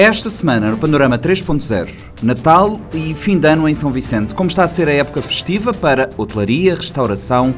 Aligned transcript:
Esta 0.00 0.30
semana, 0.30 0.70
no 0.70 0.78
Panorama 0.78 1.18
3.0, 1.18 1.90
Natal 2.22 2.80
e 2.94 3.12
fim 3.14 3.36
de 3.36 3.48
ano 3.48 3.68
em 3.68 3.74
São 3.74 3.90
Vicente. 3.90 4.32
Como 4.32 4.48
está 4.48 4.62
a 4.62 4.68
ser 4.68 4.86
a 4.86 4.92
época 4.92 5.20
festiva 5.20 5.74
para 5.74 6.08
hotelaria, 6.16 6.76
restauração 6.76 7.52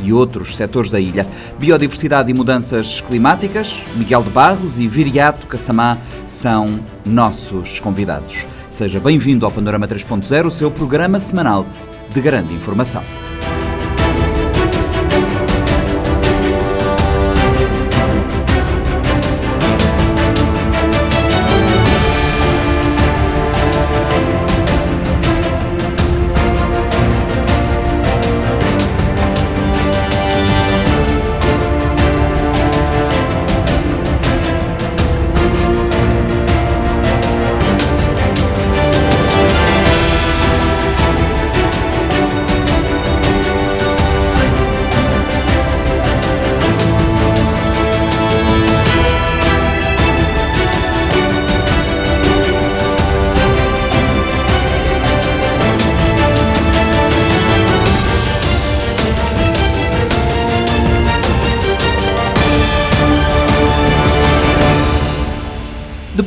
e 0.00 0.10
outros 0.10 0.56
setores 0.56 0.90
da 0.90 0.98
ilha. 0.98 1.26
Biodiversidade 1.58 2.30
e 2.30 2.34
mudanças 2.34 3.02
climáticas, 3.02 3.84
Miguel 3.94 4.22
de 4.22 4.30
Barros 4.30 4.78
e 4.78 4.88
Viriato 4.88 5.46
Cassamá 5.46 5.98
são 6.26 6.80
nossos 7.04 7.78
convidados. 7.78 8.46
Seja 8.70 8.98
bem-vindo 8.98 9.44
ao 9.44 9.52
Panorama 9.52 9.86
3.0, 9.86 10.46
o 10.46 10.50
seu 10.50 10.70
programa 10.70 11.20
semanal 11.20 11.66
de 12.08 12.22
grande 12.22 12.54
informação. 12.54 13.02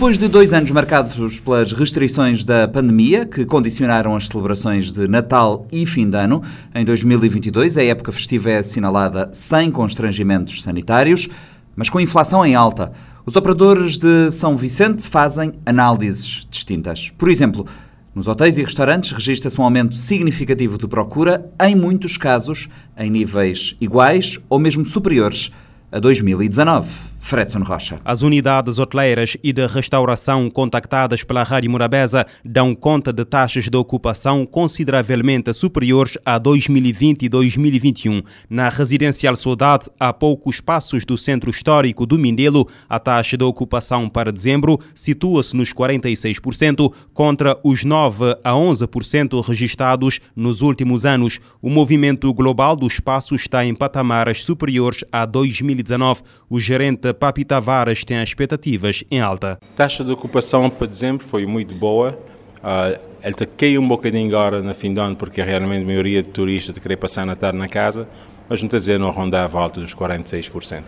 Depois 0.05 0.19
de 0.19 0.27
dois 0.27 0.53
anos 0.53 0.69
marcados 0.69 1.39
pelas 1.39 1.71
restrições 1.71 2.45
da 2.45 2.67
pandemia, 2.67 3.25
que 3.25 3.43
condicionaram 3.43 4.15
as 4.15 4.27
celebrações 4.27 4.91
de 4.91 5.07
Natal 5.07 5.67
e 5.71 5.83
fim 5.83 6.07
de 6.07 6.15
ano, 6.15 6.43
em 6.75 6.85
2022 6.85 7.75
a 7.75 7.83
época 7.83 8.11
festiva 8.11 8.51
é 8.51 8.57
assinalada 8.59 9.29
sem 9.33 9.71
constrangimentos 9.71 10.61
sanitários, 10.61 11.27
mas 11.75 11.89
com 11.89 11.99
inflação 11.99 12.45
em 12.45 12.53
alta. 12.53 12.91
Os 13.25 13.35
operadores 13.35 13.97
de 13.97 14.29
São 14.29 14.55
Vicente 14.55 15.07
fazem 15.07 15.53
análises 15.65 16.45
distintas. 16.51 17.09
Por 17.09 17.27
exemplo, 17.27 17.65
nos 18.13 18.27
hotéis 18.27 18.59
e 18.59 18.63
restaurantes 18.63 19.09
registra-se 19.09 19.59
um 19.59 19.63
aumento 19.63 19.95
significativo 19.95 20.77
de 20.77 20.87
procura, 20.87 21.51
em 21.59 21.75
muitos 21.75 22.15
casos 22.15 22.69
em 22.95 23.09
níveis 23.09 23.75
iguais 23.81 24.37
ou 24.47 24.59
mesmo 24.59 24.85
superiores 24.85 25.51
a 25.91 25.99
2019. 25.99 27.14
Fredson 27.25 27.63
Rocha. 27.63 27.99
As 28.05 28.21
unidades 28.21 28.77
hoteleiras 28.77 29.35
e 29.43 29.51
de 29.51 29.65
restauração 29.65 30.47
contactadas 30.47 31.23
pela 31.23 31.41
Rádio 31.41 31.71
Morabeza 31.71 32.23
dão 32.45 32.75
conta 32.75 33.11
de 33.11 33.25
taxas 33.25 33.67
de 33.67 33.75
ocupação 33.75 34.45
consideravelmente 34.45 35.51
superiores 35.51 36.19
a 36.23 36.37
2020 36.37 37.23
e 37.23 37.29
2021. 37.29 38.21
Na 38.47 38.69
residencial 38.69 39.35
Saudade, 39.35 39.87
a 39.99 40.13
poucos 40.13 40.61
passos 40.61 41.03
do 41.03 41.17
centro 41.17 41.49
histórico 41.49 42.05
do 42.05 42.19
Mindelo, 42.19 42.67
a 42.87 42.99
taxa 42.99 43.35
de 43.35 43.43
ocupação 43.43 44.07
para 44.07 44.31
dezembro 44.31 44.79
situa-se 44.93 45.55
nos 45.55 45.73
46%, 45.73 46.93
contra 47.11 47.57
os 47.63 47.83
9 47.83 48.37
a 48.43 48.51
11% 48.51 49.43
registados 49.43 50.19
nos 50.35 50.61
últimos 50.61 51.07
anos. 51.07 51.39
O 51.59 51.71
movimento 51.71 52.31
global 52.35 52.75
do 52.75 52.85
espaço 52.85 53.33
está 53.33 53.65
em 53.65 53.73
patamares 53.73 54.43
superiores 54.43 55.03
a 55.11 55.25
2019. 55.25 56.21
O 56.47 56.59
gerente 56.59 57.14
Papi 57.15 57.43
Tavares 57.43 58.03
tem 58.03 58.21
expectativas 58.21 59.03
em 59.09 59.19
alta. 59.19 59.57
A 59.61 59.75
taxa 59.75 60.03
de 60.03 60.11
ocupação 60.11 60.69
para 60.69 60.87
dezembro 60.87 61.25
foi 61.25 61.45
muito 61.45 61.73
boa. 61.73 62.19
Uh, 62.57 62.99
ele 63.23 63.35
caiu 63.57 63.81
um 63.81 63.87
bocadinho 63.87 64.27
agora 64.27 64.61
no 64.61 64.73
fim 64.75 64.93
do 64.93 65.01
ano, 65.01 65.15
porque 65.15 65.41
realmente 65.41 65.83
a 65.83 65.85
maioria 65.85 66.21
de 66.21 66.29
turistas 66.29 66.77
queria 66.77 66.97
passar 66.97 67.25
Natal 67.25 67.53
na 67.53 67.67
casa, 67.67 68.07
mas 68.47 68.61
não 68.61 68.67
está 68.67 68.77
dizer, 68.77 68.99
não 68.99 69.09
rondava 69.09 69.45
a 69.45 69.47
volta 69.47 69.81
dos 69.81 69.95
46%. 69.95 70.83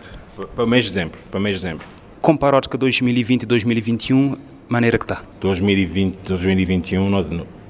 Para 0.54 0.64
o 0.64 0.66
mês 0.66 0.84
de 0.84 0.90
dezembro. 0.90 1.18
Para 1.30 1.40
mês 1.40 1.56
de 1.56 1.62
dezembro. 1.62 1.86
Comparado 2.20 2.68
com 2.68 2.78
2020 2.78 3.42
e 3.42 3.46
2021, 3.46 4.36
maneira 4.68 4.98
que 4.98 5.04
está? 5.04 5.22
2020 5.40 6.16
2021 6.28 7.08
não, 7.08 7.22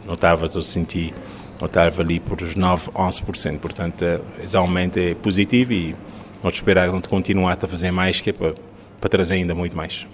não 0.05 0.15
estava 0.15 0.47
a 0.47 0.63
sentir, 0.63 1.15
não 1.61 1.67
estava 1.67 2.03
ali 2.03 2.21
por 2.21 2.43
os 2.43 2.57
9, 2.57 2.91
11%. 2.91 3.59
Portanto, 3.59 4.05
esse 4.43 4.57
aumento 4.57 4.99
é 4.99 5.15
positivo 5.15 5.73
e 5.73 5.95
nós 6.43 6.55
esperamos 6.55 7.07
continuar 7.07 7.59
a 7.61 7.67
fazer 7.67 7.91
mais, 7.91 8.21
que 8.21 8.31
é 8.31 8.33
para, 8.33 8.55
para 9.01 9.09
trazer 9.09 9.35
ainda 9.35 9.55
muito 9.55 9.77
mais. 9.77 10.07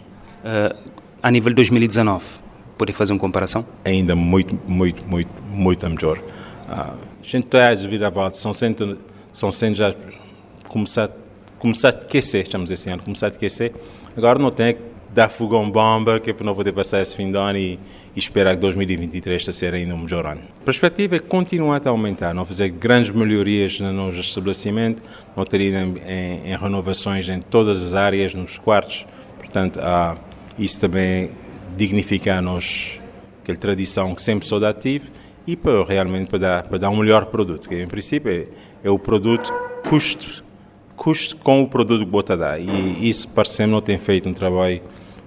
Uh, 0.44 0.76
a 1.22 1.30
nível 1.30 1.50
de 1.50 1.56
2019, 1.56 2.24
pode 2.76 2.92
fazer 2.92 3.12
uma 3.12 3.18
comparação? 3.18 3.64
Ainda 3.84 4.14
muito, 4.14 4.58
muito, 4.66 5.06
muito, 5.08 5.30
muito 5.50 5.90
melhor. 5.90 6.18
Uh, 6.18 6.70
a 6.70 6.96
gente 7.22 7.46
está 7.46 7.68
a 7.68 7.74
vir 7.74 8.02
à 8.04 8.10
volta, 8.10 8.36
são 8.36 8.52
sendo, 8.52 8.98
são 9.32 9.50
sendo 9.50 9.76
já 9.76 9.94
começar, 10.68 11.10
começar 11.58 11.88
a 11.88 11.92
aquecer, 11.92 12.42
estamos 12.42 12.70
assim, 12.70 12.92
a 12.92 12.98
começar 12.98 13.26
a 13.26 13.28
aquecer. 13.30 13.72
Agora 14.16 14.38
não 14.38 14.50
tem 14.50 14.74
que 14.74 14.80
dar 15.12 15.28
fogão 15.28 15.70
bomba, 15.70 16.18
que 16.18 16.30
é 16.30 16.32
para 16.32 16.44
não 16.44 16.54
poder 16.54 16.72
passar 16.72 17.00
esse 17.00 17.16
fim 17.16 17.30
de 17.30 17.38
ano 17.38 17.58
e 17.58 17.78
e 18.14 18.18
esperar 18.18 18.54
que 18.54 18.60
2023 18.60 19.48
esteja 19.48 19.76
ainda 19.76 19.94
um 19.94 19.98
melhor 19.98 20.24
ano. 20.26 20.42
A 20.60 20.64
perspectiva 20.64 21.16
é 21.16 21.18
continuar 21.18 21.82
a 21.84 21.90
aumentar, 21.90 22.32
não 22.32 22.44
fazer 22.44 22.68
grandes 22.68 23.10
melhorias 23.10 23.80
no 23.80 23.92
nosso 23.92 24.20
estabelecimento, 24.20 25.02
não 25.36 25.44
ter 25.44 25.60
em, 25.60 25.74
em, 25.74 26.52
em, 26.52 26.56
renovações 26.56 27.28
em 27.28 27.40
todas 27.40 27.82
as 27.82 27.94
áreas, 27.94 28.34
nos 28.34 28.58
quartos. 28.58 29.04
Portanto, 29.38 29.80
há, 29.80 30.16
isso 30.58 30.80
também 30.80 31.30
dignificar-nos 31.76 33.00
aquela 33.42 33.58
tradição 33.58 34.14
que 34.14 34.22
sempre 34.22 34.46
sou 34.46 34.64
ativo 34.64 35.10
e 35.46 35.56
para 35.56 35.84
realmente 35.84 36.30
para 36.30 36.38
dar, 36.38 36.62
para 36.68 36.78
dar 36.78 36.90
um 36.90 36.96
melhor 36.96 37.26
produto, 37.26 37.68
que 37.68 37.82
em 37.82 37.86
princípio 37.86 38.30
é, 38.30 38.46
é 38.86 38.90
o 38.90 38.98
produto 38.98 39.52
custo, 39.88 40.44
custo 40.96 41.36
com 41.36 41.62
o 41.62 41.68
produto 41.68 42.04
que 42.04 42.10
bota 42.10 42.36
dar. 42.36 42.60
E 42.60 43.08
isso 43.08 43.28
parece 43.28 43.66
não 43.66 43.80
tem 43.80 43.98
feito 43.98 44.28
um 44.28 44.32
trabalho 44.32 44.80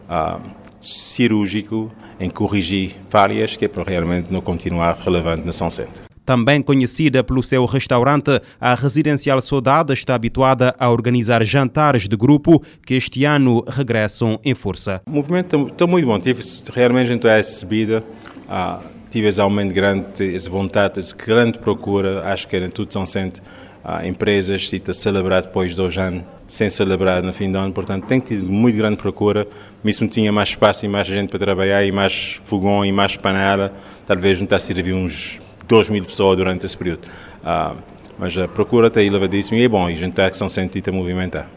ah, 0.09 0.39
cirúrgico 0.79 1.91
em 2.19 2.29
corrigir 2.29 2.97
falhas 3.09 3.55
que 3.55 3.65
é 3.65 3.67
para 3.67 3.83
realmente 3.83 4.31
não 4.31 4.41
continuar 4.41 4.97
relevante 4.97 5.45
na 5.45 5.51
São 5.51 5.69
Centro. 5.69 6.03
Também 6.27 6.61
conhecida 6.61 7.23
pelo 7.23 7.41
seu 7.41 7.63
restaurante, 7.65 8.41
a 8.59 8.75
Residencial 8.75 9.39
Saudade 9.39 9.93
está 9.93 10.13
habituada 10.13 10.75
a 10.77 10.89
organizar 10.89 11.41
jantares 11.45 12.05
de 12.05 12.17
grupo 12.17 12.61
que 12.85 12.95
este 12.95 13.23
ano 13.23 13.63
regressam 13.65 14.37
em 14.43 14.53
força. 14.53 15.01
O 15.07 15.11
movimento 15.11 15.67
está 15.67 15.87
muito 15.87 16.05
bom. 16.05 16.19
Tive 16.19 16.41
realmente 16.73 17.13
então, 17.13 17.31
essa 17.31 17.59
subida, 17.59 18.03
ah, 18.49 18.81
tive 19.09 19.29
esse 19.29 19.39
aumento 19.39 19.73
grande, 19.73 20.35
essa 20.35 20.49
vontade, 20.49 20.99
essa 20.99 21.15
grande 21.15 21.59
procura. 21.59 22.25
Acho 22.25 22.45
que 22.45 22.57
era 22.57 22.67
tudo 22.67 22.91
São 22.91 23.05
Centro 23.05 23.41
Há 23.89 24.05
empresas 24.05 24.67
que 24.67 24.91
a 24.91 24.93
celebrar 24.93 25.43
depois 25.43 25.71
de 25.71 25.77
dois 25.77 25.97
anos 25.97 26.25
sem 26.45 26.69
celebrar 26.69 27.23
no 27.23 27.31
fim 27.31 27.49
do 27.49 27.57
ano, 27.57 27.71
portanto 27.71 28.05
tem 28.05 28.19
tido 28.19 28.45
muito 28.51 28.75
grande 28.75 28.97
procura, 28.97 29.47
isso 29.85 30.03
não 30.03 30.11
tinha 30.11 30.29
mais 30.29 30.49
espaço 30.49 30.85
e 30.85 30.89
mais 30.89 31.07
gente 31.07 31.29
para 31.29 31.39
trabalhar 31.39 31.85
e 31.85 31.91
mais 31.93 32.37
fogão 32.43 32.83
e 32.83 32.91
mais 32.91 33.15
panela, 33.15 33.73
talvez 34.05 34.39
não 34.39 34.43
está 34.43 34.57
a 34.57 34.59
servir 34.59 34.93
uns 34.93 35.39
2 35.69 35.89
mil 35.89 36.03
pessoas 36.03 36.35
durante 36.35 36.65
esse 36.65 36.77
período. 36.77 37.07
Ah, 37.41 37.75
mas 38.19 38.37
a 38.37 38.45
procura 38.45 38.87
está 38.87 39.01
elevadíssima 39.01 39.57
e 39.57 39.63
é 39.63 39.69
bom, 39.69 39.89
e 39.89 39.93
a 39.93 39.95
gente 39.95 40.09
está 40.09 40.29
que 40.29 40.35
são 40.35 40.49
sentido 40.49 40.89
a 40.89 40.91
movimentar. 40.91 41.49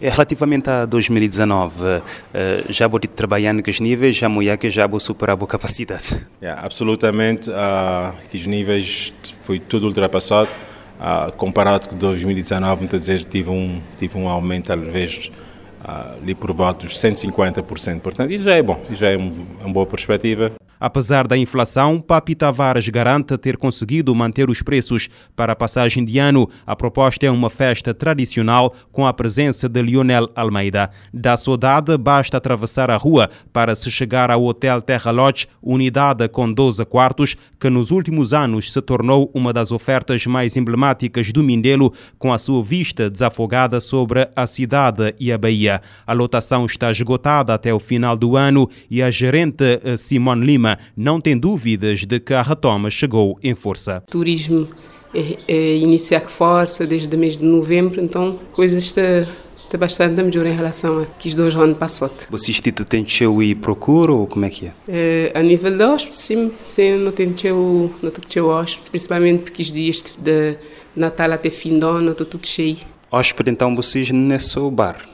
É, 0.00 0.08
relativamente 0.08 0.68
a 0.70 0.86
2019, 0.86 2.02
eh, 2.32 2.64
já 2.70 2.88
vou 2.88 2.98
trabalhando 2.98 3.62
com 3.62 3.70
os 3.70 3.78
níveis, 3.78 4.16
já 4.16 4.28
mulher 4.30 4.56
que 4.56 4.70
já 4.70 4.86
vou 4.86 4.98
superar 4.98 5.36
a 5.40 5.46
capacidade? 5.46 6.26
Yeah, 6.42 6.64
absolutamente, 6.64 7.50
uh, 7.50 8.14
os 8.34 8.46
níveis 8.46 9.12
foi 9.42 9.58
tudo 9.58 9.86
ultrapassado. 9.86 10.48
Uh, 11.00 11.32
comparado 11.32 11.88
com 11.88 11.96
2019, 11.96 12.80
muitas 12.80 13.06
vezes 13.06 13.24
tive 13.24 13.48
um, 13.48 13.80
tive 13.98 14.18
um 14.18 14.28
aumento, 14.28 14.66
talvez, 14.66 15.30
uh, 15.82 16.18
ali 16.22 16.34
por 16.34 16.52
volta 16.52 16.84
dos 16.84 16.94
150%. 16.94 18.00
Portanto, 18.00 18.30
isso 18.30 18.44
já 18.44 18.54
é 18.54 18.62
bom, 18.62 18.78
isso 18.90 19.00
já 19.00 19.08
é, 19.08 19.16
um, 19.16 19.32
uma 19.60 19.72
boa 19.72 19.86
perspectiva. 19.86 20.52
Apesar 20.80 21.28
da 21.28 21.36
inflação, 21.36 22.00
Papi 22.00 22.34
Tavares 22.34 22.88
garante 22.88 23.36
ter 23.36 23.58
conseguido 23.58 24.14
manter 24.14 24.48
os 24.48 24.62
preços 24.62 25.10
para 25.36 25.52
a 25.52 25.56
passagem 25.56 26.02
de 26.02 26.18
ano. 26.18 26.48
A 26.66 26.74
proposta 26.74 27.26
é 27.26 27.30
uma 27.30 27.50
festa 27.50 27.92
tradicional 27.92 28.74
com 28.90 29.06
a 29.06 29.12
presença 29.12 29.68
de 29.68 29.82
Lionel 29.82 30.30
Almeida. 30.34 30.90
Da 31.12 31.36
saudade, 31.36 31.94
basta 31.98 32.38
atravessar 32.38 32.90
a 32.90 32.96
rua 32.96 33.28
para 33.52 33.74
se 33.74 33.90
chegar 33.90 34.30
ao 34.30 34.42
Hotel 34.42 34.80
Terra 34.80 35.10
Lodge, 35.10 35.46
unidade 35.62 36.26
com 36.28 36.50
12 36.50 36.82
quartos, 36.86 37.36
que 37.60 37.68
nos 37.68 37.90
últimos 37.90 38.32
anos 38.32 38.72
se 38.72 38.80
tornou 38.80 39.30
uma 39.34 39.52
das 39.52 39.70
ofertas 39.70 40.24
mais 40.24 40.56
emblemáticas 40.56 41.30
do 41.30 41.42
Mindelo, 41.42 41.92
com 42.18 42.32
a 42.32 42.38
sua 42.38 42.64
vista 42.64 43.10
desafogada 43.10 43.80
sobre 43.80 44.26
a 44.34 44.46
cidade 44.46 45.14
e 45.20 45.30
a 45.30 45.36
Bahia. 45.36 45.82
A 46.06 46.14
lotação 46.14 46.64
está 46.64 46.90
esgotada 46.90 47.52
até 47.52 47.74
o 47.74 47.78
final 47.78 48.16
do 48.16 48.34
ano 48.34 48.70
e 48.90 49.02
a 49.02 49.10
gerente 49.10 49.80
eh, 49.84 49.96
Simone 49.98 50.46
Lima 50.46 50.69
não 50.96 51.20
tem 51.20 51.36
dúvidas 51.36 52.04
de 52.04 52.20
que 52.20 52.34
a 52.34 52.42
retoma 52.42 52.90
chegou 52.90 53.38
em 53.42 53.54
força. 53.54 54.02
Turismo 54.10 54.68
é, 55.14 55.36
é 55.48 55.76
iniciar 55.76 56.20
com 56.20 56.28
força 56.28 56.86
desde 56.86 57.14
o 57.14 57.18
mês 57.18 57.36
de 57.36 57.44
novembro, 57.44 58.00
então 58.02 58.38
coisas 58.52 58.84
está 58.84 59.26
está 59.70 59.78
bastante 59.78 60.20
melhor 60.20 60.44
em 60.46 60.52
relação 60.52 60.98
a 60.98 61.06
que 61.06 61.28
os 61.28 61.34
dois 61.34 61.54
anos 61.54 61.78
passados. 61.78 62.26
Vocês 62.28 62.60
têm 62.60 63.06
cheio 63.06 63.40
e 63.40 63.54
procura 63.54 64.12
ou 64.12 64.26
como 64.26 64.44
é 64.44 64.50
que 64.50 64.66
é? 64.66 64.72
é 64.88 65.32
a 65.32 65.42
nível 65.42 65.76
de 65.76 65.84
hóspedes, 65.84 66.18
sim, 66.18 66.50
sim, 66.60 66.96
não 66.96 67.12
tem 67.12 67.32
cheio, 67.36 67.94
não 68.02 68.10
tem 68.10 68.24
cheio 68.28 68.48
hóspedes, 68.48 68.88
principalmente 68.88 69.44
porque 69.44 69.62
os 69.62 69.70
dias 69.70 70.02
de 70.18 70.56
Natal 70.96 71.32
até 71.32 71.50
fim 71.50 71.78
do 71.78 71.86
ano 71.86 72.10
está 72.10 72.24
tudo 72.24 72.44
cheio. 72.48 72.78
Hóspede, 73.12 73.50
então, 73.50 73.74
vocês 73.76 74.10
nesse 74.10 74.58
bar? 74.70 75.09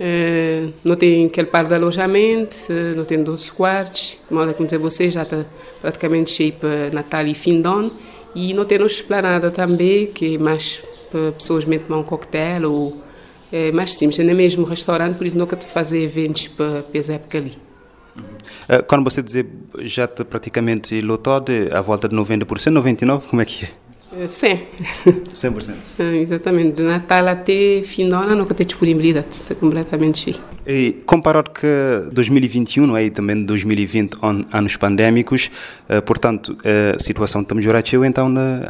É, 0.00 0.68
não 0.84 0.94
tem 0.94 1.26
aquele 1.26 1.48
par 1.48 1.66
de 1.66 1.74
alojamento, 1.74 2.56
não 2.96 3.04
tem 3.04 3.22
12 3.22 3.50
quartos, 3.52 4.18
de 4.28 4.34
modo 4.34 4.54
que 4.54 4.64
dizer 4.64 4.78
você 4.78 5.10
já 5.10 5.22
está 5.22 5.44
praticamente 5.80 6.30
cheio 6.30 6.52
para 6.52 6.90
Natal 6.92 7.26
e 7.26 7.34
fim 7.34 7.60
do 7.60 7.68
ano. 7.68 7.90
E 8.34 8.54
não 8.54 8.64
tem 8.64 8.80
esplanada 8.84 9.50
também, 9.50 10.06
que 10.06 10.36
é 10.36 10.38
mais 10.38 10.82
para 11.10 11.32
pessoas 11.32 11.64
mesmo 11.64 11.86
tomar 11.86 12.00
um 12.00 12.04
coquetel 12.04 12.70
ou 12.70 13.02
é 13.52 13.72
mais 13.72 13.94
simples. 13.94 14.18
É 14.18 14.24
mesmo 14.24 14.64
restaurante, 14.64 15.16
por 15.16 15.26
isso 15.26 15.36
nunca 15.36 15.56
te 15.56 15.64
fazer 15.64 16.02
eventos 16.02 16.48
para, 16.48 16.82
para 16.82 16.98
essa 16.98 17.14
época 17.14 17.38
ali. 17.38 17.52
Uh, 18.68 18.82
quando 18.86 19.04
você 19.04 19.22
dizer 19.22 19.46
já 19.80 20.04
está 20.04 20.24
praticamente 20.24 21.00
lotado, 21.00 21.50
à 21.72 21.80
volta 21.80 22.08
de 22.08 22.14
90%, 22.14 22.44
99%, 22.46 23.22
como 23.28 23.42
é 23.42 23.44
que 23.44 23.64
é? 23.64 23.87
100. 24.26 24.68
100%. 25.32 25.74
Ah, 26.00 26.16
exatamente. 26.16 26.76
De 26.76 26.82
Natal 26.82 27.26
até 27.28 27.82
fim 27.82 28.08
do 28.08 28.14
ano 28.14 28.34
nunca 28.36 28.54
tem 28.54 28.66
disponibilidade. 28.66 29.26
Está 29.30 29.54
completamente 29.54 30.18
cheio. 30.18 30.36
E 30.66 30.92
comparado 31.04 31.50
com 31.50 32.10
2021 32.12 32.86
não 32.86 32.96
é? 32.96 33.04
e 33.04 33.10
também 33.10 33.42
2020, 33.44 34.18
anos 34.52 34.76
pandémicos, 34.76 35.50
uh, 35.88 36.00
portanto, 36.02 36.56
a 36.94 36.98
situação 36.98 37.42
está 37.42 37.54
melhorando 37.54 38.04
então 38.04 38.28
na, 38.28 38.60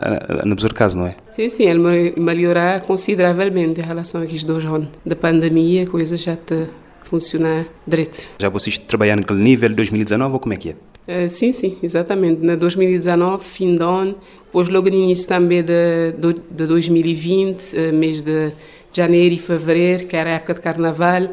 na, 0.44 0.55
na 0.55 0.69
caso, 0.75 0.99
não 0.99 1.06
é? 1.06 1.17
Sim, 1.31 1.49
sim, 1.49 1.64
ele 1.64 2.14
melhorar 2.17 2.81
consideravelmente 2.81 3.81
em 3.81 3.85
relação 3.85 4.20
a 4.20 4.25
estes 4.25 4.44
dois 4.44 4.64
anos 4.64 4.88
da 5.05 5.17
pandemia, 5.17 5.85
a 5.85 5.87
coisa 5.87 6.17
já 6.17 6.35
está 6.35 6.67
funcionar 7.08 7.67
direito. 7.87 8.29
Já 8.38 8.49
vocês 8.49 8.76
trabalhando 8.76 9.20
naquele 9.20 9.40
nível 9.40 9.70
2019 9.75 10.35
ou 10.35 10.40
como 10.40 10.52
é 10.52 10.56
que 10.56 10.70
é? 10.70 10.76
Uh, 11.09 11.27
sim, 11.27 11.53
sim, 11.53 11.79
exatamente. 11.83 12.45
Na 12.45 12.55
2019, 12.55 13.43
fim 13.43 13.75
de 13.77 13.83
ano, 13.83 14.15
depois 14.45 14.69
logo 14.69 14.91
no 14.91 14.95
início 14.95 15.27
também 15.27 15.63
de, 15.63 16.13
de 16.51 16.67
2020, 16.67 17.73
uh, 17.73 17.77
eh, 17.79 17.93
mês 17.93 18.21
de 18.21 18.53
janeiro 18.93 19.35
e 19.35 19.39
fevereiro, 19.39 20.07
que 20.07 20.15
era 20.15 20.29
a 20.29 20.33
época 20.35 20.53
de 20.53 20.61
carnaval, 20.61 21.31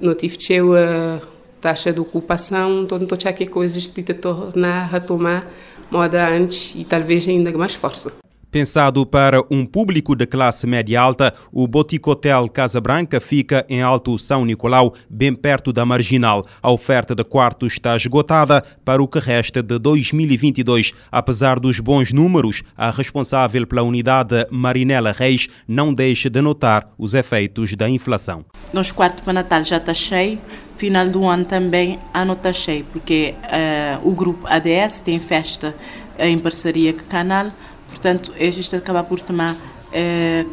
não 0.00 0.16
tive 0.16 0.36
a 0.76 1.22
taxa 1.60 1.92
de 1.92 2.00
ocupação, 2.00 2.82
então 2.82 2.98
não 2.98 3.04
estou 3.04 3.30
aqui 3.30 3.46
coisas 3.46 3.84
de 3.88 4.02
tornar, 4.14 4.86
retomar 4.90 5.48
moda 5.88 6.28
antes 6.28 6.74
e 6.74 6.84
talvez 6.84 7.28
ainda 7.28 7.56
mais 7.56 7.74
força. 7.74 8.23
Pensado 8.54 9.04
para 9.04 9.42
um 9.50 9.66
público 9.66 10.14
de 10.14 10.26
classe 10.26 10.64
média 10.64 11.00
alta, 11.00 11.34
o 11.50 11.66
Boutique 11.66 12.08
Hotel 12.08 12.48
Casa 12.48 12.80
Branca 12.80 13.20
fica 13.20 13.66
em 13.68 13.82
Alto 13.82 14.16
São 14.16 14.44
Nicolau, 14.44 14.94
bem 15.10 15.34
perto 15.34 15.72
da 15.72 15.84
Marginal. 15.84 16.44
A 16.62 16.70
oferta 16.70 17.16
de 17.16 17.24
quartos 17.24 17.72
está 17.72 17.96
esgotada 17.96 18.62
para 18.84 19.02
o 19.02 19.08
que 19.08 19.18
resta 19.18 19.60
de 19.60 19.76
2022. 19.76 20.92
Apesar 21.10 21.58
dos 21.58 21.80
bons 21.80 22.12
números, 22.12 22.62
a 22.76 22.92
responsável 22.92 23.66
pela 23.66 23.82
unidade 23.82 24.46
Marinela 24.52 25.10
Reis 25.10 25.48
não 25.66 25.92
deixa 25.92 26.30
de 26.30 26.40
notar 26.40 26.92
os 26.96 27.12
efeitos 27.12 27.74
da 27.74 27.88
inflação. 27.88 28.44
Nos 28.72 28.92
quartos 28.92 29.24
para 29.24 29.32
Natal 29.32 29.64
já 29.64 29.78
está 29.78 29.92
cheio, 29.92 30.38
final 30.76 31.08
do 31.08 31.26
ano 31.26 31.44
também 31.44 31.98
a 32.12 32.24
nota 32.24 32.52
cheio, 32.52 32.84
porque 32.92 33.34
uh, 33.42 34.08
o 34.08 34.12
grupo 34.12 34.46
ADS 34.46 35.00
tem 35.00 35.18
festa 35.18 35.74
em 36.16 36.38
parceria 36.38 36.92
com 36.92 37.00
o 37.00 37.06
Canal 37.06 37.50
Portanto, 37.94 38.34
este 38.36 38.74
acaba 38.74 39.04
por 39.04 39.22
tomar 39.22 39.56
eh, 39.92 40.44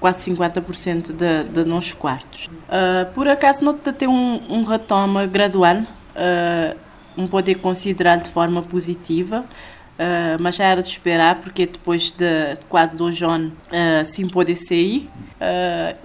quase 0.00 0.30
50% 0.30 1.12
de, 1.12 1.44
de 1.52 1.64
nossos 1.68 1.92
quartos. 1.92 2.46
Uh, 2.46 3.12
por 3.12 3.28
acaso, 3.28 3.62
não 3.62 3.74
ter 3.74 4.08
um, 4.08 4.40
um 4.48 4.62
retoma 4.62 5.26
gradual, 5.26 5.76
uh, 5.76 6.76
um 7.14 7.26
poder 7.26 7.56
considerar 7.56 8.16
de 8.16 8.30
forma 8.30 8.62
positiva, 8.62 9.40
uh, 9.44 10.42
mas 10.42 10.56
já 10.56 10.64
era 10.64 10.82
de 10.82 10.88
esperar, 10.88 11.40
porque 11.40 11.66
depois 11.66 12.10
de 12.10 12.56
quase 12.70 12.96
dois 12.96 13.22
anos, 13.22 13.52
uh, 13.52 14.04
sim 14.04 14.26
poder 14.26 14.56
sair, 14.56 15.10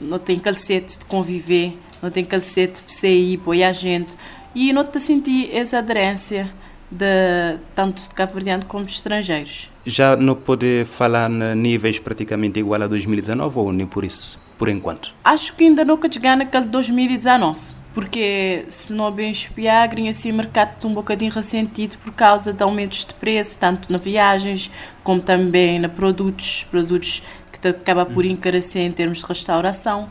não 0.01 0.19
tem 0.19 0.37
calcete 0.37 0.99
de 0.99 1.05
conviver, 1.05 1.77
não 2.01 2.09
tem 2.09 2.25
calcete 2.25 2.83
de 2.85 2.93
sair, 2.93 3.39
apoiar 3.39 3.69
a 3.69 3.73
gente, 3.73 4.17
e 4.53 4.73
não 4.73 4.83
te 4.83 4.99
sentir 4.99 5.55
essa 5.55 5.77
aderência 5.77 6.51
de 6.89 7.59
tanto 7.75 8.01
de 8.01 8.09
cabo 8.11 8.33
como 8.67 8.85
de 8.85 8.91
estrangeiros. 8.91 9.69
Já 9.85 10.15
não 10.15 10.35
pode 10.35 10.85
falar 10.85 11.29
em 11.29 11.55
níveis 11.55 11.99
praticamente 11.99 12.59
igual 12.59 12.81
a 12.81 12.87
2019 12.87 13.59
ou 13.59 13.73
nem 13.73 13.85
por 13.85 14.03
isso, 14.03 14.39
por 14.57 14.69
enquanto? 14.69 15.13
Acho 15.23 15.55
que 15.55 15.65
ainda 15.65 15.83
nunca 15.83 16.11
chegar 16.11 16.37
naquele 16.37 16.67
2019 16.67 17.77
porque 17.93 18.63
se 18.69 18.93
não 18.93 19.09
bem 19.09 19.31
espiar, 19.31 19.89
assim, 20.07 20.31
o 20.31 20.35
mercado 20.35 20.75
está 20.75 20.87
um 20.87 20.93
bocadinho 20.93 21.31
ressentido 21.31 21.97
por 21.97 22.13
causa 22.13 22.53
de 22.53 22.61
aumentos 22.61 23.03
de 23.03 23.11
preço, 23.15 23.57
tanto 23.57 23.91
na 23.91 23.97
viagens 23.97 24.69
como 25.03 25.19
também 25.19 25.79
na 25.79 25.89
produtos, 25.89 26.63
produtos 26.69 27.23
que 27.51 27.67
acaba 27.67 28.05
por 28.05 28.23
hum. 28.23 28.27
encarecer 28.27 28.83
em 28.83 28.91
termos 28.91 29.17
de 29.17 29.25
restauração. 29.25 30.03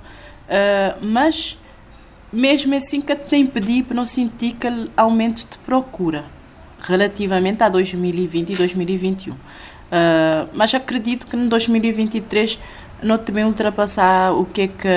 Uh, 0.48 0.98
mas 1.00 1.56
mesmo 2.32 2.74
assim 2.74 3.00
que 3.00 3.14
te 3.14 3.36
impedir 3.36 3.84
para 3.84 3.94
não 3.94 4.04
sentir 4.04 4.56
aquele 4.56 4.90
aumento 4.96 5.48
de 5.48 5.56
procura 5.58 6.24
relativamente 6.86 7.62
a 7.62 7.68
2020 7.68 8.50
e 8.52 8.56
2021. 8.56 9.32
Uh, 9.32 9.36
ah, 9.90 10.46
mas 10.54 10.74
acredito 10.74 11.26
que 11.26 11.36
em 11.36 11.48
2023 11.48 12.58
não 13.02 13.18
também 13.18 13.44
ultrapassar 13.44 14.32
o 14.32 14.44
que 14.46 14.62
é 14.62 14.68
que 14.68 14.88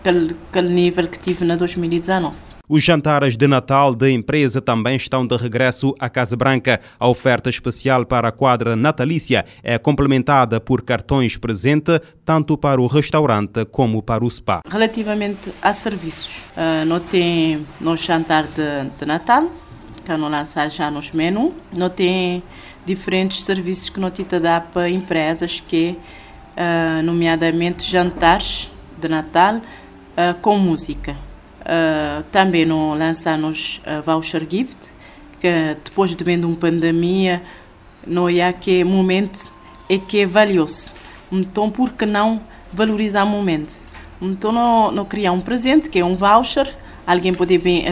aquele, 0.00 0.36
aquele 0.50 0.68
nível 0.68 1.08
que 1.08 1.18
tive 1.18 1.44
na 1.44 1.56
2019. 1.56 2.52
Os 2.68 2.82
jantares 2.82 3.36
de 3.36 3.46
Natal 3.46 3.94
da 3.94 4.10
empresa 4.10 4.60
também 4.60 4.96
estão 4.96 5.26
de 5.26 5.36
regresso 5.36 5.94
à 5.98 6.08
Casa 6.08 6.36
Branca. 6.36 6.80
A 6.98 7.06
oferta 7.06 7.50
especial 7.50 8.06
para 8.06 8.28
a 8.28 8.32
quadra 8.32 8.74
natalícia 8.74 9.44
é 9.62 9.76
complementada 9.78 10.60
por 10.60 10.80
cartões 10.82 11.36
presente 11.36 12.00
tanto 12.24 12.56
para 12.56 12.80
o 12.80 12.86
restaurante 12.86 13.64
como 13.66 14.02
para 14.02 14.24
o 14.24 14.30
spa. 14.30 14.62
Relativamente 14.66 15.52
a 15.60 15.74
serviços, 15.74 16.44
uh, 16.56 16.86
não 16.86 16.98
tem 16.98 17.66
no 17.80 17.96
jantar 17.96 18.44
de, 18.44 18.90
de 18.98 19.04
Natal, 19.04 19.50
que 20.02 20.16
não 20.16 20.28
lançar 20.28 20.70
já 20.70 20.90
nos 20.90 21.12
menus. 21.12 21.52
Não 21.72 21.88
tem 21.88 22.42
diferentes 22.84 23.42
serviços 23.42 23.88
que 23.88 24.00
não 24.00 24.10
te 24.10 24.24
dá 24.24 24.60
para 24.60 24.90
empresas 24.90 25.60
que, 25.60 25.96
uh, 26.56 27.02
nomeadamente 27.02 27.88
jantares 27.88 28.70
de 28.98 29.08
Natal 29.08 29.56
uh, 29.56 30.34
com 30.40 30.58
música. 30.58 31.16
Uh, 31.60 32.22
também 32.32 32.66
não 32.66 32.98
lançamos 32.98 33.80
uh, 33.86 34.02
voucher 34.02 34.46
gift, 34.48 34.92
que 35.40 35.76
depois 35.84 36.14
de 36.14 36.24
uma 36.44 36.56
pandemia, 36.56 37.42
não 38.06 38.26
há 38.26 38.52
que 38.52 38.82
momento 38.82 39.52
é 39.88 39.98
que 39.98 40.20
é 40.20 40.26
valioso. 40.26 40.92
Então, 41.30 41.70
por 41.70 41.92
que 41.92 42.04
não 42.04 42.40
valorizar 42.72 43.24
o 43.24 43.28
momento? 43.28 43.80
Então, 44.20 44.52
não, 44.52 44.90
não 44.90 45.04
criar 45.04 45.32
um 45.32 45.40
presente, 45.40 45.88
que 45.88 45.98
é 45.98 46.04
um 46.04 46.16
voucher, 46.16 46.76
Alguém 47.06 47.34
pode 47.34 47.58
bem 47.58 47.84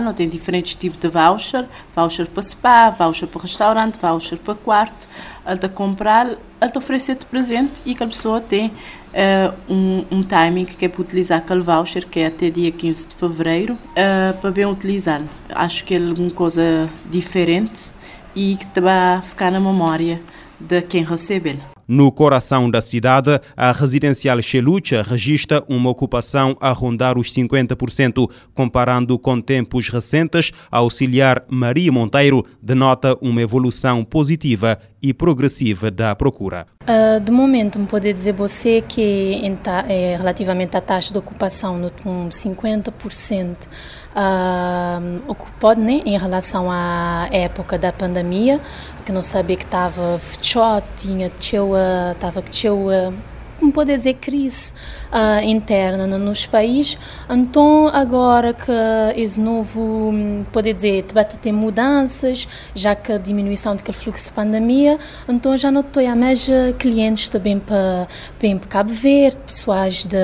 não 0.00 0.12
tem 0.12 0.28
diferentes 0.28 0.74
tipos 0.74 0.98
de 0.98 1.08
voucher, 1.08 1.66
voucher 1.94 2.26
para 2.26 2.42
spa, 2.42 2.90
voucher 2.90 3.26
para 3.26 3.42
restaurante, 3.42 3.98
voucher 3.98 4.38
para 4.38 4.54
quarto. 4.54 5.08
Ele 5.46 5.68
comprar, 5.68 6.26
ele 6.26 6.70
te 6.70 6.78
oferecer 6.78 7.16
de 7.16 7.24
presente 7.26 7.80
e 7.86 7.94
que 7.94 8.02
a 8.02 8.06
pessoa 8.06 8.40
tem 8.40 8.66
uh, 8.68 9.72
um, 9.72 10.04
um 10.10 10.22
timing 10.22 10.66
que 10.66 10.84
é 10.84 10.88
para 10.88 11.00
utilizar 11.00 11.38
aquele 11.38 11.60
voucher, 11.60 12.06
que 12.06 12.20
é 12.20 12.26
até 12.26 12.50
dia 12.50 12.70
15 12.70 13.08
de 13.08 13.14
fevereiro, 13.14 13.74
uh, 13.74 14.38
para 14.40 14.50
bem 14.50 14.66
utilizar. 14.66 15.22
Acho 15.48 15.84
que 15.84 15.94
é 15.94 15.98
alguma 15.98 16.30
coisa 16.30 16.88
diferente 17.10 17.90
e 18.34 18.56
que 18.56 18.66
vai 18.80 19.22
ficar 19.22 19.50
na 19.50 19.60
memória 19.60 20.20
de 20.60 20.82
quem 20.82 21.02
recebe 21.02 21.50
ele. 21.50 21.73
No 21.86 22.10
coração 22.10 22.70
da 22.70 22.80
cidade, 22.80 23.40
a 23.56 23.70
residencial 23.72 24.40
Chelucha 24.40 25.02
registra 25.02 25.62
uma 25.68 25.90
ocupação 25.90 26.56
a 26.60 26.72
rondar 26.72 27.18
os 27.18 27.32
50%, 27.32 28.30
comparando 28.54 29.18
com 29.18 29.40
tempos 29.40 29.88
recentes, 29.88 30.50
a 30.70 30.78
auxiliar 30.78 31.44
Maria 31.48 31.92
Monteiro 31.92 32.44
denota 32.62 33.16
uma 33.20 33.42
evolução 33.42 34.02
positiva 34.04 34.78
e 35.02 35.12
progressiva 35.12 35.90
da 35.90 36.14
procura. 36.14 36.66
Uh, 36.84 37.20
de 37.20 37.30
momento, 37.30 37.78
me 37.78 37.86
pode 37.86 38.10
dizer 38.10 38.32
você 38.32 38.82
que 38.86 39.38
é, 39.88 40.16
relativamente 40.16 40.76
à 40.78 40.80
taxa 40.80 41.12
de 41.12 41.18
ocupação, 41.18 41.78
no 41.78 41.90
50%, 41.90 43.68
uh, 44.14 45.22
ocupado 45.30 45.80
né, 45.80 46.00
em 46.06 46.16
relação 46.16 46.70
à 46.70 47.28
época 47.30 47.76
da 47.76 47.92
pandemia, 47.92 48.60
que 49.04 49.12
não 49.12 49.20
sabia 49.20 49.56
que 49.56 49.64
estava 49.64 50.18
tinha 50.96 51.30
estava 52.12 52.42
que 52.42 52.50
como 53.58 53.72
pode 53.72 53.94
dizer, 53.94 54.14
crise 54.14 54.72
uh, 55.12 55.42
interna 55.44 56.06
nos 56.06 56.44
países. 56.44 56.98
Então, 57.30 57.88
agora 57.88 58.52
que 58.52 58.70
esse 59.16 59.40
novo, 59.40 60.12
pode 60.52 60.72
dizer, 60.72 61.02
debate 61.02 61.38
tem 61.38 61.52
mudanças, 61.52 62.48
já 62.74 62.94
que 62.94 63.12
a 63.12 63.18
diminuição 63.18 63.76
daquele 63.76 63.96
fluxo 63.96 64.26
de 64.26 64.32
pandemia, 64.32 64.98
então 65.28 65.56
já 65.56 65.70
não 65.70 65.80
estou 65.80 66.06
a 66.06 66.16
mais 66.16 66.48
clientes 66.78 67.28
também 67.28 67.58
para, 67.58 68.06
para 68.38 68.58
Cabo 68.68 68.92
Verde, 68.92 69.38
pessoas 69.46 70.04
de, 70.04 70.16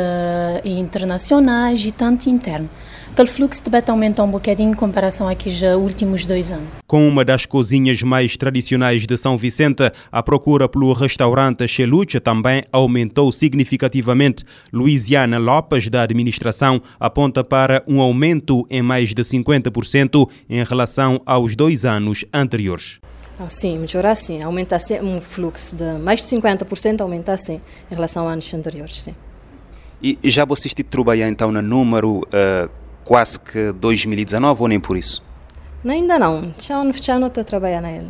internacionais 0.65 1.85
e 1.85 1.93
tanto 1.93 2.29
interno 2.29 2.69
aquele 3.11 3.29
fluxo 3.29 3.63
de 3.65 3.71
beta 3.71 3.93
aumentou 3.93 4.25
um 4.25 4.31
bocadinho 4.31 4.71
em 4.71 4.75
comparação 4.75 5.29
aqui 5.29 5.51
já 5.51 5.77
últimos 5.77 6.25
dois 6.25 6.53
anos. 6.53 6.69
Com 6.87 7.07
uma 7.07 7.25
das 7.25 7.45
cozinhas 7.45 8.03
mais 8.03 8.37
tradicionais 8.37 9.05
de 9.07 9.17
São 9.19 9.37
Vicente, 9.37 9.91
a 10.11 10.23
procura 10.23 10.69
pelo 10.69 10.93
restaurante 10.93 11.67
Chelucha 11.67 12.21
também 12.21 12.63
aumentou 12.73 13.31
significativamente. 13.33 14.45
Luiziana 14.73 15.39
Lopes, 15.39 15.89
da 15.89 16.03
administração, 16.03 16.81
aponta 16.99 17.43
para 17.43 17.83
um 17.87 18.01
aumento 18.01 18.65
em 18.71 18.83
mais 18.83 19.13
de 19.13 19.23
50% 19.23 20.29
em 20.49 20.63
relação 20.65 21.21
aos 21.27 21.57
dois 21.57 21.85
anos 21.85 22.25
anteriores. 22.33 23.01
Ah, 23.39 23.49
sim, 23.49 23.79
melhorar 23.79 24.15
sim. 24.15 24.43
Aumentar 24.43 24.79
sim, 24.79 25.01
um 25.01 25.21
fluxo 25.21 25.75
de 25.75 25.99
mais 25.99 26.21
de 26.21 26.27
50% 26.27 27.01
aumentar 27.01 27.37
sim 27.39 27.61
em 27.91 27.95
relação 27.95 28.29
a 28.29 28.33
anos 28.33 28.53
anteriores, 28.55 29.03
sim. 29.03 29.15
E 30.03 30.19
já 30.25 30.47
vocês 30.47 30.75
trabalhar 30.89 31.29
então 31.29 31.53
no 31.53 31.61
número 31.61 32.19
uh, 32.19 32.80
quase 33.11 33.41
que 33.41 33.73
2019 33.73 34.63
ou 34.63 34.69
nem 34.69 34.79
por 34.79 34.97
isso? 34.97 35.21
Ainda 35.85 36.17
não, 36.17 36.55
já 36.61 37.19
não 37.19 37.27
estou 37.27 37.41
a 37.41 37.45
trabalhar 37.45 37.81
nele. 37.81 38.07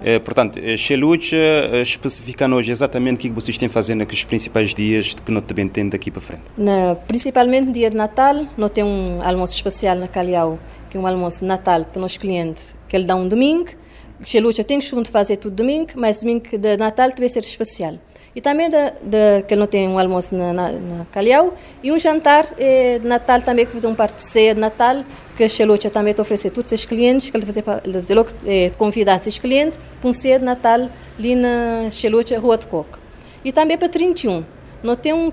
É, 0.00 0.18
portanto, 0.18 0.58
Xeluch, 0.78 1.36
eh, 1.36 1.82
especificando 1.82 2.56
hoje 2.56 2.70
exatamente 2.70 3.26
o 3.26 3.30
que 3.30 3.30
vocês 3.30 3.58
têm 3.58 3.68
fazendo 3.68 3.98
naqueles 3.98 4.24
principais 4.24 4.72
dias 4.72 5.14
que 5.14 5.30
não 5.30 5.42
também 5.42 5.68
tem 5.68 5.86
daqui 5.86 6.10
para 6.10 6.22
frente? 6.22 6.44
Na, 6.56 6.94
principalmente 7.06 7.66
no 7.66 7.72
dia 7.72 7.90
de 7.90 7.96
Natal, 7.96 8.46
nós 8.56 8.70
temos 8.70 8.90
um 8.90 9.20
almoço 9.20 9.54
especial 9.54 9.96
na 9.96 10.08
Caliau, 10.08 10.58
que 10.88 10.96
é 10.96 11.00
um 11.00 11.06
almoço 11.06 11.40
de 11.40 11.44
Natal 11.44 11.84
para 11.84 12.02
os 12.02 12.16
clientes, 12.16 12.74
que 12.88 12.96
ele 12.96 13.04
dá 13.04 13.14
um 13.16 13.28
domingo. 13.28 13.68
Xeluch 14.24 14.64
tem 14.64 14.78
costume 14.78 15.02
de 15.02 15.10
fazer 15.10 15.36
tudo 15.36 15.56
domingo, 15.56 15.90
mas 15.94 16.20
domingo 16.20 16.56
de 16.56 16.76
Natal 16.78 17.10
deve 17.10 17.28
ser 17.28 17.40
especial. 17.40 17.98
E 18.36 18.40
também 18.42 18.68
de, 18.68 18.76
de, 19.02 19.42
que 19.48 19.56
não 19.56 19.66
tem 19.66 19.88
um 19.88 19.98
almoço 19.98 20.34
na, 20.36 20.52
na, 20.52 20.70
na 20.70 21.06
Calhau 21.06 21.54
e 21.82 21.90
um 21.90 21.98
jantar 21.98 22.46
eh, 22.58 22.98
de 22.98 23.08
Natal 23.08 23.40
também, 23.40 23.64
que 23.64 23.72
fazer 23.72 23.86
um 23.86 23.94
parte 23.94 24.22
de 24.54 24.60
Natal, 24.60 25.04
que 25.34 25.44
a 25.44 25.48
Xelucha 25.48 25.88
também 25.88 26.10
está 26.10 26.22
oferecer 26.22 26.48
a 26.48 26.50
todos 26.50 26.70
os 26.70 26.84
clientes, 26.84 27.30
que 27.30 27.36
ele 27.38 27.46
fazer, 27.46 27.64
ele 27.82 27.94
fazer 27.94 28.14
logo, 28.14 28.28
eh, 28.46 28.70
convidar 28.76 29.16
esses 29.16 29.38
clientes 29.38 29.78
para 29.98 30.10
um 30.10 30.12
ceia 30.12 30.38
de 30.38 30.44
Natal 30.44 30.90
ali 31.18 31.34
na 31.34 31.90
Xelucha, 31.90 32.38
Rua 32.38 32.58
de 32.58 32.66
Coco. 32.66 32.98
E 33.42 33.50
também 33.52 33.78
para 33.78 33.88
31. 33.88 34.44
Não 34.82 34.96
tem 34.96 35.14
um, 35.14 35.28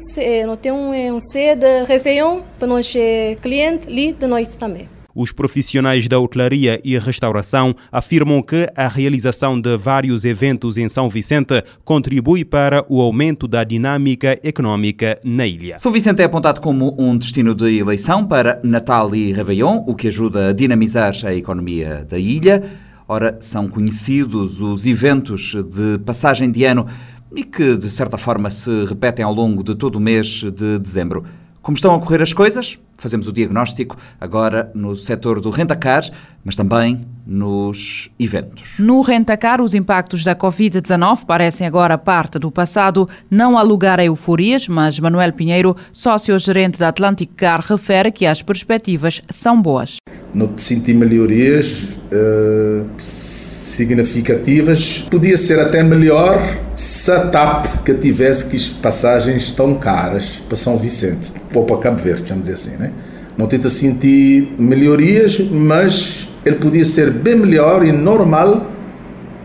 não 0.48 0.56
tem 0.56 0.72
um, 0.72 0.94
eh, 0.94 1.12
um 1.12 1.20
ceia 1.20 1.58
de 1.58 1.84
Réveillon 1.84 2.40
para 2.58 2.70
nós 2.70 2.94
clientes 3.42 3.90
ali 3.90 4.14
de 4.14 4.28
noite 4.28 4.58
também. 4.58 4.88
Os 5.16 5.32
profissionais 5.32 6.08
da 6.08 6.20
hotelaria 6.20 6.82
e 6.84 6.98
restauração 6.98 7.76
afirmam 7.92 8.42
que 8.42 8.68
a 8.76 8.88
realização 8.88 9.60
de 9.60 9.78
vários 9.78 10.26
eventos 10.26 10.78
em 10.78 10.90
São 10.90 11.10
Vicente 11.10 11.64
contribui 11.86 12.44
para 12.44 12.84
o 12.90 13.00
aumento 13.00 13.48
da 13.48 13.64
dinâmica 13.64 14.40
económica 14.44 15.20
na 15.24 15.46
ilha. 15.46 15.78
São 15.78 15.92
Vicente 15.92 16.22
é 16.22 16.26
apontado 16.26 16.62
como 16.62 16.96
um 16.98 17.16
destino 17.16 17.54
de 17.54 17.78
eleição 17.78 18.26
para 18.26 18.60
Natal 18.64 19.14
e 19.16 19.32
Réveillon, 19.32 19.84
o 19.86 19.94
que 19.94 20.08
ajuda 20.08 20.50
a 20.50 20.54
dinamizar 20.54 21.14
a 21.24 21.34
economia 21.34 22.06
da 22.10 22.18
ilha. 22.18 22.64
Ora, 23.08 23.38
são 23.40 23.68
conhecidos 23.68 24.62
os 24.62 24.86
eventos 24.88 25.54
de 25.54 26.00
passagem 26.00 26.50
de 26.50 26.64
ano 26.64 26.88
e 27.36 27.44
que, 27.44 27.78
de 27.78 27.90
certa 27.90 28.18
forma, 28.18 28.50
se 28.50 28.86
repetem 28.86 29.24
ao 29.24 29.34
longo 29.34 29.64
de 29.64 29.76
todo 29.76 29.98
o 29.98 30.00
mês 30.00 30.44
de 30.44 30.80
dezembro. 30.80 31.24
Como 31.64 31.78
estão 31.78 31.96
a 31.96 32.00
correr 32.00 32.22
as 32.22 32.34
coisas? 32.34 32.78
Fazemos 32.98 33.26
o 33.26 33.32
diagnóstico 33.32 33.96
agora 34.20 34.70
no 34.76 34.98
setor 34.98 35.40
do 35.40 35.50
rentacar, 35.50 36.04
mas 36.44 36.58
também 36.58 37.08
nos 37.26 38.10
eventos. 38.20 38.80
No 38.80 39.00
rentacar, 39.02 39.62
os 39.62 39.74
impactos 39.74 40.26
da 40.26 40.36
Covid-19 40.36 41.26
parecem 41.26 41.66
agora 41.66 41.98
parte 41.98 42.38
do 42.38 42.52
passado. 42.52 43.08
Não 43.32 43.58
há 43.58 43.62
lugar 43.62 43.98
a 43.98 44.04
euforias, 44.04 44.68
mas 44.68 45.00
Manuel 45.00 45.32
Pinheiro, 45.32 45.74
sócio-gerente 45.94 46.78
da 46.78 46.90
Atlantic 46.90 47.32
Car, 47.34 47.62
refere 47.66 48.12
que 48.12 48.26
as 48.26 48.42
perspectivas 48.42 49.22
são 49.30 49.62
boas. 49.62 49.96
Não 50.34 50.58
senti 50.58 50.94
melhorias. 50.94 51.88
Uh 52.12 53.53
significativas. 53.74 55.06
Podia 55.10 55.38
ser 55.38 55.60
até 55.60 55.84
melhor 55.84 56.42
se 56.76 57.12
a 57.12 57.28
TAP 57.28 57.84
que 57.84 57.94
tivesse 57.94 58.46
que 58.46 58.74
passagens 58.76 59.52
tão 59.52 59.76
caras 59.76 60.42
para 60.48 60.56
São 60.56 60.78
Vicente, 60.78 61.32
ou 61.54 61.66
para 61.66 61.78
Cabo 61.78 62.02
Verde, 62.02 62.24
vamos 62.28 62.44
dizer 62.44 62.54
assim, 62.54 62.78
né? 62.78 62.92
Não 63.38 63.48
tenta 63.48 63.68
sentir 63.68 64.54
melhorias, 64.60 65.40
mas 65.40 66.30
ele 66.46 66.58
podia 66.58 66.86
ser 66.86 67.10
bem 67.10 67.36
melhor 67.36 67.84
e 67.86 67.92
normal 67.92 68.70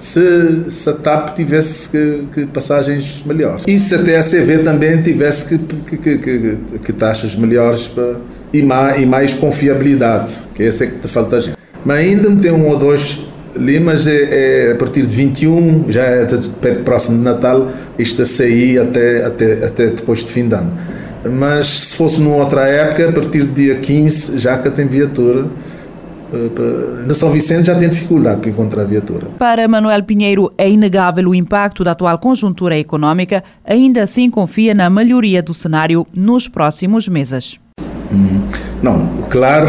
se, 0.00 0.64
se 0.68 0.90
a 0.90 0.92
TAP 0.92 1.34
tivesse 1.34 1.88
que, 1.88 2.24
que, 2.32 2.46
passagens 2.46 3.22
melhores. 3.24 3.62
E 3.66 3.78
se 3.78 3.94
a 3.94 3.98
TSV 3.98 4.58
também 4.58 5.00
tivesse 5.00 5.58
que, 5.58 5.96
que, 5.96 6.58
que, 6.78 6.92
taxas 6.92 7.34
melhores 7.34 7.86
para, 7.86 8.16
e, 8.52 8.62
mais, 8.62 9.00
e 9.00 9.06
mais 9.06 9.34
confiabilidade, 9.34 10.38
que 10.54 10.62
esse 10.62 10.84
é 10.84 10.86
que 10.86 10.98
te 10.98 11.08
falta 11.08 11.36
a 11.36 11.40
gente. 11.40 11.56
Mas 11.84 11.98
ainda 11.98 12.28
me 12.30 12.40
tem 12.40 12.52
um 12.52 12.68
ou 12.68 12.78
dois 12.78 13.20
ali, 13.58 13.80
mas 13.80 14.06
é, 14.06 14.68
é, 14.68 14.72
a 14.72 14.74
partir 14.76 15.02
de 15.02 15.14
21, 15.14 15.90
já 15.90 16.02
é 16.02 16.26
próximo 16.84 17.18
de 17.18 17.24
Natal, 17.24 17.68
isto 17.98 18.22
a 18.22 18.26
sair 18.26 18.78
até, 18.78 19.24
até, 19.24 19.64
até 19.64 19.86
depois 19.88 20.20
de 20.20 20.26
fim 20.26 20.48
de 20.48 20.54
ano. 20.54 20.72
Mas 21.30 21.66
se 21.66 21.96
fosse 21.96 22.20
numa 22.20 22.36
outra 22.36 22.66
época, 22.68 23.08
a 23.08 23.12
partir 23.12 23.42
do 23.42 23.52
dia 23.52 23.76
15, 23.76 24.38
já 24.38 24.56
que 24.58 24.70
tem 24.70 24.86
viatura. 24.86 25.46
Eh, 26.32 27.06
na 27.06 27.14
São 27.14 27.30
Vicente 27.30 27.66
já 27.66 27.74
tem 27.74 27.88
dificuldade 27.88 28.40
para 28.40 28.50
encontrar 28.50 28.84
viatura. 28.84 29.26
Para 29.38 29.66
Manuel 29.66 30.04
Pinheiro, 30.04 30.52
é 30.56 30.68
inegável 30.70 31.28
o 31.28 31.34
impacto 31.34 31.82
da 31.82 31.92
atual 31.92 32.18
conjuntura 32.18 32.78
económica, 32.78 33.42
ainda 33.64 34.02
assim 34.02 34.30
confia 34.30 34.74
na 34.74 34.88
melhoria 34.88 35.42
do 35.42 35.52
cenário 35.52 36.06
nos 36.14 36.46
próximos 36.46 37.08
meses. 37.08 37.58
Não, 38.82 39.08
claro 39.28 39.66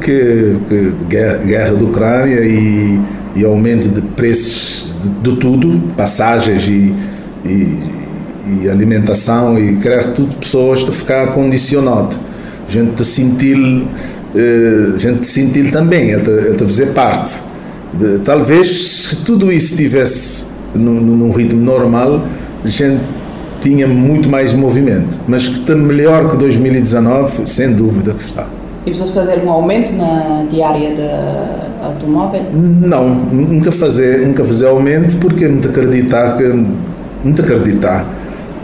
que, 0.00 0.56
que 0.66 0.92
guerra, 1.08 1.38
guerra 1.38 1.74
da 1.74 1.84
Ucrânia 1.84 2.40
e 2.40 2.98
e 3.34 3.44
aumento 3.44 3.88
de 3.88 4.00
preços 4.00 4.94
de, 5.00 5.08
de 5.08 5.36
tudo, 5.36 5.80
passagens 5.96 6.64
e, 6.64 6.94
e, 7.44 7.78
e, 8.62 8.68
alimentação 8.68 9.58
e 9.58 9.76
criar 9.76 10.12
tudo 10.12 10.36
pessoas 10.36 10.86
a 10.88 10.92
ficar 10.92 11.28
condicionado. 11.28 12.16
A 12.68 12.70
gente 12.70 13.04
sentir, 13.04 13.84
eh, 14.34 14.98
gente 14.98 15.26
sentir 15.26 15.70
também, 15.70 16.10
ele 16.10 16.54
fazer 16.58 16.86
parte. 16.88 17.40
De, 17.92 18.18
talvez 18.20 19.08
se 19.08 19.16
tudo 19.16 19.52
isso 19.52 19.72
estivesse 19.72 20.46
num, 20.74 21.00
num 21.00 21.32
ritmo 21.32 21.62
normal, 21.62 22.26
a 22.64 22.68
gente 22.68 23.00
tinha 23.62 23.86
muito 23.86 24.28
mais 24.28 24.52
movimento, 24.52 25.20
mas 25.26 25.46
que 25.46 25.54
está 25.54 25.74
melhor 25.74 26.30
que 26.30 26.36
2019, 26.36 27.46
sem 27.46 27.72
dúvida 27.72 28.12
que 28.12 28.24
está. 28.24 28.46
E 28.84 28.90
precisa 28.90 29.12
fazer 29.12 29.42
um 29.44 29.50
aumento 29.50 29.92
na 29.92 30.44
diária 30.50 30.92
de 30.94 31.84
automóvel? 31.84 32.42
Não, 32.52 33.08
nunca 33.08 33.70
fazer, 33.70 34.26
nunca 34.26 34.44
fazer 34.44 34.66
aumento 34.66 35.16
porque 35.18 35.46
não 35.46 35.60
acreditar 35.60 36.36
que 36.36 36.48
não 36.48 37.32
acreditar 37.32 38.04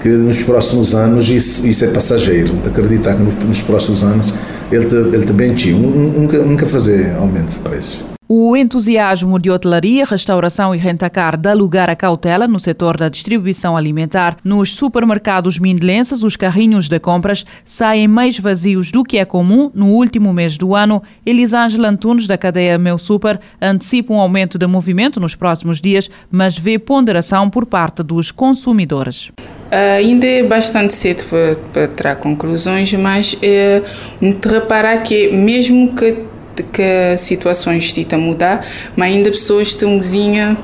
que 0.03 0.09
nos 0.09 0.43
próximos 0.43 0.95
anos 0.95 1.29
isso, 1.31 1.67
isso 1.67 1.85
é 1.85 1.89
passageiro, 1.89 2.53
não 2.53 2.71
acreditar 2.71 3.15
que 3.15 3.23
nos, 3.23 3.35
nos 3.45 3.63
próximos 3.63 4.03
anos 4.03 4.35
ele 4.71 4.87
te, 4.87 4.95
ele 4.95 5.25
te 5.25 5.33
bentinho, 5.33 5.79
nunca, 5.79 6.39
nunca 6.39 6.67
fazer 6.67 7.15
aumento 7.17 7.51
de 7.51 7.59
preços. 7.61 8.18
O 8.31 8.55
entusiasmo 8.55 9.39
de 9.39 9.51
hotelaria, 9.51 10.05
restauração 10.05 10.75
e 10.75 10.79
rentacar 10.79 11.35
dá 11.35 11.55
lugar 11.55 11.89
à 11.89 11.97
cautela 11.97 12.47
no 12.47 12.61
setor 12.61 12.95
da 12.99 13.09
distribuição 13.09 13.75
alimentar. 13.75 14.37
Nos 14.45 14.75
supermercados 14.75 15.59
mindelenses, 15.59 16.23
os 16.23 16.37
carrinhos 16.37 16.91
de 16.91 17.01
compras 17.01 17.47
saem 17.65 18.07
mais 18.07 18.39
vazios 18.39 18.91
do 18.91 19.03
que 19.03 19.17
é 19.17 19.25
comum 19.25 19.71
no 19.75 19.87
último 19.87 20.31
mês 20.31 20.59
do 20.59 20.75
ano. 20.75 21.03
Elisângela 21.25 21.89
Antunes, 21.89 22.27
da 22.27 22.37
cadeia 22.37 22.77
Meu 22.77 22.99
Super, 22.99 23.41
antecipa 23.63 24.13
um 24.13 24.21
aumento 24.21 24.59
de 24.59 24.67
movimento 24.67 25.19
nos 25.19 25.35
próximos 25.35 25.81
dias, 25.81 26.11
mas 26.31 26.59
vê 26.59 26.79
ponderação 26.79 27.49
por 27.49 27.65
parte 27.65 28.03
dos 28.03 28.31
consumidores. 28.31 29.29
Uh, 29.29 29.97
ainda 29.97 30.27
é 30.27 30.43
bastante 30.43 30.93
cedo 30.93 31.25
para, 31.25 31.57
para 31.73 31.89
tirar 31.89 32.17
conclusões, 32.17 32.93
mas 32.93 33.33
uh, 33.33 34.49
reparar 34.51 34.99
que 34.99 35.33
mesmo 35.33 35.95
que 35.95 36.37
que 36.63 37.17
situações 37.17 37.97
estão 37.97 38.19
a 38.19 38.23
mudar, 38.23 38.67
mas 38.97 39.13
ainda 39.13 39.31
pessoas 39.31 39.69
estão 39.69 39.97
cozinha 39.97 40.57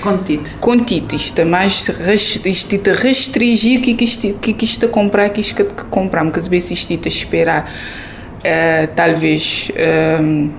Contido. 0.00 0.50
Contido. 0.60 1.16
Isto 1.16 1.40
é 1.40 1.44
mais 1.44 1.88
isto 2.44 2.90
a 2.90 2.92
restringir 2.92 3.80
que 3.80 3.94
que 3.94 4.64
isto 4.64 4.86
a 4.86 4.88
comprar, 4.88 5.30
que 5.30 5.40
isto 5.40 5.64
que 5.64 5.84
compramos. 5.86 6.32
Que 6.32 6.38
às 6.38 6.48
vezes 6.48 6.72
isto 6.72 6.92
a 6.92 7.08
esperar, 7.08 7.72
uh, 8.38 8.94
talvez, 8.94 9.70
uh, 9.70 10.50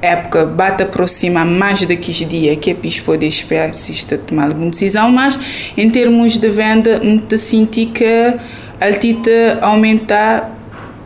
época 0.00 0.46
bate 0.46 0.82
aproximar 0.82 1.44
mais 1.44 1.80
daqueles 1.80 2.28
dias 2.28 2.56
que 2.58 2.70
é 2.70 2.74
para 2.74 2.90
poder 3.04 3.26
esperar 3.26 3.74
se 3.74 3.92
isto 3.92 4.14
a 4.14 4.18
tomar 4.18 4.46
alguma 4.46 4.70
decisão, 4.70 5.10
mas 5.10 5.38
em 5.76 5.90
termos 5.90 6.36
de 6.36 6.48
venda, 6.48 7.00
te 7.28 7.38
senti 7.38 7.86
que 7.86 8.34
a 8.80 8.92
tita 8.92 9.58
aumentar 9.60 10.53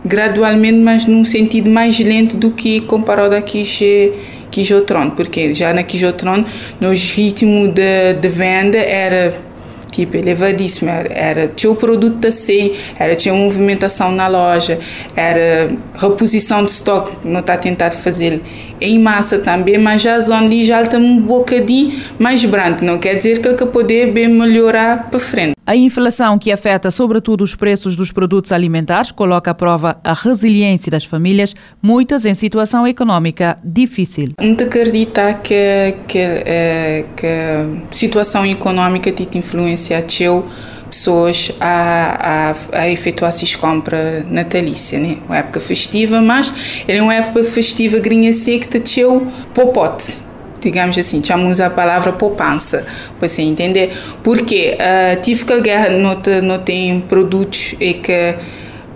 gradualmente, 0.05 0.78
mas 0.78 1.07
num 1.07 1.25
sentido 1.25 1.71
mais 1.71 1.99
lento 1.99 2.37
do 2.37 2.50
que 2.50 2.81
comparado 2.81 3.35
a 3.35 3.43
Quijotron, 3.43 5.11
porque 5.11 5.52
já 5.55 5.73
na 5.73 5.83
Quijotron, 5.83 6.45
nos 6.81 7.11
ritmos 7.11 7.69
de, 7.75 8.14
de 8.14 8.28
venda 8.28 8.78
era 8.78 9.49
tipo 9.90 10.17
elevadíssimo, 10.17 10.90
era, 10.90 11.12
era 11.12 11.49
tinha 11.49 11.71
o 11.71 11.76
produto 11.76 12.17
da 12.17 12.31
SEI, 12.31 12.75
era 12.99 13.14
tinha 13.14 13.35
movimentação 13.35 14.12
na 14.12 14.28
loja, 14.28 14.78
era 15.17 15.69
reposição 15.97 16.64
de 16.64 16.71
estoque, 16.71 17.12
não 17.25 17.40
está 17.40 17.57
tentado 17.57 17.97
fazer 17.97 18.40
em 18.80 18.99
massa 18.99 19.38
também, 19.38 19.78
mas 19.78 20.02
já 20.02 20.14
a 20.14 20.20
zona 20.20 20.47
ali 20.47 20.64
já 20.64 20.80
está 20.80 20.99
um 20.99 21.20
bocadinho 21.20 21.92
mais 22.18 22.44
branco, 22.44 22.85
não 22.85 22.99
quer 22.99 23.14
dizer 23.14 23.40
que 23.40 23.49
ele 23.49 23.56
poder 23.66 24.12
bem 24.12 24.28
melhorar 24.28 25.11
para 25.11 25.18
frente. 25.18 25.54
A 25.66 25.76
inflação 25.76 26.38
que 26.38 26.50
afeta 26.50 26.90
sobretudo 26.90 27.44
os 27.44 27.54
preços 27.54 27.94
dos 27.94 28.11
produtos 28.11 28.52
alimentares 28.52 29.11
coloca 29.11 29.50
à 29.50 29.54
prova 29.54 29.97
a 30.02 30.14
resiliência 30.14 30.90
das 30.90 31.04
famílias, 31.04 31.54
muitas 31.82 32.25
em 32.25 32.35
situação 32.35 32.87
económica 32.87 33.58
difícil. 33.62 34.32
Não 34.40 34.52
acredita 34.52 35.35
que, 35.35 35.94
que, 36.06 36.18
eh, 36.18 37.04
que 37.14 37.26
a 37.26 37.66
situação 37.92 38.44
económica 38.44 39.12
te 39.12 39.37
influencia 39.37 40.00
teu 40.02 40.47
pessoas 40.88 41.52
a, 41.61 42.52
a, 42.73 42.80
a 42.80 42.88
efetuar 42.88 43.28
essas 43.28 43.54
compras 43.54 44.25
natalícias, 44.30 45.00
né? 45.00 45.18
Uma 45.26 45.38
época 45.38 45.61
festiva, 45.61 46.21
mas 46.21 46.83
é 46.87 47.00
uma 47.00 47.14
época 47.14 47.45
festiva 47.45 47.99
grinha 47.99 48.33
seca, 48.33 48.80
teu 48.80 49.28
popote 49.54 50.28
digamos 50.61 50.99
assim, 50.99 51.23
chamamos 51.23 51.61
a 51.61 51.71
palavra 51.71 52.12
poupança, 52.12 52.85
para 53.18 53.28
você 53.28 53.42
entender. 53.42 53.92
Porque 54.23 54.76
uh, 54.76 55.21
tive 55.21 55.45
que 55.45 55.52
a 55.52 55.61
guerra 55.61 55.90
não, 55.90 56.21
te, 56.21 56.40
não 56.40 56.59
tem 56.59 57.00
produtos 57.00 57.76
e 57.80 57.95
que 57.95 58.35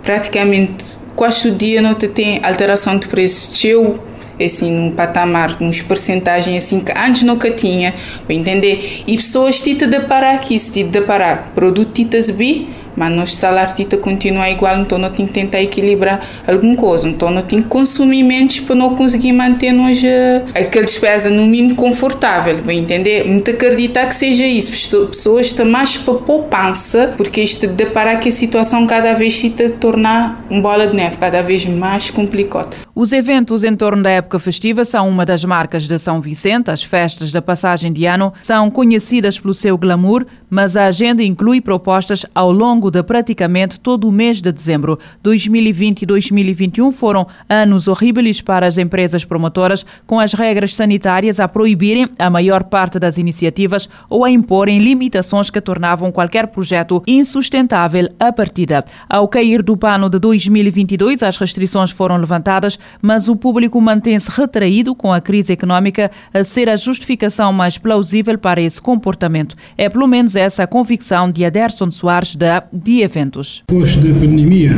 praticamente 0.01 0.97
quase 1.15 1.47
o 1.47 1.51
dia 1.51 1.81
não 1.81 1.93
tem 1.93 2.41
alteração 2.43 2.97
de 2.97 3.07
preço. 3.07 3.61
Teu 3.61 3.97
assim, 4.39 4.71
num 4.71 4.91
patamar, 4.91 5.59
nos 5.59 5.81
percentagens 5.81 6.63
assim 6.63 6.79
que 6.79 6.91
antes 6.91 7.23
nunca 7.23 7.51
tinha, 7.51 7.93
entender. 8.29 9.03
E 9.07 9.15
pessoas 9.15 9.61
tita 9.61 9.87
de 9.87 9.99
parar 10.01 10.35
aqui, 10.35 10.57
se 10.57 10.71
tita 10.71 10.99
de 10.99 11.05
parar, 11.05 11.51
produto 11.53 11.91
titas 11.91 12.29
bi, 12.29 12.67
mas 12.95 13.11
nosso 13.11 13.35
salário 13.35 13.73
tita 13.75 13.97
continua 13.97 14.49
igual, 14.49 14.79
então 14.79 14.97
não 14.97 15.09
tem 15.09 15.25
que 15.25 15.33
tentar 15.33 15.61
equilibrar 15.61 16.25
alguma 16.47 16.75
coisa, 16.75 17.07
então 17.07 17.29
não 17.29 17.41
tem 17.41 17.61
que 17.61 17.67
consumir 17.67 18.23
menos 18.23 18.59
para 18.59 18.75
não 18.75 18.95
conseguir 18.95 19.31
manter 19.31 19.71
nos 19.71 20.01
uh, 20.01 20.45
aquela 20.53 20.85
despesa 20.85 21.29
no 21.29 21.45
mínimo 21.45 21.75
confortável, 21.75 22.57
para 22.59 22.73
entender? 22.73 23.25
Muito 23.25 23.49
acreditar 23.51 24.07
que 24.07 24.15
seja 24.15 24.45
isso, 24.45 24.71
pessoas 25.07 25.47
estão 25.47 25.65
mais 25.65 25.97
para 25.97 26.13
poupança, 26.15 27.13
porque 27.17 27.43
de 27.43 27.85
parar 27.87 28.17
que 28.17 28.29
a 28.29 28.31
situação 28.31 28.85
cada 28.85 29.13
vez 29.13 29.33
se 29.33 29.49
tornar 29.49 30.45
um 30.49 30.61
bola 30.61 30.87
de 30.87 30.95
neve, 30.95 31.17
cada 31.17 31.41
vez 31.41 31.65
mais 31.65 32.09
complicado. 32.09 32.75
Os 32.95 33.11
eventos 33.11 33.63
em 33.63 33.75
torno 33.75 34.03
da 34.03 34.11
época 34.11 34.37
festiva 34.37 34.85
são 34.85 35.09
uma 35.09 35.25
das 35.25 35.43
marcas 35.43 35.87
de 35.87 35.97
São 35.97 36.21
Vicente. 36.21 36.69
As 36.69 36.83
festas 36.83 37.31
da 37.31 37.41
passagem 37.41 37.91
de 37.91 38.05
ano 38.05 38.31
são 38.43 38.69
conhecidas 38.69 39.39
pelo 39.39 39.55
seu 39.55 39.75
glamour, 39.79 40.27
mas 40.47 40.77
a 40.77 40.85
agenda 40.85 41.23
inclui 41.23 41.59
propostas 41.59 42.23
ao 42.35 42.51
longo 42.51 42.91
de 42.91 43.01
praticamente 43.01 43.79
todo 43.79 44.07
o 44.07 44.11
mês 44.11 44.39
de 44.39 44.51
dezembro. 44.51 44.99
2020 45.23 46.03
e 46.03 46.05
2021 46.05 46.91
foram 46.91 47.25
anos 47.49 47.87
horríveis 47.87 48.41
para 48.41 48.67
as 48.67 48.77
empresas 48.77 49.25
promotoras, 49.25 49.83
com 50.05 50.19
as 50.19 50.33
regras 50.33 50.75
sanitárias 50.75 51.39
a 51.39 51.47
proibirem 51.47 52.07
a 52.19 52.29
maior 52.29 52.63
parte 52.63 52.99
das 52.99 53.17
iniciativas 53.17 53.89
ou 54.07 54.23
a 54.23 54.29
imporem 54.29 54.77
limitações 54.77 55.49
que 55.49 55.59
tornavam 55.59 56.11
qualquer 56.11 56.45
projeto 56.45 57.01
insustentável 57.07 58.07
a 58.19 58.31
partida. 58.31 58.85
Ao 59.09 59.27
cair 59.27 59.63
do 59.63 59.75
pano 59.75 60.11
de 60.11 60.19
2022, 60.19 61.23
as 61.23 61.37
restrições 61.37 61.89
foram 61.89 62.17
levantadas 62.17 62.77
mas 63.01 63.27
o 63.27 63.35
público 63.35 63.79
mantém-se 63.79 64.29
retraído 64.31 64.95
com 64.95 65.11
a 65.11 65.21
crise 65.21 65.53
económica 65.53 66.11
a 66.33 66.43
ser 66.43 66.69
a 66.69 66.75
justificação 66.75 67.51
mais 67.53 67.77
plausível 67.77 68.37
para 68.37 68.61
esse 68.61 68.81
comportamento. 68.81 69.55
É 69.77 69.89
pelo 69.89 70.07
menos 70.07 70.35
essa 70.35 70.63
a 70.63 70.67
convicção 70.67 71.31
de 71.31 71.43
Aderson 71.45 71.91
Soares 71.91 72.35
da 72.35 72.63
De 72.71 73.01
Eventos. 73.01 73.63
Depois 73.67 73.95
da 73.95 74.13
pandemia, 74.13 74.71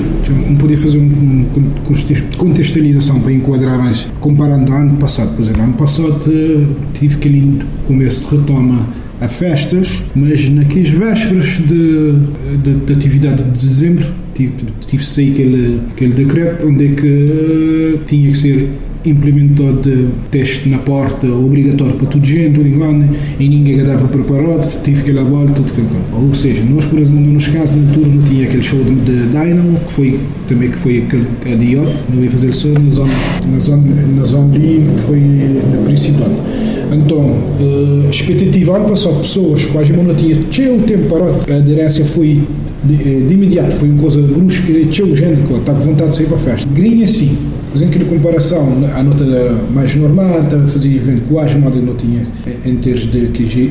não 0.47 0.57
podia 0.57 0.77
fazer 0.77 0.97
uma 0.97 1.45
contextualização 2.37 3.21
para 3.21 3.31
enquadrar 3.31 3.77
mais, 3.77 4.07
comparando 4.19 4.71
ao 4.71 4.79
ano 4.79 4.97
passado. 4.97 5.35
Por 5.35 5.43
exemplo, 5.43 5.61
ano 5.61 5.73
passado 5.73 6.23
eh, 6.27 6.65
tive 6.97 7.15
aquele 7.15 7.59
começo 7.85 8.29
de 8.29 8.37
retoma 8.37 8.87
a 9.21 9.27
festas, 9.27 10.03
mas 10.15 10.49
naqueles 10.49 10.89
vésperas 10.89 11.59
de, 11.67 12.13
de, 12.63 12.75
de 12.85 12.93
atividade 12.93 13.43
de 13.43 13.51
dezembro 13.51 14.05
tive, 14.33 14.53
tive 14.87 15.05
sair 15.05 15.31
aquele, 15.31 15.81
aquele 15.91 16.13
decreto 16.13 16.67
onde 16.67 16.85
é 16.85 16.89
que 16.89 17.07
uh, 17.07 17.99
tinha 18.05 18.29
que 18.29 18.37
ser 18.37 18.69
implementado 19.05 20.09
teste 20.31 20.67
na 20.69 20.79
porta 20.79 21.27
obrigatório 21.27 21.93
para 21.95 22.07
toda 22.07 22.25
gente, 22.25 22.55
tudo 22.55 22.67
igual, 22.67 22.91
e 23.39 23.47
ninguém 23.47 23.83
dava 23.83 24.07
preparado, 24.07 24.67
tive 24.83 25.03
que 25.03 25.11
volta, 25.11 25.53
tudo 25.53 25.71
que 25.73 25.81
Ou 26.15 26.33
seja, 26.33 26.63
nós, 26.63 26.85
por 26.85 26.99
exemplo, 26.99 27.21
nos 27.21 27.47
casos 27.47 27.77
na 27.77 27.91
tinha 28.27 28.45
aquele 28.45 28.63
show 28.63 28.83
de, 28.83 28.95
de 28.95 29.27
Dynamo, 29.27 29.79
que 29.87 29.93
foi 29.93 30.19
também 30.47 30.71
que 30.71 30.77
foi 30.79 31.03
adiado, 31.45 31.91
não 32.13 32.23
ia 32.23 32.31
fazer 32.31 32.53
só 32.53 32.69
na 32.69 32.89
zona, 32.89 33.13
na 33.51 33.59
zona, 33.59 33.83
na 34.17 34.23
zona 34.23 34.59
que 34.59 35.01
foi 35.05 35.19
na 35.19 35.83
principal. 35.85 36.31
Então, 36.91 37.19
uh, 37.19 38.09
expectativa 38.09 38.79
para 38.79 38.95
só 38.95 39.11
pessoas 39.11 39.65
quase 39.65 39.91
não 39.93 40.13
tinha 40.15 40.35
tinha 40.49 40.73
o 40.73 40.81
tempo 40.81 41.09
parado, 41.09 41.41
a 41.51 41.55
aderência 41.55 42.05
foi 42.05 42.41
de, 42.83 42.93
eh, 42.93 43.19
de, 43.27 43.33
imediato, 43.33 43.75
foi 43.75 43.89
uma 43.89 44.01
coisa 44.01 44.21
brusca, 44.21 44.71
tinha 44.91 45.15
gente 45.15 45.41
que 45.43 45.53
estava 45.53 45.79
com 45.79 45.85
vontade 45.85 46.11
de 46.11 46.17
sair 46.17 46.27
para 46.27 46.37
a 46.37 46.39
festa. 46.39 46.69
Grinha 46.73 47.07
sim, 47.07 47.37
fazendo 47.75 47.89
aquela 47.89 48.05
comparação, 48.05 48.85
a 48.95 49.03
nota 49.03 49.25
mais 49.73 49.93
normal, 49.95 50.43
estava 50.43 50.63
a 50.63 50.67
fazer 50.67 50.95
evento 50.95 51.27
quase 51.27 51.55
nada 51.55 51.75
não 51.75 51.93
tinha 51.95 52.25
em 52.63 52.77
termos 52.77 53.11
de 53.11 53.25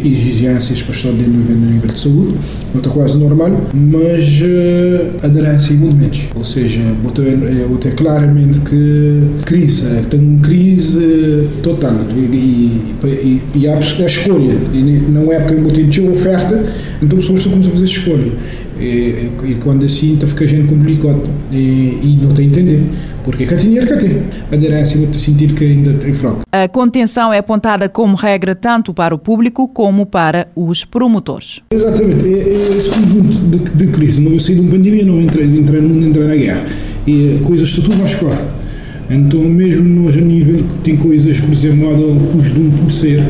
exigências 0.04 0.82
para 0.82 0.94
estar 0.94 1.08
dentro 1.12 1.32
do 1.32 1.54
nível 1.54 1.90
de 1.90 1.98
saúde, 1.98 2.34
nota 2.74 2.90
quase 2.90 3.16
normal, 3.16 3.50
mas 3.72 4.42
uh, 4.42 5.24
aderência 5.24 5.74
muito 5.74 5.96
menos. 5.96 6.20
Ou 6.34 6.44
seja, 6.44 6.80
botei, 7.02 7.34
botei 7.66 7.92
claramente 7.92 8.60
que 8.60 9.22
crise, 9.46 9.86
tem 10.10 10.20
uma 10.20 10.40
crise 10.42 11.48
total 11.62 11.96
e, 12.14 12.92
e, 13.02 13.42
e 13.54 13.66
há 13.66 13.76
a 13.76 13.80
escolha. 13.80 14.54
E 14.74 15.02
é 15.32 15.40
porque 15.40 15.80
eu 15.80 15.88
tinha 15.88 16.10
oferta, 16.10 16.62
então 17.02 17.18
pessoas 17.18 17.40
estão 17.40 17.58
a 17.58 17.62
fazer 17.62 17.84
escolha. 17.86 18.32
E, 18.78 19.30
e, 19.44 19.56
quando 19.62 19.84
assim 19.84 20.14
então 20.14 20.28
fica 20.28 20.44
a 20.44 20.46
gente 20.48 20.68
complicado 20.68 21.22
e, 21.52 21.56
e 22.02 22.18
não 22.20 22.34
tem 22.34 22.46
a 22.46 22.48
entender. 22.48 22.82
Porque 23.24 23.46
cá 23.46 23.56
dinheiro 23.56 23.86
cá 23.86 23.96
tem 23.96 24.22
aderência 24.52 24.98
vou 24.98 25.12
sentir 25.14 25.54
que 25.54 25.64
ainda 25.64 25.92
tem 25.94 26.12
fraco. 26.12 26.40
A 26.52 26.68
contenção 26.68 27.32
é 27.32 27.38
apontada 27.38 27.88
como 27.88 28.16
regra 28.16 28.54
tanto 28.54 28.92
para 28.92 29.14
o 29.14 29.18
público 29.18 29.68
como 29.68 30.04
para 30.04 30.48
os 30.56 30.84
promotores. 30.84 31.60
Exatamente. 31.72 32.26
É, 32.26 32.38
é 32.38 32.76
esse 32.76 32.90
conjunto 32.90 33.38
de, 33.38 33.58
de 33.58 33.86
crise. 33.92 34.20
Não 34.20 34.38
saí 34.38 34.56
de 34.56 34.60
uma 34.60 34.70
pandemia 34.70 35.04
não 35.04 35.20
entrei, 35.20 35.46
entrei 35.46 35.80
no 35.80 35.88
mundo 35.88 36.08
entrei 36.08 36.26
na 36.26 36.36
guerra. 36.36 36.64
E 37.06 37.40
coisas 37.44 37.68
estão 37.68 37.84
tudo 37.84 37.98
mais 37.98 38.14
claro 38.14 38.64
então 39.10 39.40
mesmo 39.40 40.02
nós 40.02 40.16
a 40.16 40.20
nível 40.20 40.64
que 40.64 40.78
tem 40.78 40.96
coisas 40.96 41.40
por 41.40 41.52
exemplo 41.52 41.88
ao 41.88 42.16
custo 42.32 42.54
de 42.54 42.60
um 42.60 42.70
pulseiro 42.70 43.22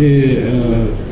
é, 0.00 0.04
uh, 0.04 1.05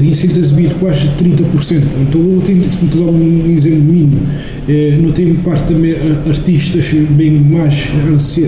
teria 0.00 0.14
sido 0.14 0.42
subido 0.42 0.74
quase 0.76 1.08
30%. 1.08 1.82
Então, 2.08 2.40
tenho 2.40 2.62
que 2.62 2.96
dar 2.96 3.04
um 3.04 3.50
exemplo 3.50 3.80
mínimo. 3.80 4.18
Eh, 4.66 4.98
não 5.00 5.12
tem 5.12 5.34
parte 5.34 5.64
também 5.64 5.94
artistas 6.26 6.92
bem 7.10 7.32
mais, 7.32 7.90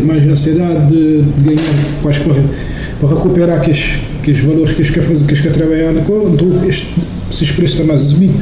mais 0.06 0.26
ansiedade 0.26 0.88
de, 0.88 1.22
de 1.22 1.44
ganhar 1.44 1.60
quase 2.02 2.20
para, 2.20 2.42
para 3.00 3.08
recuperar 3.08 3.58
aqueles, 3.58 3.98
aqueles 4.22 4.40
valores 4.40 4.72
que 4.72 4.80
eles 4.80 4.90
querem 4.90 5.08
que 5.16 5.32
eles 5.32 5.40
trabalhar. 5.52 5.92
Então, 5.92 6.66
este, 6.66 6.94
preços 7.50 7.72
estão 7.72 7.86
mais 7.86 8.00
subido. 8.00 8.34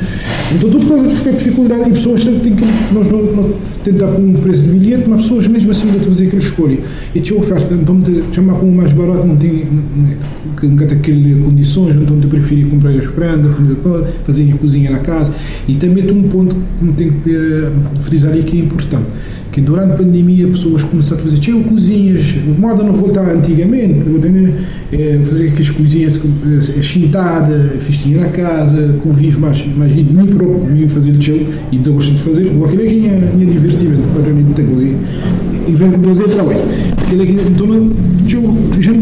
Então, 0.55 0.71
tudo 0.71 0.87
causa 0.87 1.09
de 1.09 1.37
dificuldade 1.37 1.90
e 1.90 1.93
pessoas 1.93 2.23
têm 2.23 2.38
que. 2.38 2.64
Nós 2.93 3.09
não, 3.09 3.23
não 3.23 3.55
tentar 3.83 4.09
com 4.09 4.21
um 4.21 4.35
preço 4.35 4.62
de 4.62 4.69
bilhete, 4.69 5.09
mas 5.09 5.23
pessoas 5.23 5.49
mesmo 5.49 5.73
assim 5.73 5.87
vão 5.88 6.01
fazer 6.01 6.27
aquela 6.27 6.43
escolha. 6.43 6.79
E 7.14 7.21
tinha 7.21 7.40
oferta, 7.40 7.75
então, 7.75 7.99
chamar 8.33 8.55
com 8.55 8.66
o 8.66 8.75
mais 8.75 8.93
barato, 8.93 9.27
não 9.27 9.37
tem. 9.37 9.66
que 10.57 10.66
tem 10.66 10.99
aquelas 10.99 11.45
condições, 11.45 11.97
então, 11.97 12.21
te 12.21 12.27
preferir 12.27 12.66
comprar 12.66 12.90
as 12.90 13.07
prendas, 13.07 13.57
fazer 14.25 14.53
a 14.53 14.57
cozinha 14.59 14.90
na 14.90 14.99
casa. 14.99 15.35
E 15.66 15.75
também 15.75 16.05
um 16.11 16.23
ponto 16.25 16.55
que 16.55 16.93
tem 16.93 17.11
que 17.11 17.31
uh, 17.31 17.73
frisar 18.03 18.33
aí 18.33 18.43
que 18.43 18.59
é 18.59 18.61
importante 18.61 19.07
que 19.53 19.61
durante 19.61 19.93
a 19.93 19.97
pandemia 19.97 20.47
pessoas 20.49 20.85
começaram 20.85 21.21
a 21.21 21.25
fazer 21.25 21.39
tinham 21.39 21.63
cozinhas, 21.63 22.35
o 22.47 22.61
modo 22.61 22.83
não 22.83 22.93
voltava 22.93 23.33
antigamente, 23.33 24.05
é, 24.93 25.19
fazer 25.25 25.49
aquelas 25.49 25.71
cozinhas 25.71 26.21
chintada, 26.83 27.77
festinha 27.81 28.21
na 28.21 28.29
casa, 28.29 28.97
convívio 29.03 29.41
mais, 29.41 29.67
mais 29.77 29.95
mim 29.95 30.27
próprio, 30.27 30.71
mim 30.71 30.89
fazer 30.89 31.11
o 31.11 31.23
show, 31.23 31.37
e 31.73 31.77
então 31.77 31.95
gosto 31.95 32.13
de 32.13 32.19
fazer, 32.19 32.43
aquilo 32.43 32.83
é 32.83 32.87
que 32.87 33.07
é 33.07 33.45
divertimento, 33.47 34.09
para 34.09 34.33
mim 34.33 34.53
tem 34.53 34.67
e 35.67 35.73
vem 35.73 35.91
com 35.91 36.03
fazer 36.03 36.25
trabalho. 36.25 36.61
Aquilo 37.03 37.23
é 37.23 37.27
que, 37.27 37.33
então, 37.33 37.75
eu 37.75 38.83
já 38.83 38.93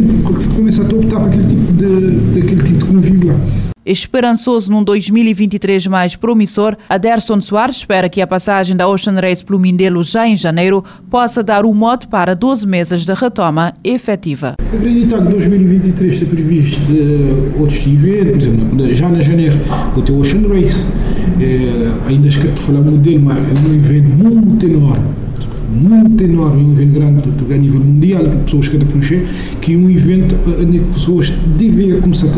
começa 0.56 0.82
a 0.82 0.84
optar 0.86 1.20
para 1.20 1.28
aquele 1.28 1.46
tipo 1.46 1.72
de, 1.72 2.10
daquele 2.34 2.62
tipo 2.62 2.78
de 2.78 2.84
convívio 2.84 3.28
lá. 3.28 3.40
Esperançoso 3.90 4.70
num 4.70 4.84
2023 4.84 5.86
mais 5.86 6.14
promissor, 6.14 6.76
Aderson 6.90 7.40
Soares 7.40 7.78
espera 7.78 8.06
que 8.10 8.20
a 8.20 8.26
passagem 8.26 8.76
da 8.76 8.86
Ocean 8.86 9.18
Race 9.18 9.42
pelo 9.42 9.58
Mindelo 9.58 10.02
já 10.02 10.28
em 10.28 10.36
janeiro 10.36 10.84
possa 11.10 11.42
dar 11.42 11.64
o 11.64 11.72
mote 11.72 12.06
para 12.06 12.36
12 12.36 12.66
meses 12.66 13.06
de 13.06 13.14
retoma 13.14 13.72
efetiva. 13.82 14.56
Acredito 14.74 15.16
que 15.16 15.22
2023 15.22 16.12
está 16.12 16.26
previsto 16.26 16.78
uh, 16.92 17.60
outros 17.60 17.86
eventos, 17.86 18.44
por 18.46 18.52
exemplo, 18.52 18.94
já 18.94 19.08
na 19.08 19.22
janeiro 19.22 19.56
o 19.96 20.20
Ocean 20.20 20.46
Race, 20.48 20.86
uh, 20.86 22.08
ainda 22.08 22.28
esqueci 22.28 22.52
de 22.52 22.60
falar 22.60 22.82
modelo, 22.82 23.22
mas 23.22 23.38
é 23.38 23.68
um 23.68 23.74
evento 23.74 24.08
muito 24.10 24.66
enorme 24.66 25.27
muito 25.68 26.22
enorme, 26.22 26.64
um 26.64 26.72
evento 26.72 26.92
grande 26.94 27.54
a 27.54 27.56
nível 27.56 27.80
mundial, 27.80 28.24
que 28.24 28.36
pessoas 28.36 28.68
querem 28.68 28.86
conhecer, 28.86 29.26
que 29.60 29.74
é 29.74 29.76
um 29.76 29.90
evento 29.90 30.34
onde 30.60 30.78
pessoas 30.80 31.30
devem 31.56 32.00
começar 32.00 32.26
a 32.26 32.30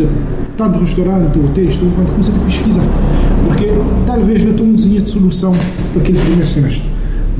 tanto 0.56 0.78
restaurante, 0.80 1.38
hotéis, 1.38 1.76
tudo 1.76 1.94
quanto, 1.94 2.12
começar 2.12 2.32
a 2.32 2.38
pesquisar. 2.40 2.84
Porque 3.46 3.66
talvez 4.06 4.44
não 4.44 4.74
tenha 4.74 5.00
de 5.00 5.10
solução 5.10 5.52
para 5.92 6.02
aquele 6.02 6.18
primeiro 6.18 6.46
semestre. 6.46 6.84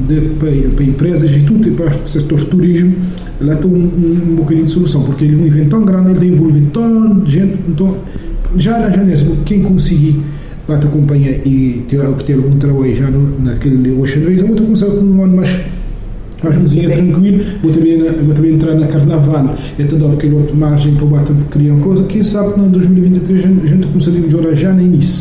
De, 0.08 0.20
para, 0.38 0.50
para, 0.50 0.84
empresas 0.84 1.30
e 1.34 1.40
tudo, 1.40 1.68
e 1.68 1.72
para 1.72 1.94
o 1.94 2.06
setor 2.06 2.40
turismo, 2.44 2.94
lá 3.40 3.56
tem 3.56 3.70
um, 3.70 3.74
um, 3.74 4.30
um 4.30 4.36
bocadinho 4.36 4.66
de 4.66 4.72
solução, 4.72 5.02
porque 5.02 5.24
ele 5.24 5.38
é 5.38 5.42
um 5.42 5.46
evento 5.46 5.70
tão 5.70 5.84
grande, 5.84 6.12
ele 6.12 6.28
envolve 6.28 6.60
tão 6.72 7.18
de 7.18 7.32
gente, 7.32 7.58
então 7.68 7.96
já 8.56 8.78
na 8.78 8.90
janela, 8.90 9.36
quem 9.44 9.62
conseguir 9.62 10.20
lá 10.70 10.78
te 10.78 10.86
acompanhar 10.86 11.32
e 11.46 11.84
ter, 11.88 12.00
obter 12.00 12.36
algum 12.36 12.56
trabalho 12.56 12.94
já 12.94 13.10
no, 13.10 13.40
naquele 13.40 13.90
Ocean 13.92 14.24
Race, 14.24 14.44
vou 14.44 14.56
começar 14.56 14.86
com 14.86 15.04
um 15.04 15.24
ano 15.24 15.36
mais 15.36 15.60
mais 16.42 16.56
um 16.56 16.64
dia 16.64 16.88
tranquilo, 16.88 17.44
vou 17.62 17.70
também, 17.70 17.98
vou 17.98 18.34
também 18.34 18.54
entrar 18.54 18.74
na 18.74 18.86
carnaval, 18.86 19.54
e 19.78 19.82
até 19.82 19.94
dar 19.94 20.10
aquele 20.10 20.34
outro 20.36 20.56
margem 20.56 20.94
para 20.94 21.04
bater, 21.04 21.36
criar 21.50 21.74
uma 21.74 21.84
coisa, 21.84 22.04
quem 22.04 22.24
sabe 22.24 22.58
em 22.58 22.70
2023 22.70 23.44
a 23.44 23.66
gente 23.66 23.86
começa 23.88 24.08
a 24.08 24.12
melhorar 24.14 24.54
já 24.54 24.72
no 24.72 24.80
início. 24.80 25.20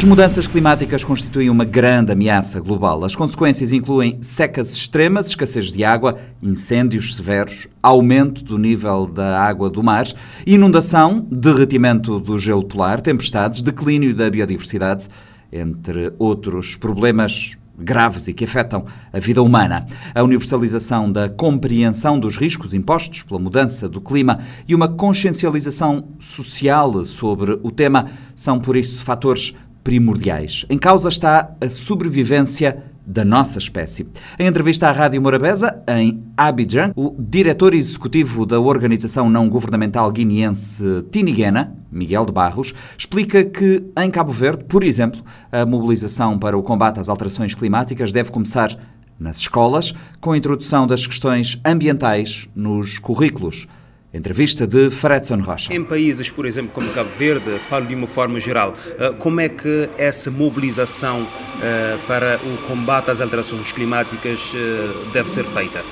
As 0.00 0.04
mudanças 0.04 0.48
climáticas 0.48 1.04
constituem 1.04 1.50
uma 1.50 1.62
grande 1.62 2.10
ameaça 2.10 2.58
global. 2.58 3.04
As 3.04 3.14
consequências 3.14 3.70
incluem 3.70 4.16
secas 4.22 4.72
extremas, 4.72 5.28
escassez 5.28 5.66
de 5.70 5.84
água, 5.84 6.18
incêndios 6.42 7.14
severos, 7.14 7.68
aumento 7.82 8.42
do 8.42 8.56
nível 8.56 9.06
da 9.06 9.38
água 9.38 9.68
do 9.68 9.82
mar, 9.82 10.06
inundação, 10.46 11.28
derretimento 11.30 12.18
do 12.18 12.38
gelo 12.38 12.64
polar, 12.64 13.02
tempestades, 13.02 13.60
declínio 13.60 14.14
da 14.14 14.30
biodiversidade, 14.30 15.06
entre 15.52 16.14
outros 16.18 16.76
problemas 16.76 17.58
graves 17.78 18.26
e 18.26 18.32
que 18.32 18.44
afetam 18.44 18.86
a 19.12 19.18
vida 19.18 19.42
humana. 19.42 19.86
A 20.14 20.22
universalização 20.22 21.12
da 21.12 21.28
compreensão 21.28 22.18
dos 22.18 22.38
riscos 22.38 22.72
impostos 22.72 23.22
pela 23.22 23.38
mudança 23.38 23.86
do 23.86 24.00
clima 24.00 24.38
e 24.66 24.74
uma 24.74 24.88
consciencialização 24.88 26.08
social 26.18 27.04
sobre 27.04 27.58
o 27.62 27.70
tema 27.70 28.06
são, 28.34 28.58
por 28.58 28.78
isso, 28.78 29.02
fatores 29.02 29.54
primordiais. 29.82 30.64
Em 30.68 30.78
causa 30.78 31.08
está 31.08 31.54
a 31.60 31.70
sobrevivência 31.70 32.84
da 33.06 33.24
nossa 33.24 33.58
espécie. 33.58 34.06
Em 34.38 34.46
entrevista 34.46 34.88
à 34.88 34.92
Rádio 34.92 35.20
Morabeza, 35.20 35.82
em 35.88 36.22
Abidjan, 36.36 36.92
o 36.94 37.14
diretor 37.18 37.74
executivo 37.74 38.46
da 38.46 38.60
organização 38.60 39.28
não 39.28 39.48
governamental 39.48 40.12
guineense 40.12 41.04
Tiniguena, 41.10 41.74
Miguel 41.90 42.24
de 42.24 42.32
Barros, 42.32 42.72
explica 42.96 43.44
que 43.44 43.82
em 43.98 44.10
Cabo 44.10 44.32
Verde, 44.32 44.64
por 44.64 44.84
exemplo, 44.84 45.22
a 45.50 45.66
mobilização 45.66 46.38
para 46.38 46.56
o 46.56 46.62
combate 46.62 47.00
às 47.00 47.08
alterações 47.08 47.52
climáticas 47.52 48.12
deve 48.12 48.30
começar 48.30 48.78
nas 49.18 49.38
escolas, 49.38 49.92
com 50.20 50.32
a 50.32 50.38
introdução 50.38 50.86
das 50.86 51.06
questões 51.06 51.60
ambientais 51.64 52.48
nos 52.54 52.98
currículos. 52.98 53.66
Entrevista 54.12 54.66
de 54.66 54.90
Fredson 54.90 55.38
Rocha. 55.38 55.72
Em 55.72 55.84
países, 55.84 56.28
por 56.30 56.44
exemplo, 56.44 56.72
como 56.74 56.90
Cabo 56.92 57.10
Verde, 57.16 57.60
falo 57.68 57.86
de 57.86 57.94
uma 57.94 58.08
forma 58.08 58.40
geral, 58.40 58.74
eh, 58.98 59.14
como 59.20 59.40
é 59.40 59.48
que 59.48 59.88
essa 59.96 60.32
mobilização 60.32 61.24
eh, 61.62 61.96
para 62.08 62.40
o 62.42 62.66
combate 62.66 63.08
às 63.08 63.20
alterações 63.20 63.70
climáticas 63.70 64.52
eh, 64.52 65.12
deve 65.12 65.30
ser 65.30 65.44
feita? 65.44 65.84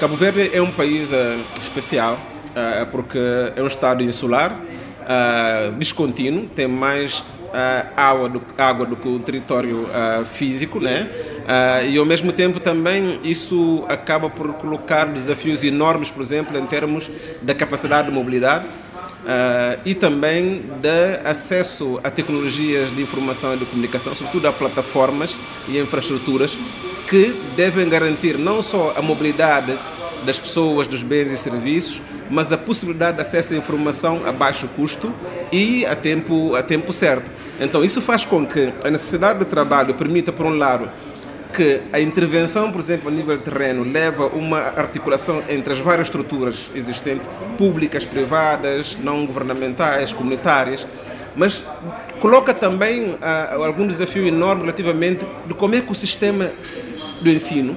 Cabo 0.00 0.16
Verde 0.16 0.50
é 0.50 0.62
um 0.62 0.72
país 0.72 1.10
especial 1.60 2.18
porque 2.90 3.18
é 3.54 3.62
um 3.62 3.66
estado 3.66 4.02
insular, 4.02 4.60
descontínuo, 5.78 6.46
tem 6.48 6.66
mais 6.66 7.24
água 7.96 8.28
do, 8.28 8.42
água 8.58 8.84
do 8.84 8.96
que 8.96 9.08
o 9.08 9.18
território 9.20 9.86
físico, 10.34 10.80
né? 10.80 11.08
Uh, 11.42 11.88
e 11.88 11.98
ao 11.98 12.04
mesmo 12.04 12.32
tempo 12.32 12.60
também 12.60 13.18
isso 13.24 13.84
acaba 13.88 14.30
por 14.30 14.52
colocar 14.54 15.06
desafios 15.06 15.64
enormes, 15.64 16.10
por 16.10 16.22
exemplo, 16.22 16.56
em 16.56 16.66
termos 16.66 17.10
da 17.42 17.54
capacidade 17.54 18.08
de 18.08 18.14
mobilidade 18.14 18.64
uh, 18.64 19.80
e 19.84 19.94
também 19.94 20.62
de 20.80 21.26
acesso 21.28 21.98
a 22.04 22.10
tecnologias 22.10 22.94
de 22.94 23.02
informação 23.02 23.54
e 23.54 23.56
de 23.56 23.64
comunicação, 23.64 24.14
sobretudo 24.14 24.46
a 24.46 24.52
plataformas 24.52 25.38
e 25.68 25.78
infraestruturas 25.78 26.56
que 27.08 27.34
devem 27.56 27.88
garantir 27.88 28.38
não 28.38 28.62
só 28.62 28.94
a 28.96 29.02
mobilidade 29.02 29.76
das 30.24 30.38
pessoas, 30.38 30.86
dos 30.86 31.02
bens 31.02 31.32
e 31.32 31.36
serviços, 31.36 32.00
mas 32.30 32.52
a 32.52 32.56
possibilidade 32.56 33.16
de 33.16 33.20
acesso 33.20 33.52
à 33.52 33.56
informação 33.56 34.22
a 34.24 34.32
baixo 34.32 34.68
custo 34.68 35.12
e 35.50 35.84
a 35.84 35.96
tempo, 35.96 36.54
a 36.54 36.62
tempo 36.62 36.92
certo. 36.92 37.30
Então, 37.60 37.84
isso 37.84 38.00
faz 38.00 38.24
com 38.24 38.46
que 38.46 38.72
a 38.82 38.90
necessidade 38.90 39.40
de 39.40 39.44
trabalho 39.44 39.94
permita, 39.94 40.32
por 40.32 40.46
um 40.46 40.56
lado, 40.56 40.88
que 41.52 41.80
a 41.92 42.00
intervenção, 42.00 42.72
por 42.72 42.80
exemplo, 42.80 43.08
a 43.08 43.10
nível 43.12 43.36
terreno, 43.38 43.84
leva 43.84 44.26
uma 44.26 44.58
articulação 44.58 45.42
entre 45.48 45.72
as 45.72 45.78
várias 45.78 46.08
estruturas 46.08 46.70
existentes, 46.74 47.26
públicas, 47.58 48.04
privadas, 48.04 48.96
não 49.00 49.26
governamentais, 49.26 50.12
comunitárias, 50.12 50.86
mas 51.36 51.62
coloca 52.20 52.54
também 52.54 53.10
uh, 53.10 53.62
algum 53.64 53.86
desafio 53.86 54.26
enorme 54.26 54.62
relativamente 54.62 55.26
de 55.46 55.54
como 55.54 55.74
é 55.74 55.80
que 55.80 55.92
o 55.92 55.94
sistema 55.94 56.50
do 57.20 57.30
ensino 57.30 57.76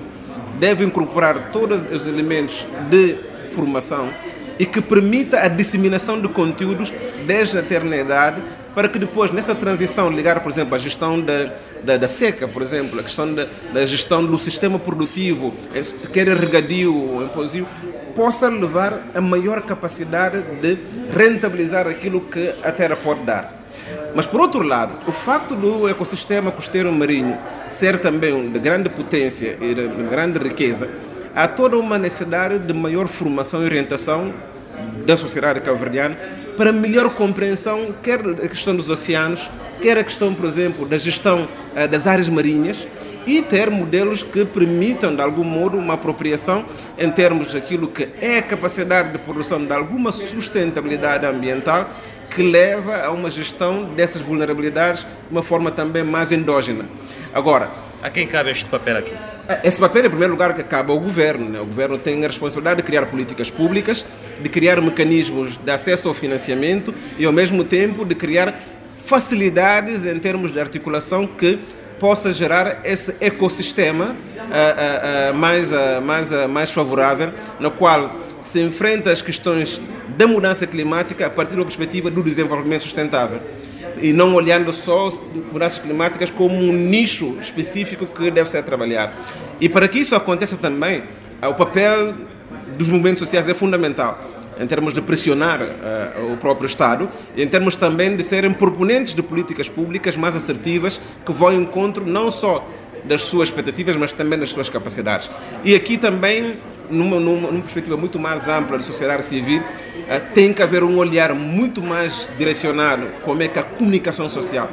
deve 0.60 0.84
incorporar 0.84 1.52
todos 1.52 1.86
os 1.92 2.08
elementos 2.08 2.66
de 2.90 3.16
formação 3.52 4.10
e 4.58 4.66
que 4.66 4.82
permita 4.82 5.40
a 5.40 5.48
disseminação 5.48 6.20
de 6.20 6.28
conteúdos 6.30 6.94
desde 7.26 7.58
a 7.58 7.62
eternidade 7.62 8.42
para 8.74 8.90
que 8.90 9.00
depois, 9.00 9.32
nessa 9.32 9.56
transição, 9.56 10.12
ligar, 10.12 10.42
por 10.42 10.52
exemplo, 10.52 10.76
a 10.76 10.78
gestão 10.78 11.20
da, 11.20 11.54
da, 11.86 11.98
da 11.98 12.08
seca, 12.08 12.48
por 12.48 12.62
exemplo, 12.62 13.00
a 13.00 13.04
questão 13.04 13.32
da, 13.34 13.48
da, 13.72 13.86
gestão 13.86 14.26
do 14.26 14.38
sistema 14.38 14.80
produtivo, 14.80 15.54
quer 16.12 16.28
regadio 16.28 16.94
ou 16.94 17.24
impositivo, 17.24 17.68
possa 18.16 18.50
levar 18.50 19.02
a 19.14 19.22
maior 19.22 19.62
capacidade 19.62 20.42
de 20.62 20.78
rentabilizar 21.16 21.88
aquilo 21.88 22.22
que 22.22 22.54
a 22.64 22.72
terra 22.72 22.96
pode 22.96 23.22
dar. 23.22 23.54
Mas, 24.16 24.26
por 24.26 24.42
outro 24.42 24.64
lado, 24.64 24.94
o 25.08 25.12
facto 25.12 25.56
do 25.56 25.88
ecossistema 25.88 26.52
costeiro 26.52 26.92
marinho 26.92 27.38
ser 27.68 28.00
também 28.00 28.50
de 28.50 28.60
grande 28.60 28.90
potência 28.90 29.58
e 29.62 29.76
de 29.76 29.88
grande 30.10 30.40
riqueza, 30.40 30.90
há 31.36 31.48
toda 31.48 31.78
uma 31.78 32.00
necessidade 32.00 32.60
de 32.60 32.74
maior 32.74 33.08
formação 33.08 33.62
e 33.62 33.66
orientação 33.66 34.34
da 35.06 35.16
sociedade 35.16 35.62
cabo-verdiana 35.62 36.18
para 36.58 36.72
melhor 36.72 37.10
compreensão, 37.14 37.94
quer 38.02 38.20
a 38.20 38.48
questão 38.48 38.76
dos 38.76 38.90
oceanos, 38.90 39.50
quer 39.82 39.98
a 39.98 40.04
questão, 40.04 40.34
por 40.34 40.46
exemplo, 40.46 40.86
da 40.86 40.98
gestão 40.98 41.48
uh, 41.76 41.88
das 41.88 42.08
áreas 42.08 42.30
marinhas 42.30 42.88
e 43.26 43.42
ter 43.42 43.70
modelos 43.70 44.24
que 44.24 44.46
permitam, 44.46 45.16
de 45.16 45.22
algum 45.22 45.44
modo, 45.44 45.78
uma 45.78 45.96
apropriação 45.96 46.66
em 46.98 47.10
termos 47.10 47.54
daquilo 47.54 47.88
que 47.88 48.08
é 48.22 48.38
a 48.38 48.42
capacidade 48.42 49.12
de 49.12 49.18
produção 49.18 49.64
de 49.64 49.74
alguma 49.74 50.12
sustentabilidade 50.12 51.26
ambiental 51.26 51.90
que 52.30 52.44
leva 52.44 53.04
a 53.04 53.12
uma 53.12 53.30
gestão 53.30 53.86
dessas 53.96 54.22
vulnerabilidades 54.22 55.02
de 55.02 55.32
uma 55.32 55.44
forma 55.44 55.72
também 55.72 56.04
mais 56.04 56.32
endógena. 56.32 56.86
Agora, 57.34 57.70
a 58.06 58.10
quem 58.12 58.28
cabe 58.28 58.52
este 58.52 58.66
papel 58.66 58.98
aqui? 58.98 59.14
Esse 59.64 59.80
papel, 59.80 60.06
em 60.06 60.10
primeiro 60.10 60.34
lugar, 60.34 60.54
que 60.54 60.62
cabe 60.62 60.92
ao 60.92 61.00
governo. 61.00 61.50
Né? 61.50 61.60
O 61.60 61.66
governo 61.66 61.98
tem 61.98 62.24
a 62.24 62.28
responsabilidade 62.28 62.78
de 62.78 62.84
criar 62.84 63.08
políticas 63.08 63.50
públicas, 63.50 64.06
de 64.40 64.48
criar 64.48 64.80
mecanismos 64.80 65.58
de 65.58 65.72
acesso 65.72 66.08
ao 66.08 66.14
financiamento 66.14 66.94
e, 67.18 67.26
ao 67.26 67.34
mesmo 67.34 67.64
tempo, 67.64 68.06
de 68.06 68.14
criar 68.14 68.62
facilidades 69.08 70.06
em 70.06 70.20
termos 70.20 70.52
de 70.52 70.60
articulação 70.60 71.26
que 71.26 71.58
possa 72.00 72.32
gerar 72.32 72.82
esse 72.84 73.16
ecossistema 73.20 74.06
uh, 74.06 74.12
uh, 74.12 75.32
uh, 75.32 75.36
mais, 75.36 75.72
mais, 76.04 76.48
mais 76.48 76.72
favorável, 76.72 77.32
no 77.60 77.72
qual 77.72 78.20
se 78.40 78.62
enfrenta 78.62 79.12
as 79.12 79.24
questões 79.24 79.82
da 80.10 80.28
mudança 80.28 80.68
climática 80.68 81.26
a 81.26 81.30
partir 81.32 81.56
da 81.56 81.64
perspectiva 81.64 82.12
do 82.12 82.22
desenvolvimento 82.22 82.84
sustentável 82.84 83.42
e 84.02 84.14
não 84.14 84.34
olhando 84.34 84.72
só 84.74 85.12
mudanças 85.52 85.80
climáticas 85.80 86.30
como 86.30 86.56
um 86.56 86.74
nicho 86.74 87.38
específico 87.42 88.06
que 88.06 88.30
deve 88.32 88.50
ser 88.50 88.64
trabalhado. 88.64 89.14
E 89.60 89.70
para 89.70 89.88
que 89.88 90.00
isso 90.00 90.16
aconteça 90.16 90.58
também, 90.58 91.04
o 91.42 91.54
papel 91.54 92.14
dos 92.78 92.88
movimentos 92.88 93.20
sociais 93.20 93.48
é 93.48 93.54
fundamental 93.54 94.20
em 94.60 94.66
termos 94.68 94.94
de 94.94 95.02
pressionar 95.02 95.62
uh, 95.62 96.34
o 96.34 96.38
próprio 96.38 96.66
Estado 96.66 97.10
e 97.36 97.44
em 97.44 97.48
termos 97.48 97.76
também 97.76 98.16
de 98.16 98.24
serem 98.24 98.54
proponentes 98.54 99.14
de 99.14 99.22
políticas 99.22 99.68
públicas 99.68 100.16
mais 100.16 100.36
assertivas 100.36 101.00
que 101.26 101.32
vão 101.32 101.50
ao 101.50 101.54
encontro 101.54 102.06
não 102.06 102.32
só 102.32 102.66
das 103.04 103.22
suas 103.22 103.50
expectativas, 103.50 103.96
mas 103.96 104.14
também 104.14 104.40
das 104.40 104.50
suas 104.50 104.70
capacidades. 104.70 105.30
E 105.64 105.76
aqui 105.76 105.98
também, 105.98 106.56
numa, 106.90 107.20
numa, 107.20 107.52
numa 107.52 107.62
perspectiva 107.62 107.96
muito 107.96 108.18
mais 108.18 108.48
ampla 108.48 108.78
de 108.78 108.84
sociedade 108.84 109.24
civil, 109.24 109.62
tem 110.34 110.54
que 110.54 110.62
haver 110.62 110.84
um 110.84 110.98
olhar 110.98 111.34
muito 111.34 111.82
mais 111.82 112.30
direcionado 112.38 113.08
como 113.24 113.42
é 113.42 113.48
que 113.48 113.60
a 113.60 113.64
comunicação 113.64 114.30
social 114.30 114.70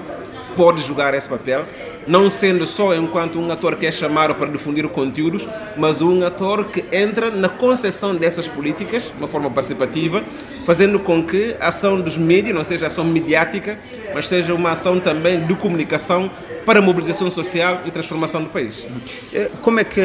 pode 0.54 0.82
jogar 0.82 1.14
esse 1.14 1.28
papel 1.28 1.64
não 2.06 2.28
sendo 2.28 2.66
só 2.66 2.94
enquanto 2.94 3.38
um 3.38 3.50
ator 3.50 3.76
que 3.76 3.86
é 3.86 3.92
chamado 3.92 4.34
para 4.34 4.50
difundir 4.50 4.86
conteúdos, 4.88 5.46
mas 5.76 6.02
um 6.02 6.24
ator 6.24 6.66
que 6.66 6.84
entra 6.92 7.30
na 7.30 7.48
concessão 7.48 8.14
dessas 8.14 8.48
políticas 8.48 9.04
de 9.04 9.18
uma 9.18 9.28
forma 9.28 9.50
participativa, 9.50 10.22
fazendo 10.64 10.98
com 10.98 11.22
que 11.22 11.56
a 11.60 11.68
ação 11.68 12.00
dos 12.00 12.16
mídias 12.16 12.54
não 12.54 12.64
seja 12.64 12.86
ação 12.86 13.04
mediática, 13.04 13.78
mas 14.14 14.28
seja 14.28 14.54
uma 14.54 14.72
ação 14.72 14.98
também 15.00 15.46
de 15.46 15.54
comunicação 15.54 16.30
para 16.64 16.78
a 16.78 16.82
mobilização 16.82 17.30
social 17.30 17.82
e 17.84 17.90
transformação 17.90 18.42
do 18.42 18.50
país. 18.50 18.86
Eh, 19.32 19.50
como 19.62 19.80
é 19.80 19.84
que 19.84 20.00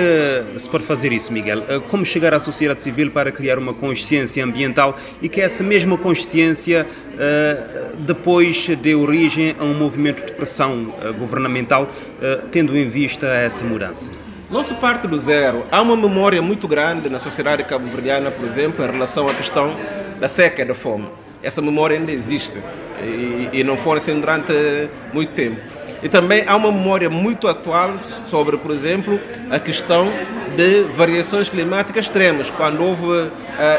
se 0.58 0.70
pode 0.70 0.84
fazer 0.84 1.12
isso, 1.12 1.32
Miguel? 1.32 1.64
Eh, 1.68 1.80
como 1.90 2.06
chegar 2.06 2.34
à 2.34 2.40
sociedade 2.40 2.82
civil 2.82 3.12
para 3.12 3.32
criar 3.32 3.58
uma 3.58 3.74
consciência 3.74 4.44
ambiental 4.44 4.98
e 5.22 5.30
que 5.30 5.42
essa 5.42 5.64
mesma 5.64 5.98
consciência 5.98 6.88
eh, 7.20 7.92
depois 8.00 8.68
dê 8.82 8.96
origem 8.96 9.56
a 9.60 9.64
um 9.64 9.74
movimento 9.74 10.26
de 10.26 10.32
pressão 10.34 10.94
governamental, 11.18 11.88
tendo 12.52 12.78
em 12.78 12.88
vista 12.88 13.28
essa 13.28 13.64
mudança? 13.64 14.12
Não 14.50 14.64
se 14.64 14.74
parte 14.76 15.08
do 15.08 15.18
zero. 15.20 15.66
Há 15.72 15.82
uma 15.82 15.96
memória 15.96 16.42
muito 16.42 16.68
grande 16.68 17.10
na 17.10 17.20
sociedade 17.20 17.64
cabo-verdiana, 17.64 18.32
por 18.32 18.46
exemplo, 18.46 18.84
em 18.84 18.92
relação 18.92 19.28
à 19.28 19.34
questão 19.34 19.76
da 20.20 20.28
seca 20.28 20.62
e 20.62 20.66
da 20.66 20.74
fome. 20.74 21.08
Essa 21.44 21.62
memória 21.62 21.98
ainda 21.98 22.12
existe 22.12 22.58
e, 23.04 23.50
e 23.60 23.64
não 23.64 23.78
foi 23.78 23.98
assim 23.98 24.20
durante 24.20 24.54
muito 25.14 25.34
tempo. 25.34 25.77
E 26.08 26.10
também 26.10 26.46
há 26.48 26.56
uma 26.56 26.72
memória 26.72 27.10
muito 27.10 27.50
atual 27.50 27.96
sobre, 28.28 28.56
por 28.58 28.72
exemplo, 28.72 29.20
a 29.52 29.60
questão 29.60 30.10
de 30.56 30.84
variações 30.96 31.50
climáticas 31.50 32.06
extremas. 32.06 32.50
Quando 32.50 32.82
houve 32.82 33.04
uh, 33.06 33.32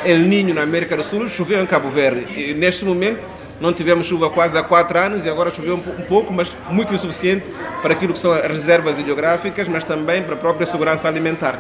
El 0.04 0.18
Niño 0.18 0.52
na 0.52 0.60
América 0.60 0.94
do 0.94 1.02
Sul, 1.02 1.26
choveu 1.30 1.62
em 1.62 1.64
Cabo 1.64 1.88
Verde. 1.88 2.26
E 2.38 2.52
neste 2.52 2.84
momento 2.84 3.20
não 3.58 3.72
tivemos 3.72 4.06
chuva 4.06 4.28
quase 4.28 4.58
há 4.58 4.62
quatro 4.62 4.98
anos 4.98 5.24
e 5.24 5.30
agora 5.30 5.48
choveu 5.48 5.76
um, 5.76 6.02
pouco, 6.02 6.30
mas 6.30 6.54
muito 6.68 6.92
insuficiente 6.92 7.46
para 7.80 7.94
aquilo 7.94 8.12
que 8.12 8.18
são 8.18 8.30
as 8.30 8.42
reservas 8.42 8.98
hidrográficas, 8.98 9.66
mas 9.66 9.82
também 9.82 10.22
para 10.22 10.34
a 10.34 10.38
própria 10.38 10.66
segurança 10.66 11.08
alimentar. 11.08 11.58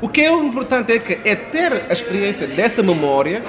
O 0.00 0.08
que 0.08 0.20
é 0.20 0.32
importante 0.32 0.92
é 0.92 0.98
que 1.00 1.28
é 1.28 1.34
ter 1.34 1.86
a 1.90 1.92
experiência 1.92 2.46
dessa 2.46 2.84
memória, 2.84 3.42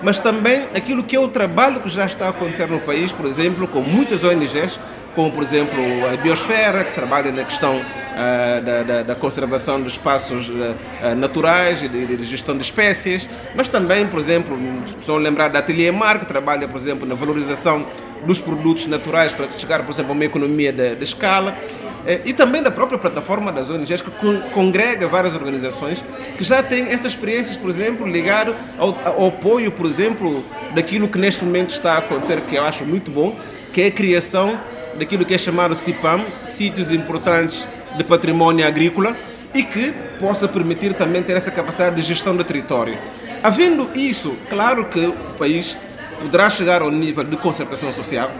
mas 0.00 0.20
também 0.20 0.66
aquilo 0.72 1.02
que 1.02 1.16
é 1.16 1.20
o 1.20 1.26
trabalho 1.26 1.80
que 1.80 1.88
já 1.88 2.06
está 2.06 2.26
a 2.26 2.30
acontecer 2.30 2.68
no 2.68 2.78
país, 2.78 3.10
por 3.10 3.26
exemplo, 3.26 3.66
com 3.66 3.80
muitas 3.80 4.22
ONGs 4.22 4.78
como 5.14 5.30
por 5.30 5.42
exemplo 5.42 5.80
a 6.12 6.16
Biosfera, 6.16 6.84
que 6.84 6.94
trabalha 6.94 7.30
na 7.30 7.44
questão 7.44 7.78
uh, 7.78 8.62
da, 8.62 8.82
da, 8.82 9.02
da, 9.02 9.14
conservação 9.14 9.80
dos 9.80 9.92
espaços 9.92 10.48
uh, 10.48 11.14
naturais 11.16 11.82
e 11.82 11.88
de, 11.88 12.16
de, 12.16 12.24
gestão 12.24 12.56
de 12.56 12.62
espécies, 12.62 13.28
mas 13.54 13.68
também, 13.68 14.06
por 14.06 14.18
exemplo, 14.18 14.58
só 15.00 15.16
lembrar 15.16 15.48
da 15.48 15.58
Atelier 15.58 15.92
Mar, 15.92 16.18
que 16.18 16.26
trabalha, 16.26 16.66
por 16.66 16.76
exemplo, 16.76 17.06
na 17.06 17.14
valorização 17.14 17.86
dos 18.24 18.40
produtos 18.40 18.86
naturais 18.86 19.32
para 19.32 19.50
chegar, 19.52 19.82
por 19.84 19.92
exemplo, 19.92 20.12
a 20.12 20.14
uma 20.14 20.24
economia 20.24 20.72
de, 20.72 20.94
de 20.94 21.04
escala. 21.04 21.56
E 22.24 22.32
também 22.32 22.60
da 22.60 22.70
própria 22.70 22.98
plataforma 22.98 23.52
das 23.52 23.70
ONGs, 23.70 24.02
que 24.02 24.10
congrega 24.50 25.06
várias 25.06 25.34
organizações 25.34 26.02
que 26.36 26.42
já 26.42 26.60
têm 26.60 26.88
essas 26.88 27.12
experiências, 27.12 27.56
por 27.56 27.70
exemplo, 27.70 28.04
ligado 28.04 28.56
ao, 28.76 28.88
ao 29.06 29.28
apoio, 29.28 29.70
por 29.70 29.86
exemplo, 29.86 30.44
daquilo 30.74 31.06
que 31.06 31.16
neste 31.16 31.44
momento 31.44 31.70
está 31.70 31.92
a 31.92 31.98
acontecer, 31.98 32.40
que 32.40 32.56
eu 32.56 32.64
acho 32.64 32.84
muito 32.84 33.08
bom, 33.08 33.36
que 33.72 33.82
é 33.82 33.86
a 33.86 33.90
criação 33.92 34.58
daquilo 34.98 35.24
que 35.24 35.34
é 35.34 35.38
chamado 35.38 35.74
CIPAM, 35.74 36.24
sítios 36.42 36.92
importantes 36.92 37.66
de 37.96 38.04
património 38.04 38.66
agrícola, 38.66 39.16
e 39.54 39.62
que 39.62 39.92
possa 40.18 40.48
permitir 40.48 40.94
também 40.94 41.22
ter 41.22 41.36
essa 41.36 41.50
capacidade 41.50 41.96
de 41.96 42.02
gestão 42.02 42.34
do 42.34 42.42
território. 42.42 42.98
Havendo 43.42 43.90
isso, 43.94 44.36
claro 44.48 44.86
que 44.86 45.06
o 45.06 45.12
país 45.38 45.76
poderá 46.20 46.48
chegar 46.48 46.82
ao 46.82 46.90
nível 46.90 47.24
de 47.24 47.36
concertação 47.36 47.92
social 47.92 48.30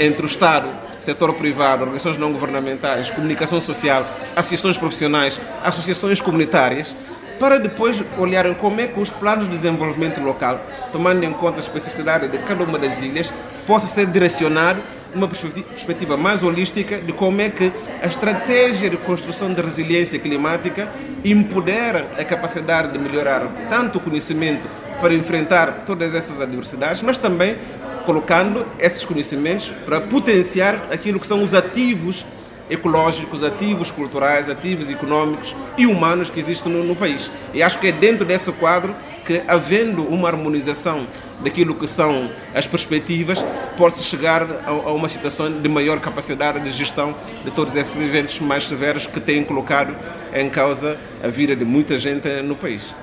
entre 0.00 0.22
o 0.22 0.26
Estado, 0.26 0.68
setor 0.98 1.34
privado, 1.34 1.82
organizações 1.82 2.16
não 2.16 2.32
governamentais, 2.32 3.10
comunicação 3.10 3.60
social, 3.60 4.06
associações 4.34 4.76
profissionais, 4.76 5.40
associações 5.62 6.20
comunitárias, 6.20 6.96
para 7.38 7.58
depois 7.58 8.02
olharem 8.18 8.54
como 8.54 8.80
é 8.80 8.86
que 8.86 8.98
os 8.98 9.10
planos 9.10 9.44
de 9.44 9.52
desenvolvimento 9.52 10.20
local, 10.20 10.58
tomando 10.90 11.22
em 11.22 11.32
conta 11.32 11.58
a 11.58 11.60
especificidade 11.60 12.28
de 12.28 12.38
cada 12.38 12.64
uma 12.64 12.78
das 12.78 12.98
ilhas, 12.98 13.32
possa 13.66 13.86
ser 13.86 14.06
direcionado 14.06 14.82
uma 15.16 15.28
perspectiva 15.28 16.16
mais 16.16 16.42
holística 16.42 16.98
de 16.98 17.12
como 17.12 17.40
é 17.40 17.48
que 17.48 17.72
a 18.02 18.06
estratégia 18.06 18.90
de 18.90 18.96
construção 18.98 19.52
de 19.52 19.62
resiliência 19.62 20.18
climática 20.18 20.88
empodera 21.24 22.10
a 22.18 22.24
capacidade 22.24 22.92
de 22.92 22.98
melhorar 22.98 23.50
tanto 23.68 23.98
o 23.98 24.00
conhecimento 24.00 24.68
para 25.00 25.14
enfrentar 25.14 25.84
todas 25.86 26.14
essas 26.14 26.40
adversidades, 26.40 27.02
mas 27.02 27.18
também 27.18 27.56
colocando 28.04 28.66
esses 28.78 29.04
conhecimentos 29.04 29.72
para 29.84 30.00
potenciar 30.00 30.86
aquilo 30.90 31.18
que 31.18 31.26
são 31.26 31.42
os 31.42 31.54
ativos 31.54 32.24
ecológicos, 32.68 33.42
ativos 33.42 33.90
culturais, 33.90 34.50
ativos 34.50 34.90
econômicos 34.90 35.54
e 35.76 35.86
humanos 35.86 36.30
que 36.30 36.38
existem 36.38 36.72
no, 36.72 36.82
no, 36.84 36.96
país. 36.96 37.30
E 37.54 37.62
acho 37.62 37.78
que 37.78 37.88
é 37.88 37.92
dentro 37.92 38.24
desse 38.24 38.50
quadro 38.52 38.94
que, 39.24 39.42
havendo 39.46 40.04
uma 40.04 40.28
harmonização 40.28 41.06
daquilo 41.42 41.74
que 41.74 41.86
são 41.86 42.30
as 42.54 42.66
perspectivas, 42.66 43.44
pode-se 43.76 44.04
chegar 44.04 44.42
a, 44.42 44.70
a, 44.70 44.92
uma 44.92 45.08
situação 45.08 45.60
de 45.60 45.68
maior 45.68 46.00
capacidade 46.00 46.60
de 46.60 46.70
gestão 46.70 47.14
de 47.44 47.50
todos 47.50 47.76
esses 47.76 47.96
eventos 47.96 48.40
mais 48.40 48.66
severos 48.66 49.06
que 49.06 49.20
têm 49.20 49.44
colocado 49.44 49.94
em 50.34 50.48
causa 50.48 50.98
a 51.22 51.28
vida 51.28 51.54
de 51.54 51.64
muita 51.64 51.98
gente 51.98 52.28
no 52.42 52.56
país. 52.56 52.94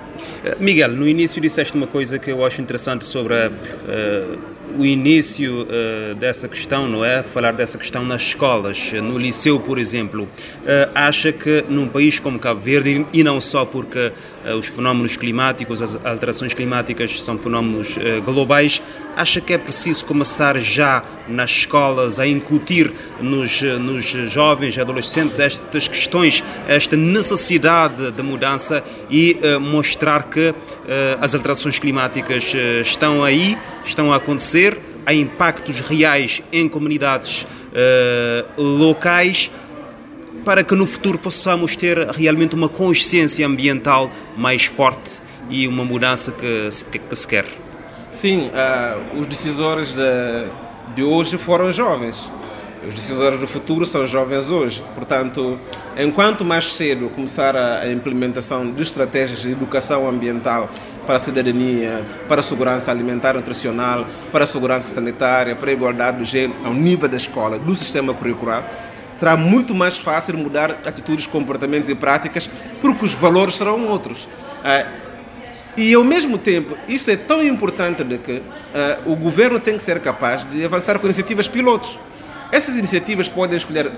Miguel, 0.60 0.90
no 0.90 1.08
início 1.08 1.42
disseste 1.42 1.74
uma 1.74 1.88
coisa 1.88 2.20
que 2.20 2.32
eu 2.32 2.46
acho 2.46 2.62
interessante 2.62 3.06
sobre 3.06 3.34
a, 3.36 3.50
uh 3.50 4.54
o 4.78 4.86
início 4.86 5.64
uh, 5.64 6.16
dessa 6.16 6.48
questão, 6.48 6.88
não 6.88 7.04
é? 7.04 7.24
Falar 7.24 7.54
dessa 7.54 7.78
questão 7.78 8.04
nas 8.04 8.22
escolas, 8.22 8.92
no 8.94 9.18
liceu, 9.18 9.60
por 9.60 9.78
exemplo. 9.78 10.24
Uh, 10.24 10.92
acha 10.96 11.32
que 11.32 11.64
num 11.70 11.88
país 11.88 12.20
como 12.20 12.40
Cabo 12.40 12.60
Verde, 12.60 13.06
e 13.14 13.24
não 13.24 13.40
só 13.40 13.66
porque 13.66 14.12
uh, 14.46 14.56
os 14.56 14.68
fenómenos 14.68 15.16
climáticos, 15.18 15.82
as 15.82 16.04
alterações 16.06 16.54
climáticas 16.54 17.22
são 17.22 17.38
fenómenos 17.38 17.98
globais, 18.26 18.82
acha 19.16 19.40
que 19.40 19.54
é 19.54 19.58
preciso 19.58 20.06
começar 20.06 20.60
já 20.60 21.04
nas 21.28 21.52
escolas 21.52 22.20
a 22.20 22.28
incutir 22.28 22.92
nos, 23.22 23.62
nos 23.62 24.06
jovens 24.06 24.78
adolescentes 24.78 25.40
estas 25.40 25.88
questões, 25.88 26.44
esta 26.68 26.98
necessidade 26.98 28.12
de 28.12 28.24
mudança 28.24 28.84
e 29.10 29.38
mostrar 29.62 30.24
que 30.24 30.54
as 31.22 31.36
alterações 31.36 31.78
climáticas 31.78 32.54
estão 32.82 33.24
aí, 33.24 33.53
estão 33.84 34.12
a 34.12 34.18
acontecer, 34.18 34.80
há 35.06 35.14
impactos 35.14 35.80
reais 35.80 36.42
em 36.52 36.68
comunidades 36.68 37.44
uh, 37.44 38.62
locais 38.62 39.52
para 40.44 40.64
que 40.64 40.76
no 40.76 40.86
futuro 40.86 41.18
possamos 41.18 41.76
ter 41.76 41.98
realmente 42.10 42.56
uma 42.56 42.68
consciência 42.68 43.46
ambiental 43.46 44.12
mais 44.36 44.66
forte 44.66 45.22
e 45.50 45.68
uma 45.68 45.86
mudança 45.86 46.32
que, 46.32 46.70
que, 46.92 47.00
que 47.00 47.16
se 47.16 47.28
quer. 47.28 47.46
Sim, 48.12 48.50
uh, 48.50 49.20
os 49.20 49.28
decisores 49.28 49.94
de, 49.94 50.48
de 50.96 51.04
hoje 51.04 51.38
foram 51.38 51.72
jovens. 51.72 52.30
Os 52.88 52.94
decisores 52.94 53.40
do 53.40 53.48
futuro 53.48 53.86
são 53.86 54.06
jovens 54.06 54.50
hoje. 54.50 54.84
Portanto, 54.94 55.58
enquanto 55.98 56.44
mais 56.44 56.74
cedo 56.74 57.10
começar 57.10 57.56
a, 57.56 57.90
implementação 57.90 58.70
de 58.70 58.84
estratégias 58.84 59.42
de 59.42 59.52
educação 59.52 60.08
ambiental 60.08 60.70
para 61.06 61.16
a 61.16 61.20
cidadania, 61.20 62.04
para 62.28 62.40
a 62.40 62.44
segurança 62.44 62.92
alimentar 62.92 63.32
e 63.32 63.38
nutricional, 63.38 64.06
para 64.32 64.44
a 64.44 64.48
segurança 64.48 64.94
sanitária, 64.94 65.56
para 65.56 65.70
a 65.70 65.74
igualdade 65.74 66.18
do 66.18 66.26
gênero, 66.26 66.60
ao 66.66 66.74
nível 66.74 67.08
da 67.08 67.18
escola, 67.18 67.60
do 67.60 67.76
sistema 67.76 68.14
curricular, 68.14 68.64
será 69.14 69.38
muito 69.38 69.74
mais 69.74 69.98
fácil 69.98 70.38
mudar 70.38 70.72
atitudes, 70.86 71.28
comportamentos 71.28 71.90
e 71.90 71.96
práticas, 71.96 72.50
porque 72.82 73.06
os 73.06 73.14
valores 73.14 73.56
serão 73.56 73.88
outros. 73.88 74.28
É, 74.64 74.86
e 75.76 75.94
ao 75.94 76.04
mesmo 76.04 76.38
tempo, 76.38 76.78
isso 76.88 77.10
é 77.10 77.16
tão 77.16 77.44
importante 77.44 78.04
de 78.04 78.18
que 78.20 78.34
uh, 78.34 79.12
o 79.12 79.16
governo 79.16 79.60
tem 79.60 79.76
que 79.76 79.84
ser 79.84 80.00
capaz 80.00 80.48
de 80.50 80.64
avançar 80.64 81.00
com 81.00 81.08
iniciativas 81.08 81.48
pilotos. 81.48 81.98
Essas 82.52 82.78
iniciativas 82.78 83.28
podem 83.28 83.58
escolher 83.58 83.92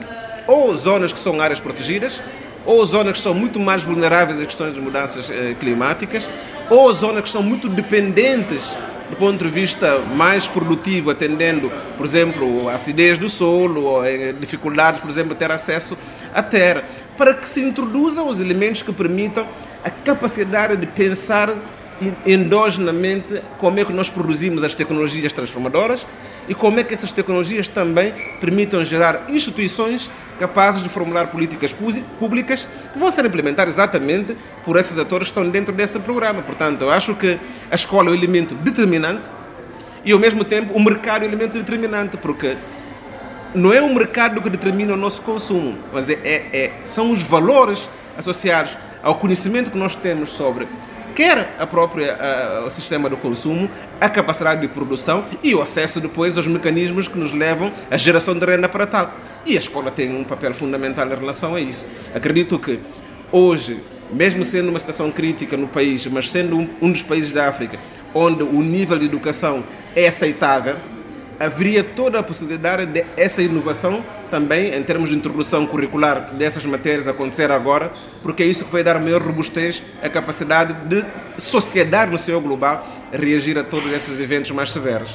ou 0.47 0.73
zonas 0.75 1.11
que 1.11 1.19
são 1.19 1.41
áreas 1.41 1.59
protegidas, 1.59 2.21
ou 2.65 2.83
zonas 2.85 3.17
que 3.17 3.23
são 3.23 3.33
muito 3.33 3.59
mais 3.59 3.83
vulneráveis 3.83 4.39
a 4.39 4.45
questões 4.45 4.73
de 4.73 4.79
mudanças 4.79 5.27
uh, 5.27 5.55
climáticas, 5.59 6.25
ou 6.69 6.93
zonas 6.93 7.23
que 7.23 7.29
são 7.29 7.43
muito 7.43 7.69
dependentes 7.69 8.75
do 9.09 9.15
ponto 9.17 9.43
de 9.43 9.51
vista 9.51 9.99
mais 10.15 10.47
produtivo, 10.47 11.11
atendendo, 11.11 11.71
por 11.95 12.05
exemplo, 12.05 12.69
a 12.69 12.73
acidez 12.73 13.17
do 13.17 13.29
solo, 13.29 13.83
ou 13.83 14.01
dificuldades, 14.39 14.99
por 14.99 15.09
exemplo, 15.09 15.35
ter 15.35 15.51
acesso 15.51 15.97
à 16.33 16.41
terra, 16.41 16.83
para 17.17 17.33
que 17.33 17.47
se 17.47 17.61
introduzam 17.61 18.27
os 18.27 18.41
elementos 18.41 18.81
que 18.81 18.91
permitam 18.91 19.45
a 19.83 19.89
capacidade 19.89 20.75
de 20.75 20.87
pensar 20.87 21.55
endogenamente 22.25 23.41
como 23.57 23.79
é 23.79 23.85
que 23.85 23.93
nós 23.93 24.09
produzimos 24.09 24.63
as 24.63 24.75
tecnologias 24.75 25.31
transformadoras 25.31 26.05
e 26.47 26.53
como 26.53 26.79
é 26.79 26.83
que 26.83 26.93
essas 26.93 27.11
tecnologias 27.11 27.67
também 27.67 28.13
permitam 28.39 28.83
gerar 28.83 29.25
instituições 29.29 30.09
capazes 30.39 30.83
de 30.83 30.89
formular 30.89 31.27
políticas 31.27 31.73
públicas 32.19 32.67
que 32.91 32.99
vão 32.99 33.09
ser 33.09 33.25
implementadas 33.25 33.75
exatamente 33.75 34.35
por 34.63 34.77
esses 34.77 34.97
atores 34.97 35.29
que 35.29 35.31
estão 35.31 35.49
dentro 35.49 35.73
desse 35.73 35.97
programa. 35.99 36.41
Portanto, 36.41 36.81
eu 36.81 36.91
acho 36.91 37.15
que 37.15 37.39
a 37.71 37.75
escola 37.75 38.09
é 38.09 38.11
um 38.11 38.15
elemento 38.15 38.53
determinante 38.55 39.23
e, 40.03 40.11
ao 40.11 40.19
mesmo 40.19 40.43
tempo, 40.43 40.73
o 40.73 40.83
mercado 40.83 41.23
é 41.23 41.25
um 41.25 41.29
elemento 41.29 41.57
determinante, 41.57 42.17
porque 42.17 42.55
não 43.53 43.73
é 43.73 43.81
o 43.81 43.93
mercado 43.93 44.41
que 44.41 44.49
determina 44.49 44.93
o 44.93 44.97
nosso 44.97 45.21
consumo, 45.21 45.77
mas 45.93 46.09
é, 46.09 46.19
é, 46.23 46.35
é 46.53 46.71
são 46.83 47.11
os 47.11 47.23
valores 47.23 47.89
associados 48.17 48.77
ao 49.01 49.15
conhecimento 49.15 49.71
que 49.71 49.77
nós 49.77 49.95
temos 49.95 50.29
sobre 50.29 50.67
quer 51.15 51.55
a 51.57 51.65
própria 51.65 52.17
o 52.65 52.69
sistema 52.69 53.09
do 53.09 53.15
consumo, 53.15 53.69
a 53.99 54.09
capacidade 54.09 54.61
de 54.61 54.67
produção 54.67 55.23
e 55.41 55.55
o 55.55 55.61
acesso 55.61 56.01
depois 56.01 56.37
aos 56.37 56.45
mecanismos 56.45 57.07
que 57.07 57.17
nos 57.17 57.31
levam 57.31 57.71
à 57.89 57.97
geração 57.97 58.37
de 58.37 58.45
renda 58.45 58.67
para 58.67 58.85
tal. 58.85 59.13
E 59.45 59.55
a 59.55 59.59
escola 59.59 59.89
tem 59.89 60.13
um 60.13 60.23
papel 60.23 60.53
fundamental 60.53 61.07
em 61.07 61.15
relação 61.15 61.55
a 61.55 61.61
isso. 61.61 61.87
Acredito 62.13 62.59
que 62.59 62.79
hoje, 63.31 63.79
mesmo 64.11 64.43
sendo 64.43 64.69
uma 64.69 64.79
situação 64.79 65.09
crítica 65.09 65.55
no 65.55 65.67
país, 65.67 66.05
mas 66.07 66.29
sendo 66.29 66.57
um, 66.57 66.69
um 66.81 66.91
dos 66.91 67.01
países 67.01 67.31
da 67.31 67.47
África 67.47 67.79
onde 68.13 68.43
o 68.43 68.61
nível 68.61 68.97
de 68.97 69.05
educação 69.05 69.63
é 69.95 70.07
aceitável, 70.07 70.77
haveria 71.39 71.83
toda 71.83 72.19
a 72.19 72.23
possibilidade 72.23 72.85
de 72.85 73.05
essa 73.17 73.41
inovação 73.41 74.03
também, 74.35 74.75
em 74.75 74.83
termos 74.83 75.07
de 75.07 75.15
introdução 75.15 75.65
curricular 75.65 76.33
dessas 76.33 76.65
matérias, 76.65 77.07
acontecer 77.07 77.49
agora, 77.49 77.93
porque 78.21 78.43
é 78.43 78.45
isso 78.45 78.65
que 78.65 78.71
vai 78.71 78.83
dar 78.83 78.99
maior 78.99 79.21
robustez 79.21 79.81
à 80.03 80.09
capacidade 80.09 80.73
de 80.89 81.05
sociedade 81.37 82.11
no 82.11 82.17
seu 82.17 82.41
global 82.41 82.85
reagir 83.13 83.57
a 83.57 83.63
todos 83.63 83.89
esses 83.93 84.19
eventos 84.19 84.51
mais 84.51 84.73
severos. 84.73 85.09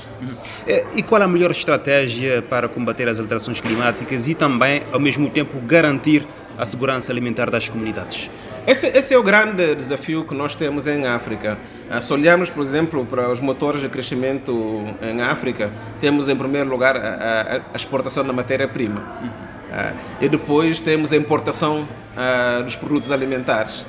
É, 0.66 0.86
e 0.96 1.02
qual 1.02 1.20
a 1.20 1.28
melhor 1.28 1.50
estratégia 1.50 2.40
para 2.40 2.66
combater 2.66 3.08
as 3.08 3.20
alterações 3.20 3.60
climáticas 3.60 4.26
e 4.26 4.34
também, 4.34 4.84
ao 4.90 4.98
mesmo 4.98 5.28
tempo, 5.28 5.60
garantir 5.60 6.26
a 6.56 6.64
segurança 6.64 7.12
alimentar 7.12 7.50
das 7.50 7.68
comunidades? 7.68 8.30
Esse, 8.66 8.88
esse, 8.88 9.14
é 9.14 9.18
o 9.18 9.22
grande 9.22 9.74
desafio 9.74 10.24
que 10.24 10.34
nós 10.34 10.54
temos 10.54 10.86
em 10.86 11.06
África. 11.06 11.58
Ah, 11.88 12.00
se 12.00 12.12
olharmos, 12.12 12.50
por 12.50 12.62
exemplo, 12.62 13.04
para 13.06 13.30
os 13.30 13.40
motores 13.40 13.80
de 13.80 13.88
crescimento 13.88 14.84
em 15.02 15.22
África, 15.22 15.70
temos 16.00 16.28
em 16.28 16.36
primeiro 16.36 16.68
lugar 16.68 16.96
a, 16.96 17.62
a 17.72 17.76
exportação 17.76 18.24
da 18.24 18.32
matéria-prima. 18.32 19.00
Uhum. 19.22 19.50
E 20.20 20.28
depois 20.28 20.80
temos 20.80 21.12
a 21.12 21.16
importação 21.16 21.88
ah, 22.16 22.60
dos 22.62 22.76
produtos 22.76 23.10
alimentares. 23.10 23.86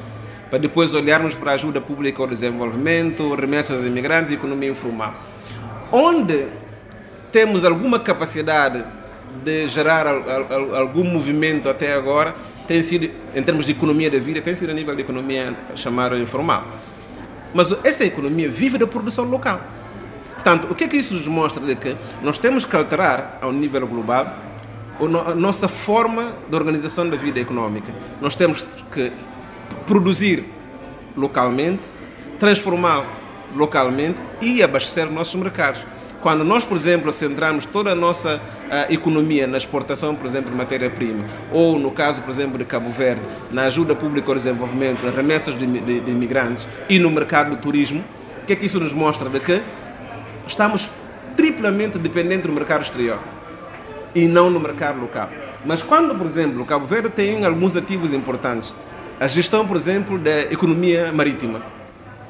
Para 0.49 0.59
depois 0.59 0.93
olharmos 0.93 1.33
para 1.33 1.51
a 1.51 1.53
ajuda 1.53 1.81
pública 1.81 2.21
ao 2.21 2.27
desenvolvimento, 2.27 3.33
remessas 3.35 3.85
imigrantes 3.85 4.31
e 4.31 4.35
economia 4.35 4.69
informal. 4.69 5.13
Onde 5.91 6.47
temos 7.31 7.65
alguma 7.65 7.99
capacidade 7.99 8.83
de 9.43 9.67
gerar 9.67 10.05
algum 10.07 11.03
movimento 11.03 11.69
até 11.69 11.93
agora, 11.93 12.35
tem 12.67 12.81
sido, 12.81 13.09
em 13.35 13.43
termos 13.43 13.65
de 13.65 13.71
economia 13.71 14.09
da 14.09 14.19
vida, 14.19 14.41
tem 14.41 14.53
sido 14.53 14.69
a 14.69 14.73
nível 14.73 14.95
de 14.95 15.01
economia 15.01 15.55
chamada 15.75 16.17
informal. 16.17 16.67
Mas 17.53 17.71
essa 17.83 18.05
economia 18.05 18.49
vive 18.49 18.77
da 18.77 18.87
produção 18.87 19.25
local. 19.25 19.61
Portanto, 20.35 20.67
o 20.71 20.75
que 20.75 20.85
é 20.85 20.87
que 20.87 20.97
isso 20.97 21.13
nos 21.13 21.27
mostra? 21.27 21.63
De 21.63 21.75
que 21.75 21.95
nós 22.23 22.39
temos 22.39 22.65
que 22.65 22.75
alterar, 22.75 23.37
ao 23.41 23.51
nível 23.51 23.85
global, 23.87 24.37
a 24.99 25.35
nossa 25.35 25.67
forma 25.67 26.33
de 26.49 26.55
organização 26.55 27.09
da 27.09 27.17
vida 27.17 27.39
econômica. 27.39 27.91
Nós 28.21 28.35
temos 28.35 28.65
que 28.91 29.11
produzir 29.85 30.45
localmente, 31.15 31.81
transformar 32.39 33.05
localmente 33.55 34.21
e 34.39 34.63
abastecer 34.63 35.11
nossos 35.11 35.35
mercados. 35.35 35.81
Quando 36.21 36.43
nós, 36.43 36.63
por 36.63 36.77
exemplo, 36.77 37.11
centramos 37.11 37.65
toda 37.65 37.91
a 37.91 37.95
nossa 37.95 38.37
uh, 38.37 38.93
economia 38.93 39.47
na 39.47 39.57
exportação, 39.57 40.13
por 40.13 40.27
exemplo, 40.27 40.51
de 40.51 40.55
matéria-prima, 40.55 41.25
ou 41.51 41.79
no 41.79 41.89
caso, 41.89 42.21
por 42.21 42.29
exemplo, 42.29 42.59
de 42.59 42.65
Cabo 42.65 42.91
Verde, 42.91 43.21
na 43.49 43.63
ajuda 43.63 43.95
pública 43.95 44.29
ao 44.29 44.35
desenvolvimento, 44.35 45.03
nas 45.03 45.15
remessas 45.15 45.57
de, 45.57 45.65
de, 45.65 45.99
de 45.99 46.11
imigrantes 46.11 46.67
e 46.87 46.99
no 46.99 47.09
mercado 47.09 47.49
do 47.49 47.57
turismo, 47.57 48.03
o 48.43 48.45
que 48.45 48.53
é 48.53 48.55
que 48.55 48.67
isso 48.67 48.79
nos 48.79 48.93
mostra? 48.93 49.29
De 49.29 49.39
que 49.39 49.63
estamos 50.45 50.87
triplamente 51.35 51.97
dependentes 51.97 52.45
do 52.45 52.53
mercado 52.53 52.83
exterior 52.83 53.17
e 54.13 54.27
não 54.27 54.49
no 54.49 54.59
mercado 54.59 54.99
local. 55.01 55.29
Mas 55.65 55.81
quando, 55.81 56.13
por 56.15 56.25
exemplo, 56.25 56.63
Cabo 56.65 56.85
Verde 56.85 57.09
tem 57.09 57.43
alguns 57.43 57.75
ativos 57.75 58.13
importantes, 58.13 58.75
a 59.19 59.27
gestão, 59.27 59.67
por 59.67 59.75
exemplo, 59.75 60.19
da 60.19 60.41
economia 60.41 61.11
marítima 61.11 61.61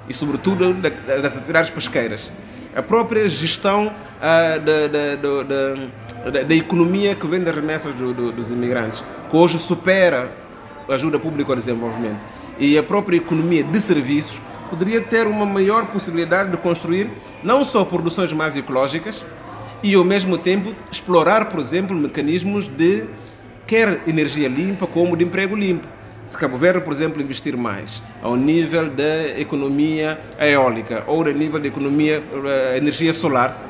e, 0.08 0.14
sobretudo, 0.14 0.74
das 0.74 1.36
atividades 1.36 1.70
pesqueiras, 1.70 2.32
a 2.76 2.82
própria 2.82 3.28
gestão 3.28 3.88
uh, 3.88 4.60
da, 4.60 4.88
da, 4.88 6.32
da, 6.32 6.44
da, 6.44 6.56
economia 6.56 7.16
que 7.16 7.28
vem 7.28 7.42
das 7.42 7.54
remessas 7.54 7.94
do, 7.96 8.14
do, 8.14 8.32
dos 8.32 8.52
imigrantes, 8.52 9.04
que 9.30 9.36
hoje 9.36 9.60
supera 9.60 10.32
a 10.88 10.94
ajuda 10.94 11.20
pública 11.20 11.52
ao 11.52 11.56
desenvolvimento, 11.56 12.20
e 12.58 12.78
a 12.78 12.84
própria 12.84 13.18
economia 13.18 13.64
de 13.64 13.80
serviços, 13.80 14.40
poderia 14.70 15.02
ter 15.02 15.28
uma 15.28 15.46
maior 15.46 15.88
possibilidade 15.88 16.52
de 16.52 16.58
construir 16.58 17.12
não 17.44 17.66
só 17.66 17.84
produções 17.84 18.32
mais 18.32 18.56
ecológicas 18.56 19.26
e, 19.84 19.94
ao 19.96 20.04
mesmo 20.04 20.38
tempo, 20.38 20.74
explorar, 20.90 21.50
por 21.50 21.60
exemplo, 21.60 21.96
mecanismos 21.96 22.68
de 22.68 23.06
quer 23.68 24.02
energia 24.08 24.48
limpa 24.48 24.88
como 24.88 25.18
de 25.18 25.26
emprego 25.26 25.56
limpo 25.56 25.88
se 26.24 26.38
Cabo 26.38 26.56
Verde, 26.58 26.82
por 26.82 26.94
exemplo, 26.94 27.22
investir 27.22 27.58
mais 27.58 28.02
ao 28.22 28.36
nível 28.36 28.90
da 28.90 29.40
economia 29.40 30.18
eólica 30.40 31.04
ou 31.08 31.26
ao 31.26 31.34
nível 31.34 31.60
da 31.60 31.68
economia 31.68 32.22
uh, 32.32 32.78
energia 32.78 33.12
solar 33.12 33.70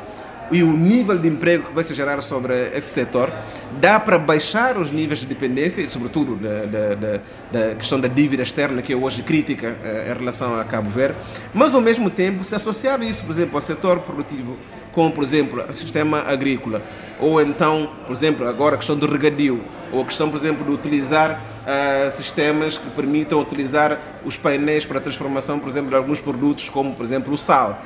e 0.51 0.63
o 0.63 0.73
nível 0.73 1.17
de 1.17 1.29
emprego 1.29 1.69
que 1.69 1.73
vai 1.73 1.83
se 1.83 1.93
gerar 1.93 2.21
sobre 2.21 2.71
esse 2.75 2.93
setor, 2.93 3.31
dá 3.79 3.97
para 3.97 4.19
baixar 4.19 4.77
os 4.77 4.91
níveis 4.91 5.21
de 5.21 5.25
dependência, 5.25 5.81
e 5.81 5.89
sobretudo 5.89 6.35
da, 6.35 6.65
da, 6.65 6.95
da, 6.95 7.21
da 7.51 7.75
questão 7.75 7.97
da 7.97 8.09
dívida 8.09 8.43
externa, 8.43 8.81
que 8.81 8.91
é 8.91 8.95
hoje 8.95 9.23
crítica 9.23 9.77
uh, 9.81 10.11
em 10.11 10.17
relação 10.17 10.59
a 10.59 10.65
Cabo 10.65 10.89
Verde, 10.89 11.15
mas 11.53 11.73
ao 11.73 11.79
mesmo 11.79 12.09
tempo, 12.09 12.43
se 12.43 12.53
associar 12.53 13.01
isso, 13.01 13.23
por 13.23 13.31
exemplo, 13.31 13.55
ao 13.55 13.61
setor 13.61 14.01
produtivo, 14.01 14.57
como 14.91 15.09
por 15.11 15.23
exemplo 15.23 15.63
o 15.67 15.71
sistema 15.71 16.19
agrícola, 16.23 16.81
ou 17.17 17.41
então, 17.41 17.89
por 18.05 18.11
exemplo, 18.11 18.45
agora 18.45 18.75
a 18.75 18.77
questão 18.77 18.97
do 18.97 19.09
regadio, 19.09 19.63
ou 19.89 20.01
a 20.01 20.05
questão, 20.05 20.29
por 20.29 20.35
exemplo, 20.35 20.65
de 20.65 20.71
utilizar 20.71 21.41
uh, 21.61 22.09
sistemas 22.11 22.77
que 22.77 22.89
permitam 22.89 23.39
utilizar 23.39 23.99
os 24.25 24.37
painéis 24.37 24.85
para 24.85 24.97
a 24.97 25.01
transformação, 25.01 25.59
por 25.59 25.69
exemplo, 25.69 25.89
de 25.89 25.95
alguns 25.95 26.19
produtos, 26.19 26.69
como 26.69 26.93
por 26.93 27.03
exemplo 27.03 27.33
o 27.33 27.37
sal. 27.37 27.81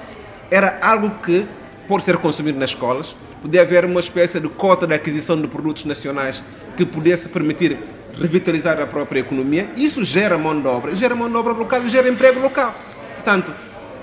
Era 0.49 0.79
algo 0.81 1.09
que 1.23 1.45
pode 1.87 2.03
ser 2.03 2.17
consumido 2.17 2.59
nas 2.59 2.71
escolas, 2.71 3.15
podia 3.41 3.61
haver 3.61 3.85
uma 3.85 3.99
espécie 3.99 4.39
de 4.39 4.49
cota 4.49 4.87
de 4.87 4.93
aquisição 4.93 5.39
de 5.39 5.47
produtos 5.47 5.85
nacionais 5.85 6.43
que 6.75 6.85
pudesse 6.85 7.29
permitir 7.29 7.77
revitalizar 8.19 8.79
a 8.79 8.87
própria 8.87 9.19
economia. 9.19 9.69
Isso 9.75 10.03
gera 10.03 10.37
mão 10.37 10.59
de 10.59 10.67
obra, 10.67 10.95
gera 10.95 11.15
mão 11.15 11.29
de 11.29 11.35
obra 11.35 11.53
local 11.53 11.83
e 11.83 11.89
gera 11.89 12.07
emprego 12.07 12.39
local. 12.39 12.73
Portanto, 13.15 13.53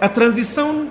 a 0.00 0.08
transição 0.08 0.88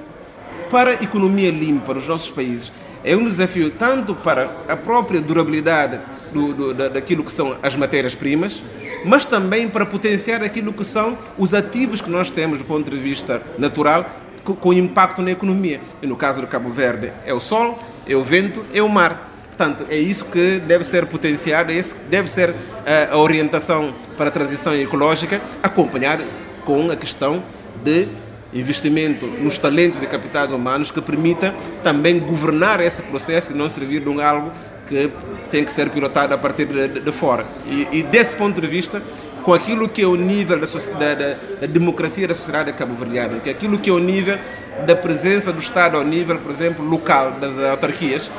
para 0.70 0.92
a 0.92 0.94
economia 1.04 1.52
limpa 1.52 1.94
nos 1.94 2.08
nossos 2.08 2.30
países 2.30 2.72
é 3.04 3.16
um 3.16 3.24
desafio 3.24 3.72
tanto 3.72 4.14
para 4.16 4.50
a 4.68 4.76
própria 4.76 5.20
durabilidade 5.20 6.00
do, 6.34 6.54
do, 6.54 6.74
daquilo 6.74 7.24
que 7.24 7.32
são 7.32 7.58
as 7.62 7.76
matérias-primas, 7.76 8.62
mas 9.06 9.26
também 9.26 9.70
para 9.70 9.86
potenciar 9.86 10.44
aquilo 10.44 10.74
que 10.74 10.86
são 10.86 11.18
os 11.38 11.54
ativos 11.54 12.02
que 12.02 12.10
nós 12.10 12.30
temos 12.30 12.58
do 12.58 12.66
ponto 12.66 12.90
de 12.90 12.98
vista 12.98 13.42
natural, 13.58 14.10
com 14.44 14.74
impacto 14.74 15.22
na 15.22 15.32
economia. 15.32 15.80
E 16.02 16.08
no 16.08 16.16
caso 16.16 16.42
do 16.42 16.48
Cabo 16.48 16.70
Verde 16.70 17.12
é 17.26 17.34
o 17.34 17.40
sol, 17.40 17.80
é 18.08 18.16
o 18.16 18.24
vento, 18.24 18.66
é 18.74 18.82
o 18.82 18.90
mar. 18.90 19.30
Portanto, 19.48 19.86
é 19.90 19.98
isso 19.98 20.26
que 20.26 20.60
deve 20.60 20.84
ser 20.84 21.06
potenciado, 21.06 21.72
esse 21.72 21.96
deve 22.10 22.28
ser 22.28 22.56
eh, 22.86 23.10
a 23.12 23.18
orientação 23.18 23.94
para 24.18 24.30
a 24.30 24.32
transição 24.32 24.74
ecológica, 24.74 25.40
acompanhar 25.62 26.20
com 26.66 26.90
a 26.90 26.96
questão 26.96 27.44
de 27.84 28.08
investimento 28.54 29.26
nos 29.26 29.58
talentos 29.58 30.02
e 30.02 30.08
capitais 30.08 30.52
humanos 30.52 30.92
que 30.92 31.02
permita 31.02 31.54
também 31.84 32.20
governar 32.20 32.82
esse 32.82 33.02
processo 33.04 33.52
e 33.52 33.56
não 33.56 33.70
servir 33.70 34.02
de 34.02 34.10
um 34.10 34.20
algo 34.20 34.52
que 34.92 35.10
tem 35.50 35.64
que 35.64 35.72
ser 35.72 35.90
pilotado 35.90 36.34
a 36.34 36.38
partir 36.38 36.66
de, 36.66 36.88
de, 36.88 37.00
de 37.00 37.12
fora. 37.12 37.46
E, 37.66 37.88
e, 38.00 38.04
desse 38.04 38.36
ponto 38.36 38.60
de 38.60 38.68
vista, 38.68 39.02
com 39.44 39.54
aquilo 39.54 39.88
que 39.88 40.02
é 40.02 40.06
o 40.06 40.16
nível 40.16 40.60
da, 40.60 40.66
da, 41.16 41.36
da 41.62 41.68
democracia 41.68 42.28
da 42.28 42.36
sociedade 42.36 42.74
cabo-verdiana, 42.74 43.40
que 43.40 43.50
é 43.50 43.54
aquilo 43.54 43.80
que 43.80 43.90
é 43.90 43.94
o 43.94 44.00
nível 44.00 44.38
da 44.86 44.96
presença 44.96 45.52
do 45.52 45.60
Estado 45.60 45.98
ao 45.98 46.04
nível, 46.04 46.38
por 46.40 46.52
exemplo, 46.52 46.86
local 46.86 47.32
das 47.34 47.58
autarquias, 47.58 48.30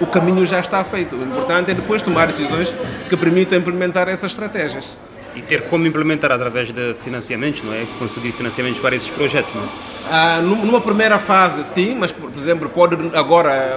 o 0.00 0.06
caminho 0.06 0.46
já 0.46 0.60
está 0.60 0.84
feito. 0.84 1.16
O 1.16 1.22
importante 1.22 1.72
é 1.72 1.74
depois 1.74 2.02
tomar 2.02 2.26
decisões 2.26 2.72
que 3.08 3.16
permitam 3.16 3.58
implementar 3.58 4.08
essas 4.08 4.30
estratégias. 4.30 4.96
E 5.34 5.42
ter 5.42 5.62
como 5.62 5.86
implementar 5.86 6.32
através 6.32 6.70
de 6.70 6.94
financiamentos, 7.04 7.62
não 7.62 7.72
é? 7.72 7.84
Conseguir 7.98 8.32
financiamentos 8.32 8.80
para 8.80 8.96
esses 8.96 9.10
projetos, 9.10 9.54
não 9.54 9.62
é? 9.62 9.66
Ah, 10.10 10.40
numa 10.40 10.80
primeira 10.80 11.18
fase, 11.18 11.64
sim, 11.64 11.94
mas, 11.94 12.12
por 12.12 12.30
exemplo, 12.34 12.68
pode 12.70 12.96
agora, 13.14 13.76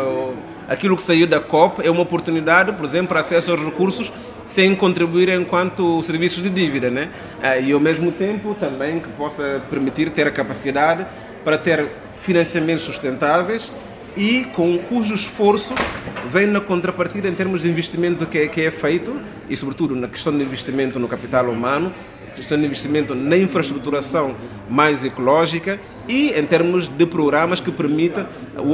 aquilo 0.69 0.95
que 0.95 1.03
saiu 1.03 1.27
da 1.27 1.39
COP 1.39 1.85
é 1.85 1.89
uma 1.89 2.01
oportunidade, 2.01 2.71
por 2.73 2.85
exemplo, 2.85 3.09
para 3.09 3.19
acesso 3.19 3.51
aos 3.51 3.61
recursos 3.61 4.13
sem 4.45 4.75
contribuir 4.75 5.29
enquanto 5.29 6.01
serviços 6.03 6.41
de 6.41 6.49
dívida, 6.49 6.89
né? 6.89 7.09
Ah, 7.41 7.57
e 7.57 7.71
ao 7.71 7.79
mesmo 7.79 8.11
tempo 8.11 8.55
também 8.55 8.99
que 8.99 9.07
possa 9.09 9.61
permitir 9.69 10.09
ter 10.11 10.27
a 10.27 10.31
capacidade 10.31 11.05
para 11.43 11.57
ter 11.57 11.87
financiamentos 12.17 12.83
sustentáveis 12.83 13.71
e 14.19 14.43
com 14.53 14.77
cujo 14.77 15.15
esforço 15.15 15.73
vem 16.29 16.45
na 16.45 16.59
contrapartida 16.59 17.29
em 17.29 17.33
termos 17.33 17.61
de 17.61 17.69
investimento 17.69 18.25
que 18.25 18.37
é, 18.37 18.47
que 18.49 18.61
é 18.61 18.69
feito 18.69 19.17
e 19.49 19.55
sobretudo 19.55 19.95
na 19.95 20.09
questão 20.09 20.37
de 20.37 20.43
investimento 20.43 20.99
no 20.99 21.07
capital 21.07 21.45
humano 21.45 21.93
questão 22.35 22.59
de 22.59 22.65
investimento 22.65 23.15
na 23.15 23.37
infraestruturação 23.37 24.35
mais 24.69 25.03
ecológica 25.03 25.79
e 26.07 26.31
em 26.31 26.45
termos 26.45 26.87
de 26.87 27.05
programas 27.05 27.59
que 27.59 27.71
permitam 27.71 28.27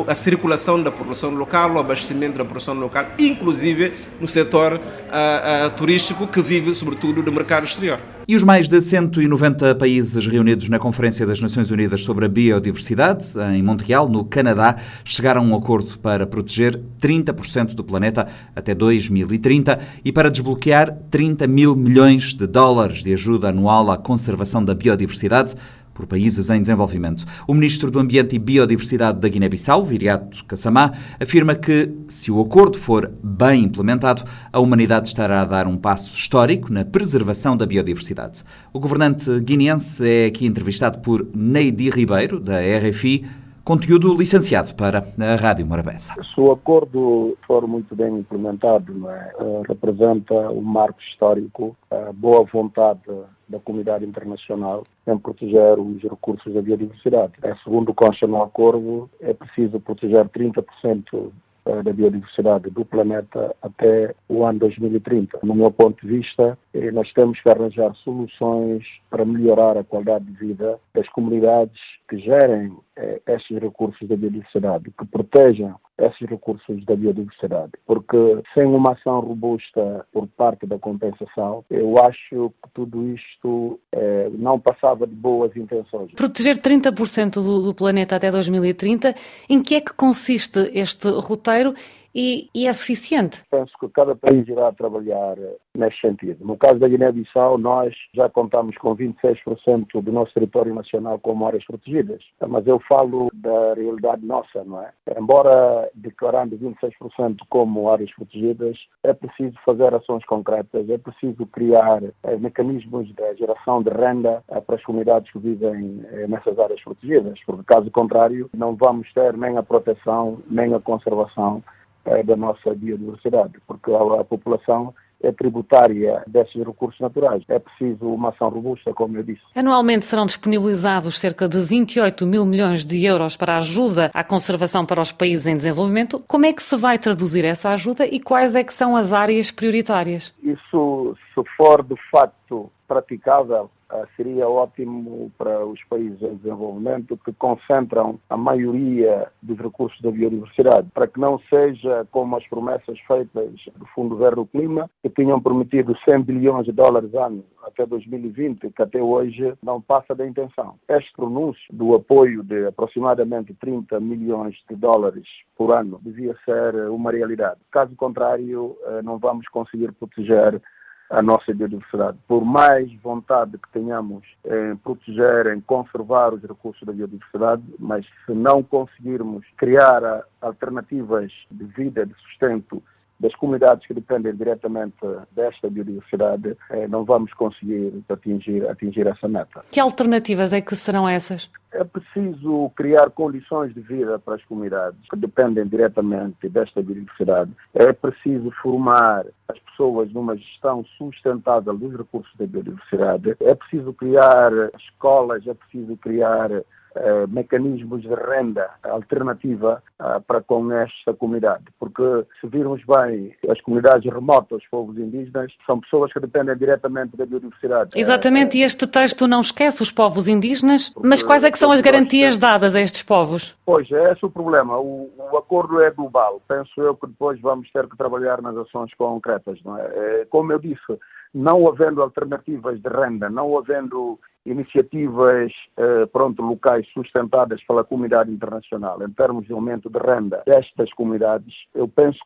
a 0.07 0.15
circulação 0.15 0.81
da 0.81 0.91
produção 0.91 1.31
local, 1.31 1.73
o 1.73 1.79
abastecimento 1.79 2.37
da 2.37 2.45
produção 2.45 2.75
local, 2.75 3.07
inclusive 3.17 3.93
no 4.19 4.27
setor 4.27 4.73
uh, 4.73 4.77
uh, 4.77 5.69
turístico 5.71 6.27
que 6.27 6.41
vive 6.41 6.73
sobretudo 6.73 7.23
do 7.23 7.31
mercado 7.31 7.65
exterior. 7.65 7.99
E 8.27 8.35
os 8.35 8.43
mais 8.43 8.67
de 8.67 8.81
190 8.81 9.75
países 9.75 10.25
reunidos 10.25 10.67
na 10.67 10.79
Conferência 10.79 11.27
das 11.27 11.39
Nações 11.39 11.69
Unidas 11.69 12.03
sobre 12.03 12.25
a 12.25 12.27
Biodiversidade, 12.27 13.27
em 13.53 13.61
Montreal, 13.61 14.09
no 14.09 14.25
Canadá, 14.25 14.77
chegaram 15.03 15.41
a 15.41 15.43
um 15.43 15.55
acordo 15.55 15.99
para 15.99 16.25
proteger 16.25 16.81
30% 16.99 17.75
do 17.75 17.83
planeta 17.83 18.27
até 18.55 18.73
2030 18.73 19.77
e 20.03 20.11
para 20.11 20.31
desbloquear 20.31 20.97
30 21.11 21.45
mil 21.45 21.75
milhões 21.75 22.33
de 22.33 22.47
dólares 22.47 23.03
de 23.03 23.13
ajuda 23.13 23.49
anual 23.49 23.91
à 23.91 23.97
conservação 23.97 24.65
da 24.65 24.73
biodiversidade 24.73 25.55
por 25.95 26.05
países 26.05 26.49
em 26.49 26.61
desenvolvimento. 26.61 27.25
O 27.47 27.53
ministro 27.53 27.89
do 27.89 27.97
Ambiente 27.97 28.35
e 28.35 28.39
Biodiversidade 28.39 29.19
da 29.19 29.29
Guiné-Bissau, 29.29 29.83
Viriato 29.83 30.43
Kassamá, 30.43 30.91
afirma 31.19 31.55
que, 31.55 31.89
se 32.09 32.29
o 32.31 32.41
acordo 32.41 32.77
for 32.77 33.11
bem 33.23 33.63
implementado, 33.63 34.23
a 34.51 34.59
humanidade 34.59 35.07
estará 35.07 35.41
a 35.41 35.45
dar 35.45 35.65
um 35.65 35.77
passo 35.77 36.13
histórico 36.13 36.71
na 36.71 36.83
preservação 36.83 37.55
da 37.55 37.65
biodiversidade. 37.65 38.43
O 38.73 38.79
governante 38.79 39.39
guineense 39.39 40.07
é 40.07 40.25
aqui 40.25 40.45
entrevistado 40.45 40.99
por 40.99 41.25
Neidi 41.33 41.89
Ribeiro, 41.89 42.39
da 42.41 42.59
RFI, 42.59 43.25
conteúdo 43.65 44.15
licenciado 44.15 44.75
para 44.75 44.99
a 45.19 45.35
Rádio 45.35 45.65
Morabeza. 45.65 46.13
Se 46.23 46.39
o 46.39 46.51
acordo 46.51 47.35
for 47.47 47.67
muito 47.67 47.95
bem 47.95 48.19
implementado, 48.19 49.09
é? 49.09 49.33
Eh, 49.39 49.61
representa 49.67 50.35
um 50.51 50.61
marco 50.61 51.01
histórico, 51.01 51.75
a 51.89 52.13
boa 52.13 52.43
vontade 52.43 53.01
da 53.49 53.59
comunidade 53.59 54.05
internacional 54.05 54.83
em 55.07 55.17
proteger 55.17 55.79
os 55.79 56.01
recursos 56.03 56.53
da 56.53 56.61
biodiversidade. 56.61 57.33
É, 57.41 57.55
segundo 57.63 57.91
consta 57.91 58.27
no 58.27 58.41
acordo, 58.43 59.09
é 59.19 59.33
preciso 59.33 59.79
proteger 59.79 60.25
30% 60.29 61.31
eh, 61.65 61.81
da 61.81 61.91
biodiversidade 61.91 62.69
do 62.69 62.85
planeta 62.85 63.55
até 63.63 64.13
o 64.29 64.45
ano 64.45 64.59
2030. 64.59 65.39
No 65.41 65.55
meu 65.55 65.71
ponto 65.71 66.05
de 66.05 66.17
vista, 66.19 66.55
eh, 66.71 66.91
nós 66.91 67.11
temos 67.13 67.41
que 67.41 67.49
arranjar 67.49 67.95
soluções 67.95 68.85
para 69.09 69.25
melhorar 69.25 69.75
a 69.75 69.83
qualidade 69.83 70.25
de 70.25 70.33
vida 70.33 70.79
das 70.93 71.09
comunidades 71.09 71.81
que 72.07 72.19
gerem 72.19 72.71
eh, 72.97 73.21
estes 73.27 73.57
recursos 73.59 74.07
da 74.07 74.15
biodiversidade, 74.15 74.91
que 74.97 75.05
protejam 75.05 75.75
esses 75.97 76.27
recursos 76.27 76.83
da 76.85 76.95
biodiversidade. 76.95 77.71
Porque 77.85 78.17
sem 78.53 78.65
uma 78.65 78.93
ação 78.93 79.19
robusta 79.19 80.05
por 80.11 80.27
parte 80.27 80.65
da 80.65 80.77
compensação, 80.77 81.63
eu 81.69 81.97
acho 82.03 82.53
que 82.63 82.69
tudo 82.73 83.07
isto 83.07 83.79
eh, 83.91 84.29
não 84.33 84.59
passava 84.59 85.07
de 85.07 85.15
boas 85.15 85.55
intenções. 85.55 86.11
Proteger 86.13 86.57
30% 86.57 87.33
do, 87.35 87.61
do 87.61 87.73
planeta 87.73 88.15
até 88.15 88.29
2030, 88.29 89.15
em 89.49 89.61
que 89.61 89.75
é 89.75 89.81
que 89.81 89.93
consiste 89.93 90.59
este 90.73 91.09
roteiro 91.09 91.73
e, 92.15 92.49
e, 92.55 92.65
é 92.65 92.71
suficiente? 92.71 93.43
Penso 93.51 93.73
que 93.77 93.89
cada 93.89 94.15
país 94.15 94.47
irá 94.47 94.71
trabalhar 94.71 95.35
nesse 95.75 95.99
sentido. 95.99 96.45
No 96.45 96.55
caso 96.55 96.79
da 96.79 96.87
Guiné-Bissau, 96.87 97.57
nós 97.57 97.93
já 98.13 98.29
contamos 98.29 98.77
com 98.77 98.95
26% 98.95 100.01
do 100.01 100.11
nosso 100.13 100.33
território 100.33 100.73
nacional 100.73 101.19
como 101.19 101.45
áreas 101.45 101.65
protegidas, 101.65 102.23
mas 102.47 102.65
eu 102.65 102.79
falo 102.79 103.29
da 103.33 103.73
realidade 103.73 104.25
nossa, 104.25 104.63
não 104.63 104.81
é? 104.81 104.91
Embora 105.19 105.89
declarando 105.93 106.57
26% 106.57 107.39
como 107.49 107.89
áreas 107.89 108.13
protegidas, 108.13 108.87
é 109.03 109.13
preciso 109.13 109.57
fazer 109.65 109.93
ações 109.93 110.23
concretas, 110.25 110.89
é 110.89 110.97
preciso 110.97 111.45
criar 111.47 112.01
eh, 112.23 112.37
mecanismos 112.37 113.13
de 113.13 113.35
geração 113.35 113.83
de 113.83 113.89
renda 113.89 114.41
eh, 114.47 114.61
para 114.61 114.75
as 114.75 114.83
comunidades 114.83 115.29
que 115.31 115.39
vivem 115.39 116.05
eh, 116.11 116.27
nessas 116.27 116.57
áreas 116.57 116.81
protegidas, 116.81 117.39
porque 117.45 117.63
caso 117.63 117.91
contrário, 117.91 118.49
não 118.55 118.75
vamos 118.75 119.11
ter 119.13 119.35
nem 119.35 119.57
a 119.57 119.63
proteção, 119.63 120.39
nem 120.49 120.73
a 120.73 120.79
conservação 120.79 121.61
é, 122.05 122.23
da 122.23 122.35
nossa 122.35 122.73
biodiversidade, 122.73 123.53
porque 123.67 123.91
a, 123.91 124.21
a 124.21 124.23
população 124.23 124.93
é 125.21 125.31
tributária 125.31 126.23
desses 126.27 126.55
recursos 126.63 126.99
naturais. 126.99 127.43
É 127.47 127.57
preciso 127.57 128.05
uma 128.05 128.29
ação 128.29 128.49
robusta, 128.49 128.93
como 128.93 129.17
eu 129.17 129.23
disse. 129.23 129.41
Anualmente 129.55 130.05
serão 130.05 130.25
disponibilizados 130.25 131.19
cerca 131.19 131.47
de 131.47 131.59
28 131.59 132.25
mil 132.25 132.45
milhões 132.45 132.85
de 132.85 133.03
euros 133.05 133.35
para 133.35 133.57
ajuda 133.57 134.11
à 134.13 134.23
conservação 134.23 134.85
para 134.85 135.01
os 135.01 135.11
países 135.11 135.47
em 135.47 135.55
desenvolvimento. 135.55 136.23
Como 136.27 136.45
é 136.45 136.53
que 136.53 136.61
se 136.61 136.75
vai 136.75 136.99
traduzir 136.99 137.43
essa 137.45 137.69
ajuda 137.69 138.05
e 138.05 138.19
quais 138.19 138.55
é 138.55 138.63
que 138.63 138.73
são 138.73 138.95
as 138.95 139.13
áreas 139.13 139.51
prioritárias? 139.51 140.33
Isso, 140.43 141.15
se 141.33 141.41
for 141.57 141.83
de 141.83 141.95
facto 142.11 142.71
praticável, 142.87 143.69
ah, 143.87 144.05
seria 144.15 144.49
ótimo 144.49 145.31
para 145.37 145.63
os 145.63 145.83
países 145.83 146.21
em 146.21 146.35
desenvolvimento 146.35 147.17
que 147.17 147.31
concentram 147.33 148.19
a 148.29 148.35
maioria 148.35 149.27
dos 149.41 149.57
recursos 149.59 150.01
da 150.01 150.09
biodiversidade, 150.09 150.87
para 150.91 151.07
que 151.07 151.19
não 151.19 151.39
seja 151.49 152.07
como 152.11 152.35
as 152.35 152.47
promessas 152.47 152.99
feitas 153.01 153.69
do 153.75 153.85
Fundo 153.93 154.17
Verde 154.17 154.37
do 154.37 154.45
Clima, 154.47 154.89
que 155.03 155.09
tinham 155.09 155.39
prometido 155.39 155.95
100 155.97 156.23
bilhões 156.23 156.65
de 156.65 156.71
dólares 156.71 157.13
ano 157.13 157.43
até 157.63 157.85
2020, 157.85 158.71
que 158.71 158.81
até 158.81 159.01
hoje 159.01 159.53
não 159.61 159.81
passa 159.81 160.15
da 160.15 160.25
intenção. 160.25 160.75
Este 160.87 161.11
pronúncio 161.13 161.73
do 161.73 161.95
apoio 161.95 162.43
de 162.43 162.67
aproximadamente 162.67 163.53
30 163.53 163.99
milhões 163.99 164.63
de 164.69 164.75
dólares 164.75 165.27
por 165.55 165.71
ano 165.71 165.99
devia 166.01 166.35
ser 166.45 166.75
uma 166.89 167.11
realidade. 167.11 167.59
Caso 167.71 167.95
contrário, 167.95 168.77
eh, 168.85 169.01
não 169.01 169.17
vamos 169.17 169.47
conseguir 169.47 169.91
proteger 169.93 170.61
a 171.09 171.21
nossa 171.21 171.53
biodiversidade. 171.53 172.17
Por 172.27 172.43
mais 172.43 172.91
vontade 173.01 173.57
que 173.57 173.69
tenhamos 173.71 174.23
em 174.45 174.75
proteger, 174.77 175.47
em 175.47 175.61
conservar 175.61 176.33
os 176.33 176.41
recursos 176.41 176.83
da 176.85 176.93
biodiversidade, 176.93 177.63
mas 177.79 178.05
se 178.25 178.33
não 178.33 178.63
conseguirmos 178.63 179.45
criar 179.57 180.25
alternativas 180.41 181.31
de 181.51 181.63
vida, 181.65 182.05
de 182.05 182.13
sustento 182.15 182.81
das 183.19 183.33
comunidades 183.35 183.87
que 183.87 183.93
dependem 183.93 184.35
diretamente 184.35 184.97
desta 185.31 185.69
biodiversidade, 185.69 186.57
eh, 186.69 186.87
não 186.87 187.05
vamos 187.05 187.33
conseguir 187.33 188.03
atingir, 188.09 188.67
atingir 188.69 189.07
essa 189.07 189.27
meta. 189.27 189.63
Que 189.71 189.79
alternativas 189.79 190.51
é 190.53 190.61
que 190.61 190.75
serão 190.75 191.07
essas? 191.07 191.49
É 191.71 191.83
preciso 191.83 192.71
criar 192.75 193.09
condições 193.09 193.73
de 193.73 193.81
vida 193.81 194.17
para 194.19 194.35
as 194.35 194.45
comunidades 194.45 194.99
que 195.09 195.17
dependem 195.17 195.65
diretamente 195.67 196.47
desta 196.47 196.81
biodiversidade. 196.81 197.51
É 197.73 197.91
preciso 197.91 198.49
formar 198.61 199.25
as 199.47 199.59
pessoas 199.59 200.11
numa 200.13 200.37
gestão 200.37 200.85
sustentável 200.97 201.75
dos 201.75 201.95
recursos 201.95 202.33
da 202.37 202.45
biodiversidade. 202.45 203.35
É 203.41 203.55
preciso 203.55 203.93
criar 203.93 204.51
escolas, 204.77 205.45
é 205.47 205.53
preciso 205.53 205.97
criar 205.97 206.49
eh, 206.95 207.27
mecanismos 207.27 208.01
de 208.01 208.15
renda 208.15 208.69
alternativa 208.83 209.83
eh, 209.99 210.19
para 210.25 210.41
com 210.41 210.71
esta 210.71 211.13
comunidade. 211.13 211.65
Porque 211.79 212.25
se 212.39 212.47
virmos 212.47 212.81
bem, 212.85 213.35
as 213.49 213.59
comunidades 213.61 214.11
remotas, 214.11 214.61
os 214.63 214.67
povos 214.69 214.97
indígenas, 214.97 215.53
são 215.65 215.79
pessoas 215.79 216.13
que 216.13 216.19
dependem 216.19 216.55
diretamente 216.55 217.17
da 217.17 217.25
biodiversidade. 217.25 217.91
Exatamente, 217.95 218.57
e 218.57 218.63
este 218.63 218.87
texto 218.87 219.27
não 219.27 219.41
esquece 219.41 219.81
os 219.81 219.91
povos 219.91 220.27
indígenas, 220.27 220.93
mas 221.01 221.21
quais 221.21 221.43
é 221.43 221.51
que 221.51 221.57
são 221.57 221.71
as 221.71 221.81
garantias 221.81 222.37
dadas 222.37 222.75
a 222.75 222.81
estes 222.81 223.03
povos? 223.03 223.57
Pois, 223.65 223.91
é 223.91 224.11
esse 224.11 224.25
o 224.25 224.29
problema. 224.29 224.77
O, 224.77 225.11
o 225.17 225.37
acordo 225.37 225.81
é 225.81 225.91
global. 225.91 226.41
Penso 226.47 226.81
eu 226.81 226.95
que 226.95 227.07
depois 227.07 227.39
vamos 227.41 227.69
ter 227.71 227.87
que 227.87 227.97
trabalhar 227.97 228.41
nas 228.41 228.55
ações 228.55 228.93
concretas. 228.93 229.59
Não 229.63 229.77
é? 229.77 230.21
é 230.21 230.25
como 230.29 230.51
eu 230.51 230.59
disse, 230.59 230.97
não 231.33 231.67
havendo 231.67 232.01
alternativas 232.01 232.79
de 232.81 232.87
renda, 232.87 233.29
não 233.29 233.57
havendo 233.57 234.17
iniciativas 234.45 235.51
eh, 235.77 236.05
pronto, 236.07 236.41
locais 236.41 236.87
sustentadas 236.93 237.63
pela 237.63 237.83
comunidade 237.83 238.31
internacional 238.31 239.01
em 239.01 239.11
termos 239.11 239.45
de 239.45 239.53
aumento 239.53 239.89
de 239.89 239.99
renda 239.99 240.43
destas 240.45 240.93
comunidades, 240.93 241.65
eu 241.73 241.87
penso 241.87 242.19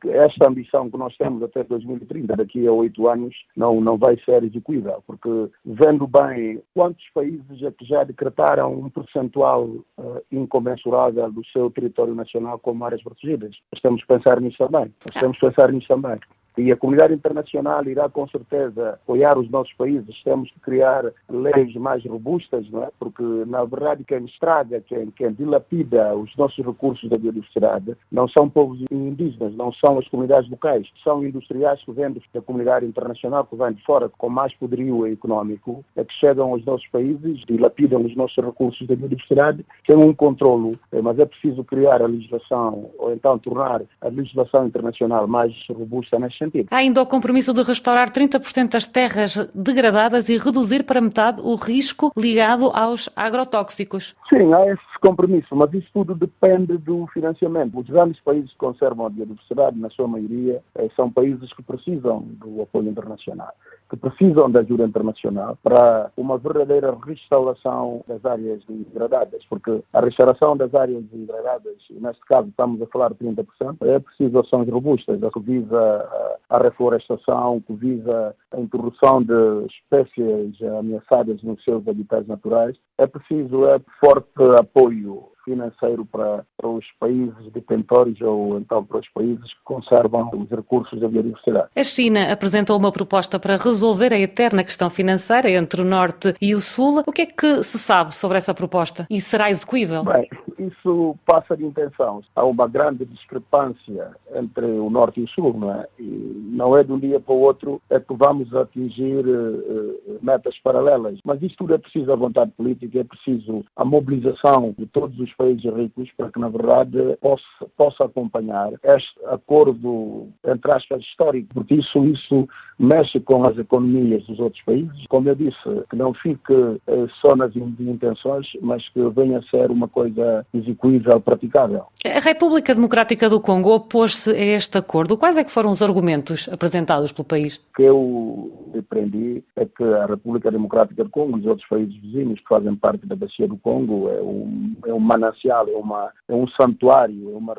que 0.00 0.08
esta 0.10 0.48
ambição 0.48 0.90
que 0.90 0.96
nós 0.96 1.16
temos 1.16 1.42
até 1.42 1.62
2030, 1.62 2.36
daqui 2.36 2.66
a 2.66 2.72
oito 2.72 3.08
anos, 3.08 3.34
não, 3.56 3.80
não 3.80 3.96
vai 3.96 4.16
ser 4.18 4.42
execuível, 4.44 5.02
porque 5.06 5.28
vendo 5.64 6.06
bem 6.06 6.62
quantos 6.74 7.04
países 7.14 7.62
é 7.62 7.70
que 7.70 7.84
já 7.84 8.04
decretaram 8.04 8.72
um 8.72 8.88
percentual 8.88 9.68
eh, 9.98 10.22
incomensurável 10.32 11.30
do 11.30 11.44
seu 11.46 11.70
território 11.70 12.14
nacional 12.14 12.58
como 12.58 12.84
áreas 12.84 13.02
protegidas. 13.02 13.56
Nós 13.72 13.80
temos 13.80 14.02
que 14.02 14.08
pensar 14.08 14.40
nisso 14.40 14.58
também. 14.58 14.92
Nós 15.06 15.20
temos 15.20 15.38
que 15.38 15.46
pensar 15.46 15.72
nisso 15.72 15.88
também. 15.88 16.18
E 16.56 16.72
a 16.72 16.76
comunidade 16.76 17.12
internacional 17.12 17.84
irá 17.86 18.08
com 18.08 18.26
certeza 18.28 18.94
apoiar 18.94 19.38
os 19.38 19.50
nossos 19.50 19.72
países. 19.74 20.22
Temos 20.24 20.50
que 20.50 20.60
criar 20.60 21.04
leis 21.28 21.74
mais 21.74 22.04
robustas, 22.06 22.68
não 22.70 22.84
é? 22.84 22.88
Porque, 22.98 23.22
na 23.46 23.62
verdade, 23.64 24.04
quem 24.04 24.24
estraga, 24.24 24.80
quem, 24.80 25.10
quem 25.10 25.32
dilapida 25.32 26.16
os 26.16 26.34
nossos 26.36 26.64
recursos 26.64 27.10
da 27.10 27.18
biodiversidade 27.18 27.94
não 28.10 28.26
são 28.26 28.48
povos 28.48 28.82
indígenas, 28.90 29.54
não 29.54 29.70
são 29.70 29.98
as 29.98 30.08
comunidades 30.08 30.48
locais, 30.48 30.90
são 31.04 31.24
industriais 31.24 31.82
que 31.84 31.92
vêm 31.92 32.16
da 32.32 32.40
comunidade 32.40 32.86
internacional, 32.86 33.44
que 33.44 33.56
vêm 33.56 33.74
de 33.74 33.84
fora 33.84 34.08
com 34.08 34.28
mais 34.30 34.54
poderio 34.54 35.06
económico, 35.06 35.84
é 35.94 36.04
que 36.04 36.14
chegam 36.14 36.52
aos 36.52 36.64
nossos 36.64 36.86
países, 36.88 37.40
dilapidam 37.46 38.02
os 38.02 38.16
nossos 38.16 38.42
recursos 38.42 38.86
da 38.86 38.96
biodiversidade, 38.96 39.64
têm 39.86 39.96
um 39.96 40.14
controlo, 40.14 40.72
eh, 40.92 41.02
mas 41.02 41.18
é 41.18 41.26
preciso 41.26 41.62
criar 41.64 42.00
a 42.00 42.06
legislação, 42.06 42.90
ou 42.98 43.12
então 43.12 43.38
tornar 43.38 43.82
a 44.00 44.08
legislação 44.08 44.66
internacional 44.66 45.26
mais 45.26 45.52
robusta 45.68 46.18
neste 46.18 46.45
sentido. 46.46 46.68
Há 46.70 46.76
ainda 46.76 47.02
o 47.02 47.06
compromisso 47.06 47.52
de 47.52 47.62
restaurar 47.62 48.10
30% 48.10 48.70
das 48.70 48.86
terras 48.86 49.36
degradadas 49.54 50.28
e 50.28 50.36
reduzir 50.36 50.84
para 50.84 51.00
metade 51.00 51.40
o 51.42 51.54
risco 51.54 52.12
ligado 52.16 52.70
aos 52.74 53.08
agrotóxicos. 53.14 54.14
Sim, 54.28 54.52
há 54.54 54.66
esse 54.66 54.98
compromisso, 55.00 55.54
mas 55.54 55.72
isso 55.74 55.88
tudo 55.92 56.14
depende 56.14 56.78
do 56.78 57.06
financiamento. 57.08 57.78
Os 57.78 57.86
grandes 57.86 58.20
países 58.20 58.50
que 58.52 58.58
conservam 58.58 59.06
a 59.06 59.10
biodiversidade, 59.10 59.78
na 59.78 59.90
sua 59.90 60.08
maioria, 60.08 60.62
eh, 60.76 60.88
são 60.94 61.10
países 61.10 61.52
que 61.52 61.62
precisam 61.62 62.20
do 62.20 62.62
apoio 62.62 62.88
internacional 62.88 63.52
que 63.88 63.96
precisam 63.96 64.50
de 64.50 64.58
ajuda 64.58 64.84
internacional 64.84 65.56
para 65.62 66.10
uma 66.16 66.38
verdadeira 66.38 66.96
restauração 67.04 68.04
das 68.08 68.24
áreas 68.24 68.64
degradadas, 68.64 69.44
porque 69.48 69.82
a 69.92 70.00
restauração 70.00 70.56
das 70.56 70.74
áreas 70.74 71.04
degradadas, 71.04 71.76
neste 71.90 72.24
caso 72.26 72.48
estamos 72.48 72.82
a 72.82 72.86
falar 72.86 73.10
de 73.10 73.16
30%, 73.16 73.46
é 73.82 73.98
preciso 73.98 74.38
ações 74.38 74.68
robustas, 74.68 75.20
que 75.32 75.40
visa 75.40 76.34
a 76.48 76.58
reflorestação, 76.58 77.60
que 77.60 77.72
visa 77.74 78.34
a 78.50 78.60
introdução 78.60 79.22
de 79.22 79.66
espécies 79.66 80.60
ameaçadas 80.78 81.42
nos 81.42 81.62
seus 81.62 81.86
habitats 81.86 82.26
naturais. 82.26 82.76
É 82.98 83.06
preciso 83.06 83.66
é, 83.66 83.80
forte 84.00 84.28
apoio 84.58 85.28
financeiro 85.46 86.04
para, 86.04 86.44
para 86.56 86.68
os 86.68 86.84
países 86.98 87.52
detentores 87.52 88.20
ou 88.20 88.58
então 88.58 88.84
para 88.84 88.98
os 88.98 89.08
países 89.08 89.54
que 89.54 89.60
conservam 89.64 90.28
os 90.32 90.50
recursos 90.50 91.00
da 91.00 91.08
biodiversidade. 91.08 91.68
A 91.74 91.84
China 91.84 92.32
apresentou 92.32 92.76
uma 92.76 92.90
proposta 92.90 93.38
para 93.38 93.56
resolver 93.56 94.12
a 94.12 94.18
eterna 94.18 94.64
questão 94.64 94.90
financeira 94.90 95.48
entre 95.48 95.80
o 95.80 95.84
Norte 95.84 96.34
e 96.42 96.52
o 96.54 96.60
Sul. 96.60 97.02
O 97.06 97.12
que 97.12 97.22
é 97.22 97.26
que 97.26 97.62
se 97.62 97.78
sabe 97.78 98.14
sobre 98.14 98.38
essa 98.38 98.52
proposta 98.52 99.06
e 99.08 99.20
será 99.20 99.48
execuível? 99.48 100.02
Bem, 100.02 100.28
isso 100.58 101.16
passa 101.24 101.56
de 101.56 101.64
intenção. 101.64 102.22
Há 102.34 102.44
uma 102.44 102.66
grande 102.66 103.04
discrepância 103.04 104.10
entre 104.34 104.64
o 104.64 104.90
Norte 104.90 105.20
e 105.20 105.24
o 105.24 105.28
Sul, 105.28 105.56
não 105.58 105.72
é? 105.72 105.86
E 105.98 106.04
não 106.50 106.76
é 106.76 106.82
de 106.82 106.92
um 106.92 106.98
dia 106.98 107.20
para 107.20 107.34
o 107.34 107.40
outro 107.40 107.80
é 107.90 108.00
que 108.00 108.14
vamos 108.14 108.54
atingir 108.54 109.26
uh, 109.26 110.18
metas 110.22 110.58
paralelas. 110.58 111.18
Mas 111.24 111.42
isto 111.42 111.58
tudo 111.58 111.74
é 111.74 111.78
preciso 111.78 112.12
a 112.12 112.16
vontade 112.16 112.50
política, 112.52 113.00
é 113.00 113.04
preciso 113.04 113.64
a 113.74 113.84
mobilização 113.84 114.74
de 114.78 114.86
todos 114.86 115.18
os 115.18 115.32
países 115.34 115.64
ricos 115.64 116.10
para 116.16 116.30
que, 116.30 116.38
na 116.38 116.48
verdade, 116.48 116.98
possa, 117.20 117.44
possa 117.76 118.04
acompanhar 118.04 118.72
este 118.82 119.24
acordo, 119.26 120.28
entre 120.44 120.72
aspas, 120.72 121.02
histórico, 121.02 121.54
porque 121.54 121.74
isso, 121.74 122.04
isso 122.04 122.48
mexe 122.78 123.20
com 123.20 123.44
as 123.44 123.56
economias 123.58 124.24
dos 124.26 124.38
outros 124.38 124.62
países. 124.62 125.06
Como 125.08 125.28
eu 125.28 125.34
disse, 125.34 125.58
que 125.88 125.96
não 125.96 126.12
fique 126.12 126.52
eh, 126.86 127.06
só 127.20 127.34
nas 127.34 127.54
intenções, 127.56 128.46
mas 128.60 128.88
que 128.88 129.00
venha 129.10 129.38
a 129.38 129.42
ser 129.42 129.70
uma 129.70 129.88
coisa 129.88 130.46
execuível, 130.52 131.20
praticável. 131.20 131.84
A 132.04 132.20
República 132.20 132.74
Democrática 132.74 133.28
do 133.28 133.40
Congo 133.40 133.74
opôs-se 133.74 134.30
a 134.30 134.44
este 134.44 134.78
acordo. 134.78 135.16
Quais 135.16 135.36
é 135.36 135.44
que 135.44 135.50
foram 135.50 135.70
os 135.70 135.82
argumentos 135.82 136.48
apresentados 136.50 137.12
pelo 137.12 137.24
país? 137.24 137.56
O 137.56 137.76
que 137.76 137.82
eu 137.82 138.70
aprendi 138.78 139.42
é 139.56 139.64
que 139.64 139.82
a 139.82 140.06
República 140.06 140.50
Democrática 140.50 141.04
do 141.04 141.10
Congo 141.10 141.38
e 141.38 141.40
os 141.40 141.46
outros 141.46 141.68
países 141.68 141.94
vizinhos 141.96 142.40
que 142.40 142.48
fazem 142.48 142.74
parte 142.76 143.06
da 143.06 143.16
bacia 143.16 143.48
do 143.48 143.56
Congo 143.56 144.08
é 144.08 144.20
um, 144.20 144.76
é 144.86 144.92
um 144.92 145.00
manancial, 145.00 145.68
é, 145.68 145.76
uma, 145.76 146.10
é 146.28 146.34
um 146.34 146.46
santuário, 146.48 147.32
é 147.32 147.36
uma 147.36 147.56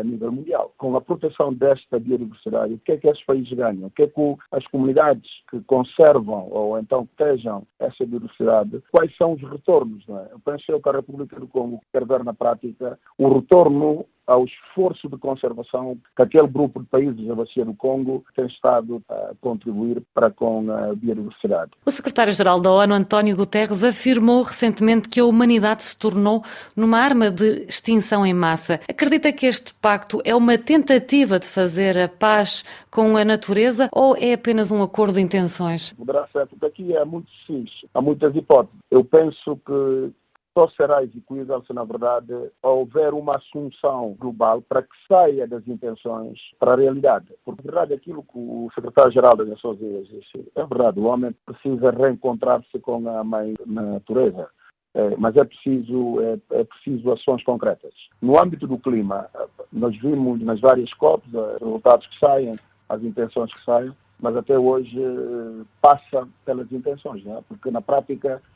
a 0.00 0.04
nível 0.04 0.32
mundial. 0.32 0.72
Com 0.76 0.96
a 0.96 1.00
proteção 1.00 1.52
desta 1.52 1.98
biodiversidade, 1.98 2.74
o 2.74 2.78
que 2.78 2.92
é 2.92 2.96
que 2.96 3.08
esses 3.08 3.24
países 3.24 3.52
ganham? 3.52 3.86
O 3.86 3.90
que 3.90 4.02
é 4.02 4.06
que 4.06 4.36
as 4.56 4.66
comunidades 4.68 5.42
que 5.50 5.60
conservam 5.60 6.48
ou 6.50 6.78
então 6.78 7.02
estejam 7.02 7.66
essa 7.78 8.06
biodiversidade, 8.06 8.82
quais 8.90 9.14
são 9.16 9.34
os 9.34 9.42
retornos? 9.42 10.06
Não 10.06 10.18
é? 10.18 10.28
Eu 10.32 10.40
penso 10.40 10.80
que 10.80 10.88
a 10.88 10.92
República 10.92 11.38
do 11.38 11.46
Congo 11.46 11.82
quer 11.92 12.06
ver 12.06 12.24
na 12.24 12.32
prática 12.32 12.98
o 13.18 13.28
retorno 13.28 14.06
ao 14.26 14.44
esforço 14.44 15.08
de 15.08 15.16
conservação 15.16 15.96
que 16.14 16.22
aquele 16.22 16.48
grupo 16.48 16.80
de 16.80 16.86
países 16.86 17.26
da 17.26 17.34
Bacia 17.34 17.64
do 17.64 17.74
Congo 17.74 18.24
tem 18.34 18.46
estado 18.46 19.02
a 19.08 19.32
contribuir 19.40 20.02
para 20.12 20.30
com 20.30 20.70
a 20.70 20.94
biodiversidade. 20.94 21.72
O 21.84 21.90
secretário-geral 21.90 22.60
da 22.60 22.70
ONU, 22.70 22.94
António 22.94 23.36
Guterres, 23.36 23.84
afirmou 23.84 24.42
recentemente 24.42 25.08
que 25.08 25.20
a 25.20 25.24
humanidade 25.24 25.84
se 25.84 25.96
tornou 25.96 26.42
numa 26.74 26.98
arma 26.98 27.30
de 27.30 27.64
extinção 27.68 28.26
em 28.26 28.34
massa. 28.34 28.80
Acredita 28.88 29.32
que 29.32 29.46
este 29.46 29.72
pacto 29.74 30.20
é 30.24 30.34
uma 30.34 30.58
tentativa 30.58 31.38
de 31.38 31.46
fazer 31.46 31.98
a 31.98 32.08
paz 32.08 32.64
com 32.90 33.16
a 33.16 33.24
natureza 33.24 33.88
ou 33.92 34.16
é 34.16 34.32
apenas 34.32 34.72
um 34.72 34.82
acordo 34.82 35.14
de 35.14 35.20
intenções? 35.20 35.92
Poderá 35.92 36.26
ser, 36.28 36.46
porque 36.46 36.66
aqui 36.66 36.96
há 36.96 37.04
muitos 37.04 37.32
sis, 37.46 37.70
há 37.94 38.00
muitas 38.00 38.34
hipóteses. 38.34 38.78
Eu 38.90 39.04
penso 39.04 39.58
que 39.64 40.10
só 40.56 40.66
será 40.68 41.02
execuível 41.02 41.62
se, 41.66 41.72
na 41.74 41.84
verdade, 41.84 42.32
houver 42.62 43.12
uma 43.12 43.36
assunção 43.36 44.16
global 44.18 44.62
para 44.62 44.80
que 44.80 44.94
saia 45.06 45.46
das 45.46 45.68
intenções 45.68 46.40
para 46.58 46.72
a 46.72 46.76
realidade. 46.76 47.26
Porque, 47.44 47.60
na 47.62 47.72
verdade, 47.72 47.92
aquilo 47.92 48.22
que 48.22 48.38
o 48.38 48.70
secretário-geral 48.74 49.36
das 49.36 49.48
Nações 49.48 49.78
Unidas 49.78 50.08
disse, 50.08 50.50
é 50.54 50.64
verdade, 50.64 50.98
o 50.98 51.04
homem 51.04 51.34
precisa 51.44 51.90
reencontrar-se 51.90 52.78
com 52.78 53.06
a 53.06 53.22
mãe 53.22 53.54
natureza. 53.66 54.48
É, 54.94 55.14
mas 55.18 55.36
é 55.36 55.44
preciso, 55.44 56.22
é, 56.22 56.38
é, 56.52 56.64
preciso 56.64 57.12
ações 57.12 57.44
concretas. 57.44 57.92
No 58.22 58.40
âmbito 58.40 58.66
do 58.66 58.78
clima, 58.78 59.28
nós 59.70 59.94
vimos 59.98 60.40
nas 60.40 60.58
várias 60.58 60.90
COPs 60.94 61.34
os 61.34 61.60
resultados 61.60 62.06
que 62.06 62.18
saem, 62.18 62.56
as 62.88 63.02
intenções 63.02 63.52
que 63.52 63.62
saem, 63.62 63.92
mas 64.18 64.34
até 64.34 64.58
hoje 64.58 64.98
eh, 64.98 65.64
passa 65.80 66.26
pelas 66.44 66.70
intenções, 66.72 67.22
né? 67.24 67.42
porque 67.46 67.70
na 67.70 67.82
prática 67.82 68.40
eh, 68.40 68.55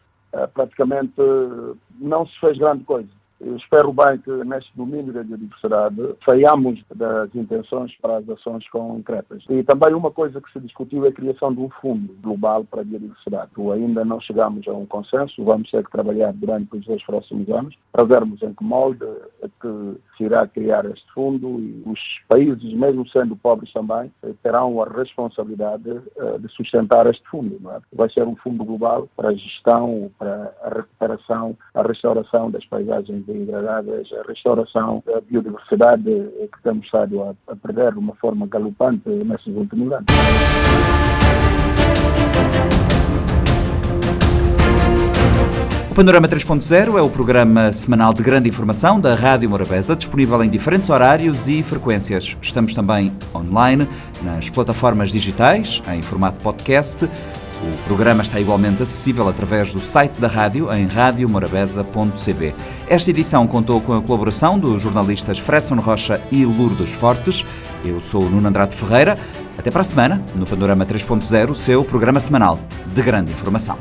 praticamente 0.55 1.14
não 1.99 2.26
se 2.26 2.39
fez 2.41 2.59
grande 2.59 2.85
coisa. 2.85 3.19
Espero 3.41 3.93
bem 3.93 4.18
que 4.18 4.30
neste 4.45 4.70
domínio 4.76 5.12
da 5.12 5.22
biodiversidade 5.22 5.97
saiamos 6.24 6.82
das 6.95 7.34
intenções 7.34 7.97
para 7.97 8.18
as 8.18 8.28
ações 8.28 8.68
concretas. 8.68 9.45
E 9.49 9.62
também 9.62 9.95
uma 9.95 10.11
coisa 10.11 10.41
que 10.41 10.53
se 10.53 10.61
discutiu 10.61 11.07
é 11.07 11.09
a 11.09 11.12
criação 11.12 11.53
de 11.55 11.61
um 11.61 11.70
fundo 11.70 12.14
global 12.22 12.64
para 12.64 12.82
a 12.82 12.84
biodiversidade. 12.84 13.51
Ainda 13.72 14.05
não 14.05 14.20
chegamos 14.20 14.66
a 14.68 14.72
um 14.72 14.84
consenso, 14.84 15.43
vamos 15.43 15.70
ter 15.70 15.84
que 15.84 15.91
trabalhar 15.91 16.32
durante 16.32 16.76
os 16.76 16.84
dois 16.84 17.03
próximos 17.03 17.49
anos 17.49 17.74
para 17.93 18.05
vermos 18.05 18.43
em 18.43 18.53
que 18.53 18.62
molde 18.62 19.05
é 19.43 19.49
que 19.61 20.01
se 20.16 20.24
irá 20.24 20.47
criar 20.47 20.84
este 20.84 21.11
fundo 21.12 21.59
e 21.61 21.82
os 21.86 22.01
países, 22.28 22.72
mesmo 22.74 23.09
sendo 23.09 23.36
pobres 23.36 23.72
também, 23.72 24.12
terão 24.43 24.82
a 24.82 24.88
responsabilidade 24.88 25.91
eh, 25.91 26.38
de 26.38 26.49
sustentar 26.49 27.07
este 27.07 27.26
fundo. 27.28 27.59
É? 27.70 27.80
Vai 27.93 28.11
ser 28.11 28.26
um 28.26 28.36
fundo 28.36 28.64
global 28.64 29.09
para 29.16 29.30
a 29.30 29.34
gestão, 29.34 30.11
para 30.18 30.55
a 30.62 30.68
recuperação, 30.68 31.57
a 31.74 31.82
restauração 31.82 32.51
das 32.51 32.64
paisagens 32.66 33.28
degradadas, 33.33 34.09
a 34.12 34.28
restauração 34.28 35.03
da 35.07 35.20
biodiversidade 35.20 36.05
que 36.05 36.62
temos 36.62 36.87
estado 36.87 37.22
a, 37.22 37.35
a 37.49 37.57
perder 37.57 37.93
de 37.93 37.99
uma 37.99 38.14
forma 38.16 38.47
galopante 38.47 39.09
nesses 39.09 39.55
últimos 39.55 39.93
anos. 39.93 40.07
O 45.91 45.95
Panorama 45.95 46.28
3.0 46.28 46.97
é 46.97 47.03
o 47.03 47.11
programa 47.11 47.72
semanal 47.72 48.14
de 48.14 48.22
grande 48.22 48.49
informação 48.49 49.01
da 49.01 49.16
Rádio 49.16 49.51
Morabeza, 49.51 49.97
disponível 49.97 50.43
em 50.45 50.49
diferentes 50.49 50.89
horários 50.89 51.49
e 51.49 51.64
frequências. 51.64 52.37
Estamos 52.41 52.72
também 52.72 53.12
online 53.35 53.89
nas 54.22 54.49
plataformas 54.49 55.11
digitais, 55.11 55.83
em 55.93 56.01
formato 56.01 56.41
podcast. 56.45 57.09
O 57.62 57.76
programa 57.84 58.22
está 58.22 58.40
igualmente 58.40 58.82
acessível 58.82 59.28
através 59.28 59.72
do 59.72 59.80
site 59.80 60.18
da 60.18 60.28
rádio 60.28 60.72
em 60.72 60.86
radiomorabeza.cv. 60.86 62.54
Esta 62.88 63.11
edição 63.11 63.46
contou 63.46 63.82
com 63.82 63.92
a 63.92 64.00
colaboração 64.00 64.58
dos 64.58 64.82
jornalistas 64.82 65.38
Fredson 65.38 65.76
Rocha 65.76 66.20
e 66.32 66.46
Lourdes 66.46 66.90
Fortes. 66.90 67.44
Eu 67.84 68.00
sou 68.00 68.22
o 68.22 68.30
Nuno 68.30 68.48
Andrade 68.48 68.74
Ferreira. 68.74 69.18
Até 69.58 69.70
para 69.70 69.82
a 69.82 69.84
semana, 69.84 70.24
no 70.34 70.46
Panorama 70.46 70.86
3.0, 70.86 71.54
seu 71.54 71.84
programa 71.84 72.18
semanal 72.18 72.58
de 72.86 73.02
grande 73.02 73.30
informação. 73.30 73.76